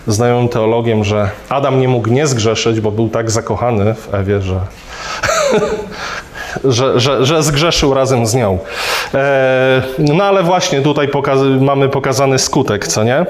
znajomym 0.06 0.48
teologiem, 0.48 1.04
że 1.04 1.30
Adam 1.48 1.80
nie 1.80 1.88
mógł 1.88 2.08
nie 2.08 2.26
zgrzeszyć, 2.26 2.80
bo 2.80 2.90
był 2.90 3.08
tak 3.08 3.30
zakochany 3.30 3.94
w 3.94 4.14
Ewie, 4.14 4.40
że, 4.42 4.60
że, 6.64 7.00
że, 7.00 7.26
że 7.26 7.42
zgrzeszył 7.42 7.94
razem 7.94 8.26
z 8.26 8.34
nią. 8.34 8.58
E, 9.14 9.82
no 9.98 10.24
ale 10.24 10.42
właśnie 10.42 10.80
tutaj 10.80 11.08
mamy 11.60 11.88
pokazany 11.88 12.38
skutek, 12.38 12.86
co 12.86 13.04
nie? 13.04 13.26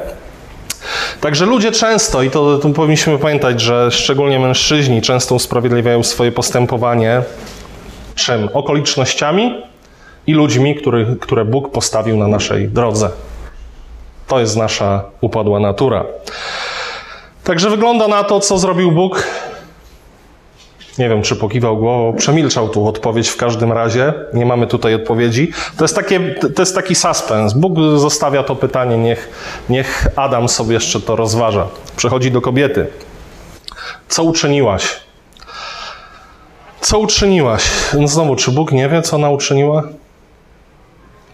Także 1.21 1.47
ludzie 1.47 1.73
często, 1.73 2.23
i 2.23 2.31
to, 2.31 2.59
to, 2.59 2.69
powinniśmy 2.69 3.19
pamiętać, 3.19 3.61
że 3.61 3.91
szczególnie 3.91 4.39
mężczyźni 4.39 5.03
często 5.03 5.35
usprawiedliwiają 5.35 6.03
swoje 6.03 6.33
postępowanie 6.33 7.23
czym? 8.15 8.49
Okolicznościami 8.55 9.63
i 10.27 10.33
ludźmi, 10.35 10.75
który, 10.75 11.17
które 11.21 11.45
Bóg 11.45 11.73
postawił 11.73 12.17
na 12.17 12.29
naszej 12.29 12.69
drodze. 12.69 13.11
To 14.27 14.41
jest 14.41 14.57
nasza 14.57 15.05
upadła 15.21 15.61
natura. 15.61 16.05
Także 17.45 17.71
wygląda 17.71 18.09
na 18.09 18.25
to, 18.25 18.41
co 18.41 18.59
zrobił 18.59 18.93
Bóg. 18.93 19.27
Nie 20.99 21.09
wiem, 21.09 21.23
czy 21.23 21.37
pokiwał 21.37 21.77
głową, 21.77 22.17
przemilczał 22.19 22.69
tu 22.69 22.89
odpowiedź 22.89 23.29
w 23.29 23.37
każdym 23.37 23.73
razie. 23.73 24.15
Nie 24.35 24.47
mamy 24.47 24.67
tutaj 24.67 24.95
odpowiedzi. 24.95 25.53
To 25.77 25.85
jest, 25.85 25.95
takie, 25.95 26.35
to 26.55 26.63
jest 26.63 26.75
taki 26.75 26.95
suspens. 26.95 27.53
Bóg 27.53 27.79
zostawia 27.97 28.43
to 28.43 28.57
pytanie, 28.57 28.99
niech, 28.99 29.29
niech 29.69 30.09
Adam 30.17 30.49
sobie 30.49 30.75
jeszcze 30.75 31.01
to 31.01 31.17
rozważa. 31.17 31.67
Przechodzi 31.97 32.31
do 32.31 32.41
kobiety. 32.41 32.87
Co 34.09 34.23
uczyniłaś? 34.23 35.01
Co 36.81 36.99
uczyniłaś? 36.99 37.63
No 37.99 38.09
znowu, 38.09 38.37
czy 38.37 38.51
Bóg 38.51 38.73
nie 38.73 38.89
wie, 38.89 39.03
co 39.03 39.17
ona 39.17 39.31
uczyniła? 39.31 39.83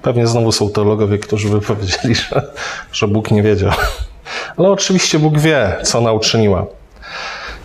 Pewnie 0.03 0.27
znowu 0.27 0.53
są 0.53 0.71
teologowie, 0.71 1.19
którzy 1.19 1.49
by 1.49 1.61
powiedzieli, 1.61 2.15
że, 2.15 2.53
że 2.93 3.09
Bóg 3.09 3.31
nie 3.31 3.43
wiedział. 3.43 3.73
Ale 4.57 4.71
oczywiście 4.71 5.19
Bóg 5.19 5.39
wie, 5.39 5.77
co 5.83 5.99
ona 5.99 6.13
uczyniła. 6.13 6.67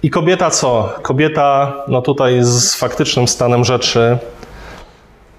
I 0.04 0.10
kobieta 0.10 0.50
co? 0.50 0.94
Kobieta, 1.02 1.74
no 1.88 2.02
tutaj 2.02 2.38
z 2.42 2.76
faktycznym 2.76 3.28
stanem 3.28 3.66
rzeczy, 3.66 4.18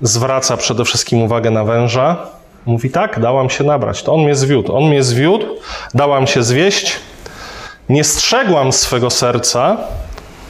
zwraca 0.00 0.56
przede 0.56 0.84
wszystkim 0.84 1.22
uwagę 1.22 1.50
na 1.50 1.64
węża. 1.64 2.16
Mówi 2.66 2.90
tak, 2.90 3.20
dałam 3.20 3.50
się 3.50 3.64
nabrać. 3.64 4.02
To 4.02 4.14
on 4.14 4.20
mnie 4.20 4.34
zwiódł. 4.34 4.76
On 4.76 4.84
mnie 4.84 5.02
zwiódł, 5.02 5.46
dałam 5.94 6.26
się 6.26 6.42
zwieść. 6.42 6.96
Nie 7.88 8.04
strzegłam 8.04 8.72
swego 8.72 9.10
serca, 9.10 9.76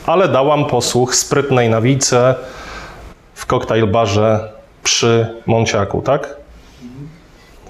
ale 0.06 0.28
dałam 0.28 0.64
posłuch 0.64 1.14
sprytnej 1.14 1.68
nawice 1.68 2.34
w 3.34 3.46
koktajl 3.46 3.86
barze 3.86 4.52
przy 4.82 5.26
Monciaku, 5.46 6.02
tak? 6.02 6.36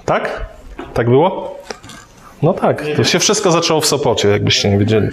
Tak? 0.04 0.46
Tak 0.94 1.10
było? 1.10 1.58
No 2.42 2.52
tak, 2.52 2.84
to 2.96 3.04
się 3.04 3.18
wszystko 3.18 3.50
zaczęło 3.50 3.80
w 3.80 3.86
Sopocie, 3.86 4.28
jakbyście 4.28 4.70
nie 4.70 4.78
wiedzieli. 4.78 5.08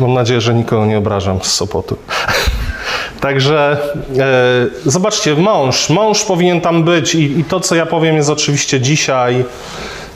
Mam 0.00 0.14
nadzieję, 0.14 0.40
że 0.40 0.54
nikogo 0.54 0.86
nie 0.86 0.98
obrażam 0.98 1.38
z 1.42 1.52
Sopotu. 1.52 1.96
Także 3.20 3.78
e, 4.18 4.90
zobaczcie, 4.90 5.34
mąż, 5.34 5.90
mąż 5.90 6.24
powinien 6.24 6.60
tam 6.60 6.84
być 6.84 7.14
i, 7.14 7.38
i 7.38 7.44
to, 7.44 7.60
co 7.60 7.74
ja 7.74 7.86
powiem, 7.86 8.16
jest 8.16 8.30
oczywiście 8.30 8.80
dzisiaj, 8.80 9.44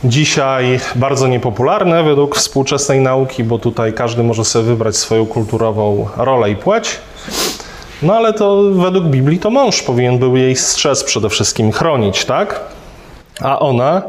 dzisiaj 0.05 0.80
bardzo 0.95 1.26
niepopularne 1.26 2.03
według 2.03 2.37
współczesnej 2.37 3.01
nauki, 3.01 3.45
bo 3.45 3.59
tutaj 3.59 3.93
każdy 3.93 4.22
może 4.22 4.45
sobie 4.45 4.64
wybrać 4.64 4.97
swoją 4.97 5.26
kulturową 5.26 6.09
rolę 6.16 6.51
i 6.51 6.57
płeć. 6.57 6.99
No 8.03 8.14
ale 8.14 8.32
to 8.32 8.62
według 8.62 9.05
Biblii 9.05 9.39
to 9.39 9.51
mąż 9.51 9.82
powinien 9.82 10.18
był 10.18 10.37
jej 10.37 10.57
strzec 10.57 11.05
przede 11.05 11.28
wszystkim, 11.28 11.72
chronić, 11.72 12.24
tak? 12.24 12.61
A 13.41 13.59
ona 13.59 14.03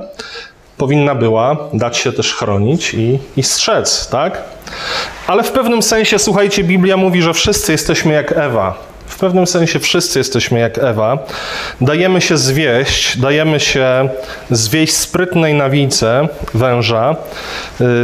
powinna 0.78 1.16
była 1.16 1.58
dać 1.74 1.98
się 1.98 2.12
też 2.12 2.34
chronić 2.34 2.94
i, 2.94 3.20
i 3.38 3.44
strzec, 3.44 4.10
tak? 4.10 4.42
Ale 5.28 5.44
w 5.44 5.52
pewnym 5.52 5.82
sensie, 5.82 6.20
słuchajcie, 6.20 6.64
Biblia 6.64 6.98
mówi, 6.98 7.22
że 7.22 7.34
wszyscy 7.34 7.72
jesteśmy 7.72 8.14
jak 8.14 8.32
Ewa. 8.32 8.96
W 9.06 9.20
pewnym 9.20 9.48
sensie 9.48 9.80
wszyscy 9.80 10.20
jesteśmy 10.20 10.60
jak 10.60 10.78
Ewa. 10.78 11.18
Dajemy 11.82 12.22
się 12.22 12.38
zwieść, 12.38 13.18
dajemy 13.18 13.60
się 13.60 14.10
zwieść 14.52 14.94
sprytnej 14.94 15.54
nawice 15.54 16.28
węża. 16.54 17.16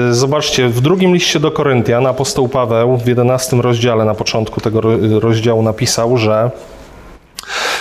Y, 0.09 0.13
zobaczcie, 0.13 0.67
w 0.67 0.82
drugim 0.82 1.13
liście 1.13 1.39
do 1.39 1.51
Koryntian 1.51 2.07
apostoł 2.07 2.49
Paweł 2.49 2.97
w 2.97 3.07
11 3.07 3.57
rozdziale, 3.57 4.05
na 4.05 4.15
początku 4.15 4.61
tego 4.61 4.82
rozdziału 5.19 5.63
napisał, 5.63 6.17
że 6.17 6.51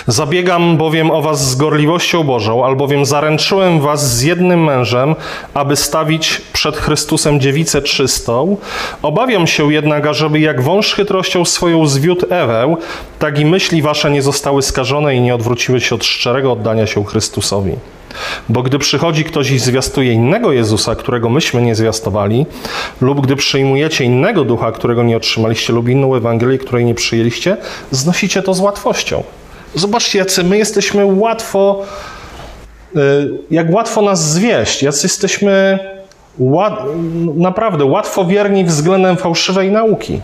Zabiegam 0.07 0.77
bowiem 0.77 1.11
o 1.11 1.21
was 1.21 1.49
z 1.49 1.55
gorliwością 1.55 2.23
Bożą, 2.23 2.65
albowiem 2.65 3.05
zaręczyłem 3.05 3.81
was 3.81 4.17
z 4.17 4.21
jednym 4.21 4.63
mężem, 4.63 5.15
aby 5.53 5.75
stawić 5.75 6.41
przed 6.53 6.77
Chrystusem 6.77 7.39
dziewicę 7.39 7.81
czystą. 7.81 8.57
Obawiam 9.01 9.47
się 9.47 9.73
jednak, 9.73 10.07
ażeby 10.07 10.39
jak 10.39 10.61
wąż 10.61 10.93
chytrością 10.93 11.45
swoją 11.45 11.87
zwiódł 11.87 12.25
Ewę, 12.29 12.75
tak 13.19 13.39
i 13.39 13.45
myśli 13.45 13.81
wasze 13.81 14.11
nie 14.11 14.21
zostały 14.21 14.61
skażone 14.61 15.15
i 15.15 15.21
nie 15.21 15.35
odwróciły 15.35 15.81
się 15.81 15.95
od 15.95 16.03
szczerego 16.03 16.51
oddania 16.51 16.87
się 16.87 17.05
Chrystusowi. 17.05 17.75
Bo 18.49 18.63
gdy 18.63 18.79
przychodzi 18.79 19.23
ktoś 19.23 19.51
i 19.51 19.59
zwiastuje 19.59 20.13
innego 20.13 20.51
Jezusa, 20.51 20.95
którego 20.95 21.29
myśmy 21.29 21.61
nie 21.61 21.75
zwiastowali, 21.75 22.45
lub 23.01 23.21
gdy 23.21 23.35
przyjmujecie 23.35 24.03
innego 24.03 24.43
ducha, 24.43 24.71
którego 24.71 25.03
nie 25.03 25.17
otrzymaliście, 25.17 25.73
lub 25.73 25.89
inną 25.89 26.15
Ewangelię, 26.15 26.57
której 26.57 26.85
nie 26.85 26.95
przyjęliście, 26.95 27.57
znosicie 27.91 28.43
to 28.43 28.53
z 28.53 28.59
łatwością. 28.59 29.23
Zobaczcie, 29.75 30.19
jacy 30.19 30.43
my 30.43 30.57
jesteśmy 30.57 31.05
łatwo, 31.05 31.83
y, 32.95 32.99
jak 33.51 33.73
łatwo 33.73 34.01
nas 34.01 34.31
zwieść, 34.31 34.83
jacy 34.83 35.05
jesteśmy 35.07 35.79
naprawdę 37.35 37.85
łatwo 37.85 38.25
wierni 38.25 38.65
względem 38.65 39.17
fałszywej 39.17 39.71
nauki. 39.71 40.21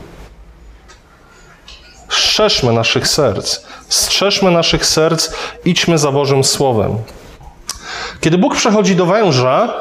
Strzeżmy 2.09 2.73
naszych 2.73 3.07
serc, 3.07 3.61
strzeżmy 3.89 4.51
naszych 4.51 4.85
serc, 4.85 5.29
idźmy 5.65 5.97
za 5.97 6.11
Bożym 6.11 6.43
Słowem. 6.43 6.97
Kiedy 8.21 8.37
Bóg 8.37 8.55
przechodzi 8.55 8.95
do 8.95 9.05
węża, 9.05 9.73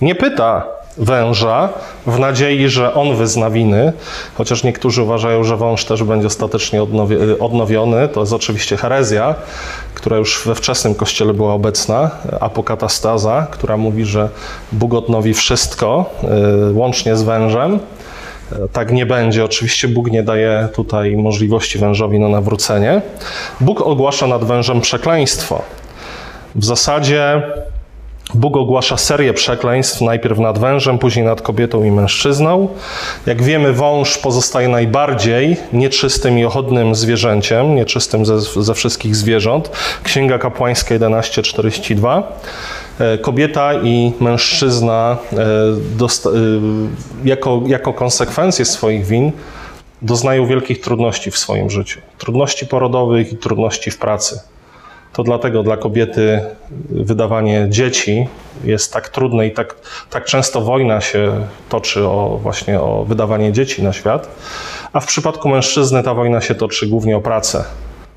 nie 0.00 0.14
pyta, 0.14 0.79
węża 0.96 1.68
w 2.06 2.18
nadziei, 2.18 2.68
że 2.68 2.94
on 2.94 3.16
wyzna 3.16 3.50
winy, 3.50 3.92
chociaż 4.34 4.64
niektórzy 4.64 5.02
uważają, 5.02 5.44
że 5.44 5.56
wąż 5.56 5.84
też 5.84 6.02
będzie 6.04 6.26
ostatecznie 6.26 6.82
odnowiony. 7.40 8.08
To 8.08 8.20
jest 8.20 8.32
oczywiście 8.32 8.76
herezja, 8.76 9.34
która 9.94 10.16
już 10.16 10.42
we 10.46 10.54
wczesnym 10.54 10.94
kościele 10.94 11.34
była 11.34 11.54
obecna, 11.54 12.10
apokatastaza, 12.40 13.46
która 13.50 13.76
mówi, 13.76 14.04
że 14.04 14.28
Bóg 14.72 14.94
odnowi 14.94 15.34
wszystko, 15.34 16.10
y, 16.70 16.72
łącznie 16.72 17.16
z 17.16 17.22
wężem. 17.22 17.78
Tak 18.72 18.92
nie 18.92 19.06
będzie. 19.06 19.44
Oczywiście 19.44 19.88
Bóg 19.88 20.10
nie 20.10 20.22
daje 20.22 20.68
tutaj 20.74 21.16
możliwości 21.16 21.78
wężowi 21.78 22.18
na 22.18 22.28
nawrócenie. 22.28 23.02
Bóg 23.60 23.80
ogłasza 23.80 24.26
nad 24.26 24.44
wężem 24.44 24.80
przekleństwo. 24.80 25.62
W 26.54 26.64
zasadzie 26.64 27.42
Bóg 28.34 28.56
ogłasza 28.56 28.96
serię 28.96 29.34
przekleństw, 29.34 30.00
najpierw 30.00 30.38
nad 30.38 30.58
wężem, 30.58 30.98
później 30.98 31.24
nad 31.24 31.42
kobietą 31.42 31.84
i 31.84 31.90
mężczyzną. 31.90 32.68
Jak 33.26 33.42
wiemy, 33.42 33.72
wąż 33.72 34.18
pozostaje 34.18 34.68
najbardziej 34.68 35.56
nieczystym 35.72 36.38
i 36.38 36.44
ochodnym 36.44 36.94
zwierzęciem, 36.94 37.74
nieczystym 37.74 38.26
ze, 38.26 38.40
ze 38.40 38.74
wszystkich 38.74 39.16
zwierząt. 39.16 39.70
Księga 40.02 40.38
Kapłańska 40.38 40.94
11:42. 40.94 42.22
E, 43.00 43.18
kobieta 43.18 43.74
i 43.74 44.12
mężczyzna 44.20 45.16
e, 45.32 45.36
e, 45.36 46.30
jako, 47.24 47.62
jako 47.66 47.92
konsekwencję 47.92 48.64
swoich 48.64 49.06
win 49.06 49.32
doznają 50.02 50.46
wielkich 50.46 50.80
trudności 50.80 51.30
w 51.30 51.38
swoim 51.38 51.70
życiu. 51.70 52.00
Trudności 52.18 52.66
porodowych 52.66 53.32
i 53.32 53.36
trudności 53.36 53.90
w 53.90 53.98
pracy. 53.98 54.40
To 55.12 55.22
dlatego 55.22 55.62
dla 55.62 55.76
kobiety 55.76 56.40
wydawanie 56.90 57.66
dzieci 57.68 58.28
jest 58.64 58.92
tak 58.92 59.08
trudne 59.08 59.46
i 59.46 59.50
tak, 59.50 59.74
tak 60.10 60.24
często 60.24 60.60
wojna 60.60 61.00
się 61.00 61.46
toczy 61.68 62.06
o 62.06 62.38
właśnie 62.42 62.80
o 62.80 63.04
wydawanie 63.04 63.52
dzieci 63.52 63.82
na 63.82 63.92
świat, 63.92 64.28
a 64.92 65.00
w 65.00 65.06
przypadku 65.06 65.48
mężczyzny 65.48 66.02
ta 66.02 66.14
wojna 66.14 66.40
się 66.40 66.54
toczy 66.54 66.86
głównie 66.86 67.16
o 67.16 67.20
pracę. 67.20 67.64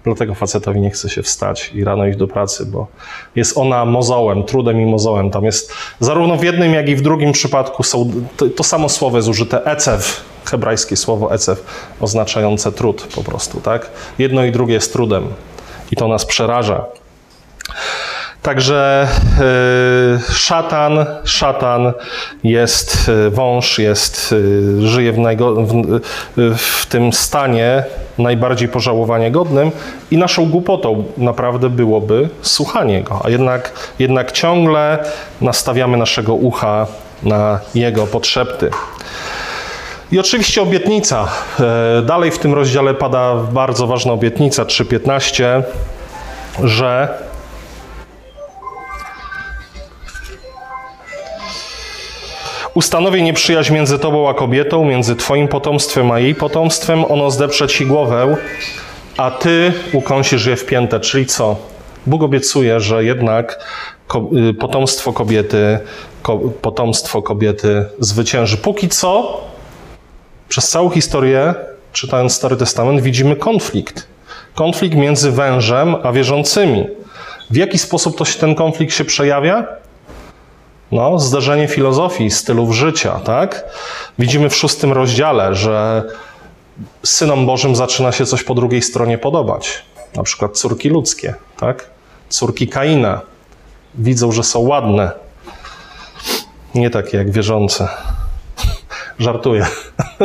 Dlatego 0.04 0.36
facetowi 0.36 0.82
nie 0.82 0.90
chce 0.90 1.10
się 1.10 1.24
wstać 1.24 1.72
i 1.74 1.84
rano 1.84 2.06
iść 2.06 2.18
do 2.18 2.28
pracy, 2.28 2.66
bo 2.66 2.88
jest 3.36 3.58
ona 3.58 3.86
mozołem, 3.86 4.44
trudem 4.44 4.82
i 4.82 4.86
mozołem. 4.86 5.32
Tam 5.32 5.46
jest 5.46 5.74
zarówno 6.00 6.38
w 6.38 6.44
jednym, 6.44 6.74
jak 6.74 6.90
i 6.90 6.96
w 6.96 7.02
drugim 7.02 7.32
przypadku 7.32 7.84
są, 7.84 8.12
to, 8.38 8.50
to 8.50 8.64
samo 8.64 8.90
słowo 8.90 9.18
jest 9.18 9.30
użyte, 9.30 9.66
ecew, 9.66 10.24
hebrajskie 10.46 10.96
słowo 10.98 11.34
ecew, 11.34 11.64
oznaczające 12.00 12.72
trud 12.72 13.08
po 13.16 13.24
prostu, 13.24 13.62
tak? 13.62 13.92
Jedno 14.20 14.46
i 14.46 14.52
drugie 14.52 14.74
jest 14.74 14.94
trudem 14.94 15.28
i 15.94 15.96
to 15.96 16.08
nas 16.08 16.26
przeraża. 16.26 16.86
Także 18.42 19.08
y, 20.30 20.34
szatan, 20.34 21.06
szatan 21.24 21.94
jest 22.44 23.10
y, 23.10 23.30
wąż, 23.30 23.80
jest, 23.80 24.32
y, 24.32 24.88
żyje 24.88 25.12
w, 25.12 25.18
najgo, 25.18 25.56
w, 25.56 26.00
w, 26.58 26.86
tym 26.86 27.14
stanie 27.14 27.84
najbardziej 28.18 28.68
pożałowania 28.68 29.30
godnym 29.30 29.72
i 30.12 30.18
naszą 30.18 30.46
głupotą 30.46 31.04
naprawdę 31.18 31.70
byłoby 31.70 32.30
słuchanie 32.42 33.04
go, 33.04 33.22
a 33.24 33.30
jednak, 33.30 33.72
jednak 34.00 34.32
ciągle 34.32 35.04
nastawiamy 35.42 35.98
naszego 35.98 36.34
ucha 36.34 36.88
na 37.24 37.60
jego 37.76 38.08
potrzeby. 38.08 38.70
I 40.14 40.20
oczywiście 40.20 40.62
obietnica. 40.62 41.28
Dalej 42.04 42.32
w 42.32 42.40
tym 42.40 42.54
rozdziale 42.54 42.94
pada 42.94 43.36
bardzo 43.36 43.88
ważna 43.88 44.14
obietnica 44.14 44.64
3.15, 44.64 45.64
że 46.64 47.18
Ustanowię 52.74 53.22
nieprzyjaźń 53.22 53.74
między 53.74 54.00
tobą 54.00 54.30
a 54.30 54.34
kobietą, 54.34 54.86
między 54.86 55.16
twoim 55.16 55.48
potomstwem 55.48 56.12
a 56.12 56.20
jej 56.20 56.36
potomstwem. 56.36 57.06
Ono 57.12 57.32
zdepcze 57.32 57.68
ci 57.68 57.86
głowę, 57.86 58.38
a 59.18 59.32
ty 59.32 59.74
ukąsisz 59.94 60.46
je 60.46 60.56
w 60.56 60.66
piętę. 60.66 61.00
Czyli 61.00 61.26
co? 61.26 61.56
Bóg 62.06 62.24
obiecuje, 62.24 62.80
że 62.80 63.04
jednak 63.04 63.66
y, 64.50 64.54
potomstwo 64.54 65.14
kobiety, 65.14 65.80
potomstwo 66.62 67.22
kobiety 67.22 67.86
zwycięży. 68.00 68.58
Póki 68.58 68.90
co, 68.90 69.42
przez 70.54 70.70
całą 70.70 70.90
historię, 70.90 71.54
czytając 71.94 72.34
Stary 72.34 72.56
Testament, 72.56 73.02
widzimy 73.02 73.36
konflikt. 73.36 74.08
Konflikt 74.56 74.96
między 74.96 75.32
wężem 75.32 75.96
a 76.04 76.12
wierzącymi. 76.12 76.88
W 77.50 77.56
jaki 77.56 77.78
sposób 77.78 78.18
to 78.18 78.26
się, 78.26 78.40
ten 78.40 78.56
konflikt 78.56 78.94
się 78.94 79.06
przejawia? 79.06 79.66
No, 80.92 81.20
zdarzenie 81.20 81.68
filozofii, 81.68 82.32
stylów 82.32 82.76
życia, 82.76 83.20
tak? 83.20 83.64
Widzimy 84.20 84.50
w 84.50 84.56
szóstym 84.56 84.92
rozdziale, 84.92 85.56
że 85.56 86.04
synom 87.04 87.46
Bożym 87.46 87.76
zaczyna 87.76 88.12
się 88.12 88.26
coś 88.26 88.44
po 88.44 88.56
drugiej 88.56 88.82
stronie 88.82 89.18
podobać. 89.18 89.82
Na 90.16 90.24
przykład 90.24 90.58
córki 90.58 90.90
ludzkie, 90.90 91.34
tak? 91.60 91.90
Córki 92.30 92.68
Kaina. 92.68 93.22
Widzą, 93.96 94.32
że 94.32 94.44
są 94.44 94.60
ładne. 94.60 95.12
Nie 96.76 96.90
takie 96.90 97.18
jak 97.18 97.32
wierzące. 97.32 97.88
Żartuję. 99.20 99.66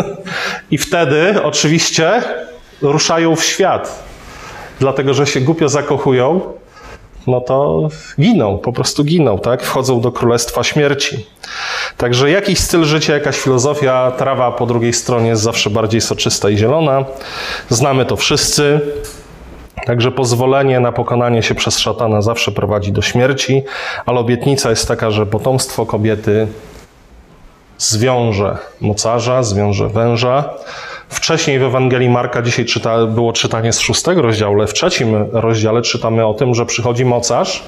I 0.71 0.79
wtedy 0.79 1.43
oczywiście 1.43 2.23
ruszają 2.83 3.37
w 3.37 3.45
świat. 3.45 4.03
Dlatego, 4.81 5.15
że 5.15 5.27
się 5.27 5.41
głupio 5.41 5.69
zakochują, 5.69 6.41
no 7.27 7.41
to 7.41 7.89
giną, 8.21 8.59
po 8.59 8.73
prostu 8.73 9.05
giną, 9.05 9.39
tak? 9.39 9.63
Wchodzą 9.63 10.01
do 10.01 10.13
królestwa 10.13 10.65
śmierci. 10.65 11.27
Także 11.97 12.31
jakiś 12.31 12.59
styl 12.59 12.85
życia, 12.85 13.15
jakaś 13.15 13.39
filozofia, 13.39 14.13
trawa 14.19 14.53
po 14.53 14.67
drugiej 14.67 14.93
stronie 14.93 15.29
jest 15.29 15.43
zawsze 15.43 15.71
bardziej 15.71 16.01
soczysta 16.01 16.51
i 16.51 16.59
zielona. 16.59 17.05
Znamy 17.69 18.05
to 18.05 18.17
wszyscy. 18.17 18.81
Także 19.87 20.13
pozwolenie 20.13 20.81
na 20.81 20.93
pokonanie 20.93 21.43
się 21.43 21.55
przez 21.55 21.79
szatana 21.79 22.23
zawsze 22.23 22.53
prowadzi 22.53 22.93
do 22.93 23.03
śmierci, 23.03 23.63
ale 24.07 24.21
obietnica 24.21 24.71
jest 24.71 24.89
taka, 24.89 25.11
że 25.11 25.27
potomstwo 25.27 25.87
kobiety 25.87 26.47
zwiąże 27.79 28.59
mocarza, 28.81 29.43
zwiąże 29.43 29.89
węża, 29.89 30.45
Wcześniej 31.09 31.59
w 31.59 31.63
Ewangelii 31.63 32.09
Marka 32.09 32.43
dzisiaj 32.43 32.65
czyta, 32.65 33.07
było 33.07 33.33
czytanie 33.33 33.73
z 33.73 33.81
szóstego 33.81 34.23
rozdziału, 34.23 34.55
ale 34.55 34.67
w 34.67 34.73
trzecim 34.73 35.27
rozdziale 35.33 35.83
czytamy 35.83 36.27
o 36.27 36.35
tym, 36.35 36.55
że 36.55 36.67
przychodzi 36.67 37.05
mocarz, 37.05 37.63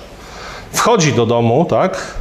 wchodzi 0.73 1.13
do 1.13 1.27
domu, 1.27 1.65
tak? 1.65 2.15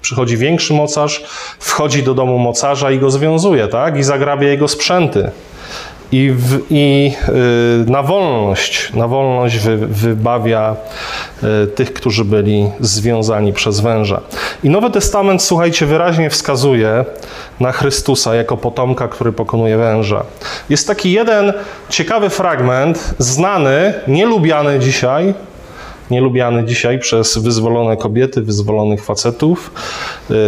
Przychodzi 0.00 0.36
większy 0.36 0.74
mocarz, 0.74 1.24
wchodzi 1.58 2.02
do 2.02 2.14
domu 2.14 2.38
mocarza 2.38 2.90
i 2.90 2.98
go 2.98 3.10
związuje, 3.10 3.68
tak? 3.68 3.96
I 3.96 4.02
zagrabia 4.02 4.48
jego 4.48 4.68
sprzęty 4.68 5.30
i, 6.12 6.30
w, 6.30 6.60
i 6.70 7.12
y, 7.86 7.90
na 7.90 8.02
wolność, 8.02 8.92
na 8.94 9.08
wolność 9.08 9.58
wy, 9.58 9.76
wybawia 9.76 10.76
y, 11.42 11.66
tych, 11.66 11.92
którzy 11.92 12.24
byli 12.24 12.70
związani 12.80 13.52
przez 13.52 13.80
węża. 13.80 14.20
I 14.64 14.70
Nowy 14.70 14.90
Testament, 14.90 15.42
słuchajcie, 15.42 15.86
wyraźnie 15.86 16.30
wskazuje 16.30 17.04
na 17.60 17.72
Chrystusa 17.72 18.34
jako 18.34 18.56
potomka, 18.56 19.08
który 19.08 19.32
pokonuje 19.32 19.76
węża. 19.76 20.24
Jest 20.68 20.86
taki 20.86 21.12
jeden 21.12 21.52
ciekawy 21.88 22.30
fragment, 22.30 23.14
znany, 23.18 23.94
nielubiany 24.08 24.78
dzisiaj, 24.78 25.34
nielubiany 26.10 26.64
dzisiaj 26.64 26.98
przez 26.98 27.38
wyzwolone 27.38 27.96
kobiety, 27.96 28.42
wyzwolonych 28.42 29.04
facetów, 29.04 29.70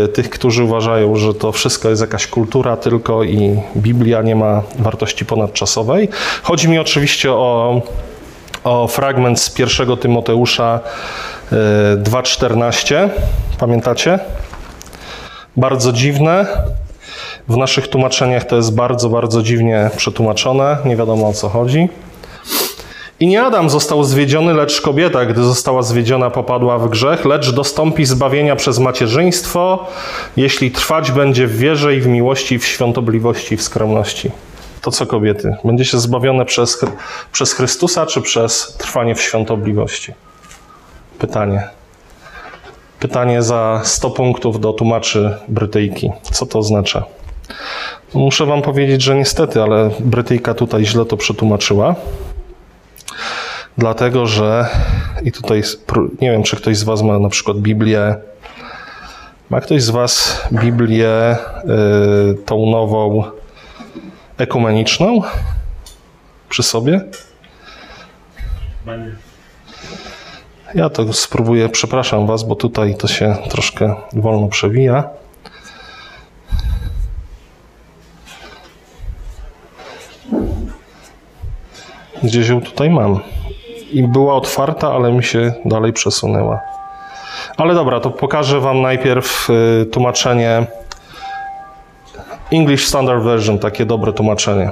y, 0.05 0.09
tych, 0.09 0.31
którzy 0.31 0.65
uważają, 0.65 1.17
że 1.17 1.35
to 1.35 1.53
wszystko 1.53 1.89
jest 1.89 2.01
jakaś 2.01 2.27
kultura 2.27 2.77
tylko 2.77 3.25
i 3.25 3.57
Biblia 3.77 4.23
nie 4.23 4.37
ma 4.37 4.63
wartości 4.79 5.25
ponadczasowej. 5.25 6.09
Chodzi 6.43 6.69
mi 6.69 6.79
oczywiście 6.79 7.33
o, 7.33 7.83
o 8.65 8.89
fragment 8.89 9.41
z 9.41 9.51
pierwszego 9.51 9.97
Tymoteusza 9.97 10.81
2,14. 11.97 13.07
Y, 13.07 13.11
Pamiętacie? 13.59 14.19
Bardzo 15.57 15.93
dziwne. 15.93 16.47
W 17.49 17.57
naszych 17.57 17.89
tłumaczeniach 17.89 18.45
to 18.45 18.57
jest 18.57 18.75
bardzo, 18.75 19.09
bardzo 19.09 19.43
dziwnie 19.43 19.91
przetłumaczone. 19.97 20.77
Nie 20.85 20.97
wiadomo 20.97 21.29
o 21.29 21.33
co 21.33 21.49
chodzi. 21.49 21.89
I 23.23 23.27
nie 23.27 23.43
Adam 23.43 23.71
został 23.71 24.05
zwiedziony, 24.05 24.55
lecz 24.55 24.81
kobieta, 24.81 25.27
gdy 25.27 25.45
została 25.45 25.83
zwiedziona, 25.83 26.31
popadła 26.31 26.79
w 26.79 26.89
grzech, 26.89 27.25
lecz 27.25 27.51
dostąpi 27.51 28.05
zbawienia 28.05 28.57
przez 28.57 28.79
macierzyństwo, 28.79 29.87
jeśli 30.37 30.71
trwać 30.71 31.11
będzie 31.11 31.47
w 31.47 31.57
wierze 31.57 31.97
i 31.97 32.01
w 32.01 32.07
miłości, 32.07 32.59
w 32.59 32.67
świątobliwości 32.67 33.55
i 33.55 33.57
w 33.57 33.63
skromności. 33.63 34.31
To 34.81 34.91
co 34.91 35.07
kobiety? 35.07 35.57
Będzie 35.65 35.85
się 35.85 35.99
zbawione 35.99 36.45
przez, 36.45 36.85
przez 37.33 37.53
Chrystusa, 37.53 38.07
czy 38.07 38.21
przez 38.21 38.77
trwanie 38.79 39.15
w 39.15 39.23
świątobliwości? 39.23 40.15
Pytanie. 41.19 41.69
Pytanie 43.01 43.43
za 43.43 43.81
100 43.85 44.11
punktów 44.11 44.61
do 44.61 44.73
tłumaczy 44.73 45.37
Brytyjki. 45.49 46.11
Co 46.23 46.47
to 46.47 46.59
oznacza? 46.59 47.05
Muszę 48.15 48.47
Wam 48.47 48.63
powiedzieć, 48.63 49.03
że 49.03 49.15
niestety, 49.15 49.63
ale 49.63 49.91
Brytyjka 50.01 50.55
tutaj 50.55 50.87
źle 50.87 51.05
to 51.05 51.17
przetłumaczyła. 51.17 51.95
Dlatego, 53.79 54.27
że 54.27 54.67
i 55.23 55.33
tutaj 55.33 55.63
nie 56.21 56.31
wiem, 56.31 56.43
czy 56.43 56.57
ktoś 56.57 56.77
z 56.77 56.83
Was 56.83 57.03
ma 57.03 57.19
na 57.19 57.29
przykład 57.29 57.59
Biblię. 57.59 58.15
Ma 59.51 59.61
ktoś 59.61 59.83
z 59.83 59.91
Was 59.91 60.43
Biblię 60.53 61.37
y, 62.31 62.35
tą 62.47 62.67
nową 62.67 63.25
ekumeniczną 64.39 65.21
przy 66.49 66.63
sobie? 66.63 67.01
Ja 70.75 70.91
to 70.91 71.13
spróbuję, 71.13 71.69
przepraszam 71.69 72.27
Was, 72.27 72.43
bo 72.43 72.55
tutaj 72.55 72.97
to 72.97 73.09
się 73.09 73.37
troszkę 73.51 73.95
wolno 74.13 74.49
przewija. 74.49 75.09
Gdzieś 82.23 82.49
ją 82.49 82.61
tutaj 82.61 82.91
mam 82.91 83.21
i 83.93 84.09
była 84.09 84.35
otwarta, 84.35 84.93
ale 84.93 85.13
mi 85.13 85.25
się 85.25 85.53
dalej 85.65 85.93
przesunęła. 85.93 86.61
Ale 87.57 87.75
dobra, 87.75 88.01
to 88.01 88.11
pokażę 88.11 88.61
Wam 88.61 88.83
najpierw 88.83 89.51
y, 89.51 89.87
tłumaczenie 89.87 90.67
English 92.53 92.87
Standard 92.89 93.23
Version, 93.23 93.59
takie 93.59 93.87
dobre 93.87 94.13
tłumaczenie. 94.13 94.71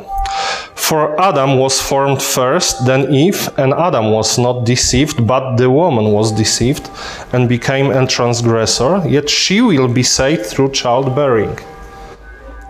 For 0.75 1.15
Adam 1.19 1.59
was 1.63 1.81
formed 1.81 2.23
first, 2.23 2.87
then 2.87 3.15
Eve, 3.15 3.51
and 3.57 3.75
Adam 3.75 4.13
was 4.13 4.39
not 4.39 4.65
deceived, 4.65 5.21
but 5.21 5.57
the 5.57 5.69
woman 5.69 6.13
was 6.13 6.33
deceived 6.33 6.91
and 7.33 7.49
became 7.49 7.91
a 7.91 8.07
transgressor, 8.07 9.03
yet 9.07 9.31
she 9.31 9.63
will 9.63 9.89
be 9.89 10.05
saved 10.05 10.51
through 10.51 10.73
childbearing. 10.73 11.63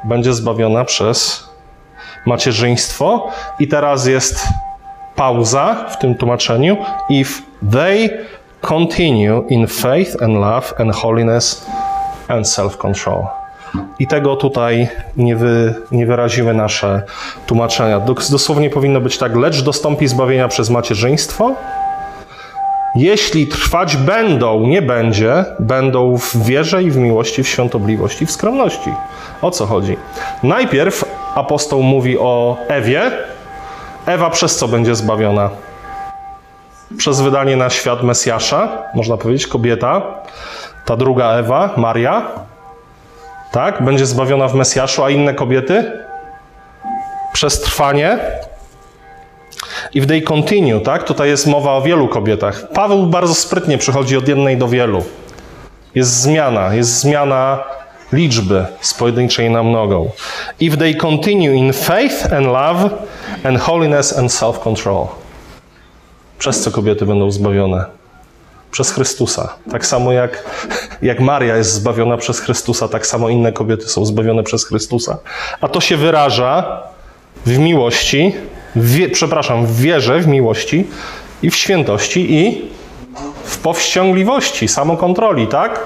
Będzie 0.05 0.35
zbawiona 0.35 0.85
przez 0.85 1.49
macierzyństwo 2.27 3.29
i 3.61 3.69
teraz 3.69 4.07
jest 4.07 4.47
pauza 5.21 5.75
w 5.91 5.99
tym 5.99 6.15
tłumaczeniu. 6.15 6.77
If 7.11 7.43
they 7.73 8.11
continue 8.61 9.43
in 9.49 9.67
faith 9.67 10.23
and 10.23 10.35
love 10.35 10.81
and 10.81 10.95
holiness 10.95 11.67
and 12.29 12.47
self-control. 12.47 13.27
I 13.99 14.07
tego 14.07 14.37
tutaj 14.37 14.89
nie, 15.17 15.37
wy, 15.37 15.75
nie 15.93 16.07
wyraziły 16.07 16.55
nasze 16.55 17.03
tłumaczenia. 17.47 18.01
Dosłownie 18.31 18.71
powinno 18.71 19.01
być 19.01 19.19
tak, 19.19 19.37
lecz 19.37 19.63
dostąpi 19.63 20.09
zbawienia 20.09 20.49
przez 20.49 20.71
macierzyństwo. 20.71 21.55
Jeśli 22.95 23.47
trwać 23.47 23.97
będą, 23.97 24.61
nie 24.61 24.83
będzie, 24.83 25.45
będą 25.59 26.19
w 26.19 26.37
wierze 26.37 26.83
i 26.83 26.91
w 26.91 26.97
miłości, 26.97 27.43
w 27.43 27.49
świątobliwości, 27.49 28.27
w 28.27 28.31
skromności. 28.31 28.91
O 29.43 29.51
co 29.51 29.67
chodzi? 29.67 29.97
Najpierw 30.43 31.05
apostoł 31.35 31.83
mówi 31.83 32.19
o 32.19 32.57
Ewie. 32.69 33.11
Ewa 34.11 34.31
przez 34.31 34.57
co 34.57 34.69
będzie 34.69 34.95
zbawiona? 34.95 35.51
Przez 36.97 37.21
wydanie 37.21 37.57
na 37.57 37.71
świat 37.71 38.03
Mesjasza, 38.03 38.69
można 38.95 39.17
powiedzieć, 39.17 39.47
kobieta. 39.47 40.03
Ta 40.87 40.97
druga 40.97 41.33
Ewa, 41.33 41.71
Maria, 41.77 42.27
tak, 43.53 43.83
będzie 43.83 44.07
zbawiona 44.07 44.49
w 44.49 44.55
Mesjaszu, 44.55 45.05
a 45.05 45.11
inne 45.11 45.35
kobiety? 45.35 45.93
Przez 47.33 47.61
trwanie. 47.61 48.19
I 49.95 50.01
w 50.01 50.07
they 50.07 50.23
continue, 50.23 50.81
tak? 50.81 51.05
Tutaj 51.05 51.29
jest 51.29 51.47
mowa 51.47 51.73
o 51.73 51.83
wielu 51.83 52.09
kobietach. 52.09 52.69
Paweł 52.75 53.07
bardzo 53.07 53.35
sprytnie 53.35 53.79
przychodzi 53.79 54.17
od 54.17 54.29
jednej 54.29 54.57
do 54.57 54.69
wielu. 54.69 55.05
Jest 55.95 56.11
zmiana, 56.11 56.75
jest 56.75 57.01
zmiana 57.01 57.65
liczby 58.13 58.67
z 58.81 58.95
pojedynczej 58.95 59.51
na 59.51 59.63
mnogą. 59.63 60.11
If 60.61 60.77
they 60.77 60.95
continue 60.95 61.55
in 61.55 61.73
faith 61.73 62.33
and 62.33 62.47
love 62.47 62.91
and 63.45 63.61
holiness 63.61 64.19
and 64.19 64.33
self-control. 64.33 65.07
Przez 66.39 66.61
co 66.61 66.71
kobiety 66.71 67.07
będą 67.07 67.31
zbawione? 67.31 67.85
Przez 68.71 68.91
Chrystusa. 68.91 69.55
Tak 69.71 69.87
samo 69.87 70.13
jak, 70.13 70.45
jak 71.03 71.21
Maria 71.21 71.57
jest 71.57 71.73
zbawiona 71.73 72.17
przez 72.17 72.41
Chrystusa, 72.41 72.89
tak 72.89 73.07
samo 73.07 73.29
inne 73.29 73.53
kobiety 73.53 73.89
są 73.89 74.05
zbawione 74.05 74.43
przez 74.43 74.65
Chrystusa. 74.65 75.19
A 75.61 75.69
to 75.69 75.81
się 75.81 75.97
wyraża 75.97 76.83
w 77.47 77.59
miłości, 77.59 78.35
w 78.77 79.11
przepraszam, 79.13 79.67
w 79.67 79.77
wierze, 79.77 80.21
w 80.21 80.27
miłości 80.27 80.87
i 81.43 81.51
w 81.51 81.57
świętości 81.57 82.35
i 82.35 82.71
w 83.45 83.59
powściągliwości, 83.59 84.69
samokontroli, 84.69 85.47
tak? 85.47 85.81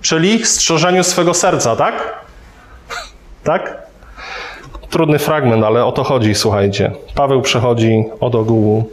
Czyli 0.00 0.46
strzeżeniu 0.46 1.04
swego 1.04 1.34
serca, 1.34 1.76
tak? 1.76 2.24
Tak? 3.44 3.89
Trudny 4.90 5.18
fragment, 5.18 5.64
ale 5.64 5.84
o 5.84 5.92
to 5.92 6.04
chodzi, 6.04 6.34
słuchajcie. 6.34 6.92
Paweł 7.14 7.42
przechodzi 7.42 8.04
od 8.20 8.34
ogółu 8.34 8.84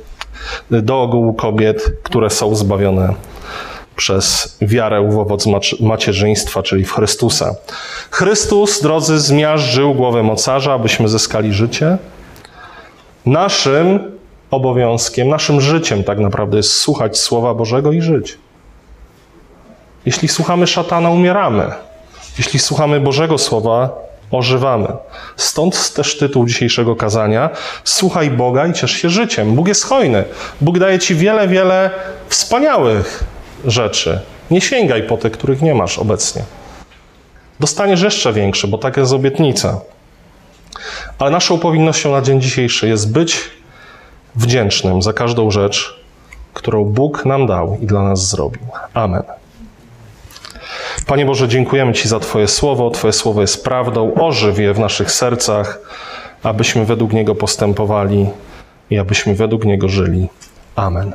do 0.72 1.02
ogółu 1.02 1.34
kobiet, 1.34 1.92
które 2.04 2.30
są 2.30 2.56
zbawione 2.56 3.14
przez 3.96 4.58
wiarę 4.62 5.10
w 5.10 5.20
owoc 5.20 5.46
macierzyństwa, 5.80 6.64
czyli 6.64 6.86
w 6.86 6.94
Chrystusa. 6.94 7.56
Chrystus, 8.12 8.82
drodzy, 8.82 9.20
zmiażdżył 9.20 9.94
głowę 9.94 10.24
mocarza, 10.24 10.74
abyśmy 10.74 11.08
zyskali 11.08 11.54
życie. 11.54 11.98
Naszym 13.26 14.12
obowiązkiem, 14.52 15.30
naszym 15.30 15.62
życiem 15.62 16.04
tak 16.04 16.20
naprawdę 16.20 16.58
jest 16.58 16.74
słuchać 16.74 17.18
Słowa 17.18 17.54
Bożego 17.54 17.92
i 17.92 18.02
żyć. 18.02 18.38
Jeśli 20.06 20.28
słuchamy 20.28 20.68
szatana, 20.68 21.10
umieramy. 21.10 21.72
Jeśli 22.38 22.60
słuchamy 22.60 23.00
Bożego 23.00 23.38
Słowa, 23.38 24.07
ożywamy. 24.32 24.88
Stąd 25.36 25.94
też 25.94 26.18
tytuł 26.18 26.46
dzisiejszego 26.46 26.96
kazania: 26.96 27.50
Słuchaj 27.84 28.32
Boga 28.32 28.68
i 28.68 28.74
ciesz 28.74 28.92
się 28.92 29.10
życiem. 29.10 29.56
Bóg 29.56 29.68
jest 29.68 29.84
hojny. 29.84 30.24
Bóg 30.62 30.80
daje 30.80 31.00
ci 31.00 31.16
wiele, 31.16 31.48
wiele 31.48 31.90
wspaniałych 32.30 33.24
rzeczy. 33.66 34.20
Nie 34.52 34.62
sięgaj 34.62 35.04
po 35.04 35.18
te, 35.18 35.30
których 35.30 35.62
nie 35.62 35.76
masz 35.76 36.00
obecnie. 36.00 36.44
Dostaniesz 37.60 38.02
jeszcze 38.02 38.34
większe, 38.34 38.68
bo 38.68 38.78
taka 38.78 39.02
jest 39.02 39.14
obietnica. 39.14 39.80
Ale 41.20 41.32
naszą 41.32 41.60
powinnością 41.60 42.12
na 42.12 42.22
dzień 42.22 42.42
dzisiejszy 42.42 42.88
jest 42.88 43.12
być 43.12 43.40
wdzięcznym 44.36 45.02
za 45.02 45.14
każdą 45.14 45.52
rzecz, 45.52 46.00
którą 46.54 46.86
Bóg 46.86 47.26
nam 47.26 47.48
dał 47.48 47.78
i 47.82 47.86
dla 47.86 48.04
nas 48.04 48.30
zrobił. 48.30 48.62
Amen. 48.94 49.24
Panie 51.06 51.26
Boże, 51.26 51.48
dziękujemy 51.48 51.94
Ci 51.94 52.08
za 52.08 52.20
Twoje 52.20 52.48
słowo. 52.48 52.90
Twoje 52.90 53.14
słowo 53.14 53.42
jest 53.42 53.64
prawdą. 53.64 54.14
Ożyw 54.14 54.60
je 54.60 54.74
w 54.74 54.80
naszych 54.80 55.12
sercach, 55.12 55.80
abyśmy 56.44 56.86
według 56.86 57.14
niego 57.14 57.36
postępowali 57.36 58.30
i 58.90 58.98
abyśmy 58.98 59.36
według 59.36 59.66
niego 59.66 59.90
żyli. 59.90 60.28
Amen. 60.76 61.14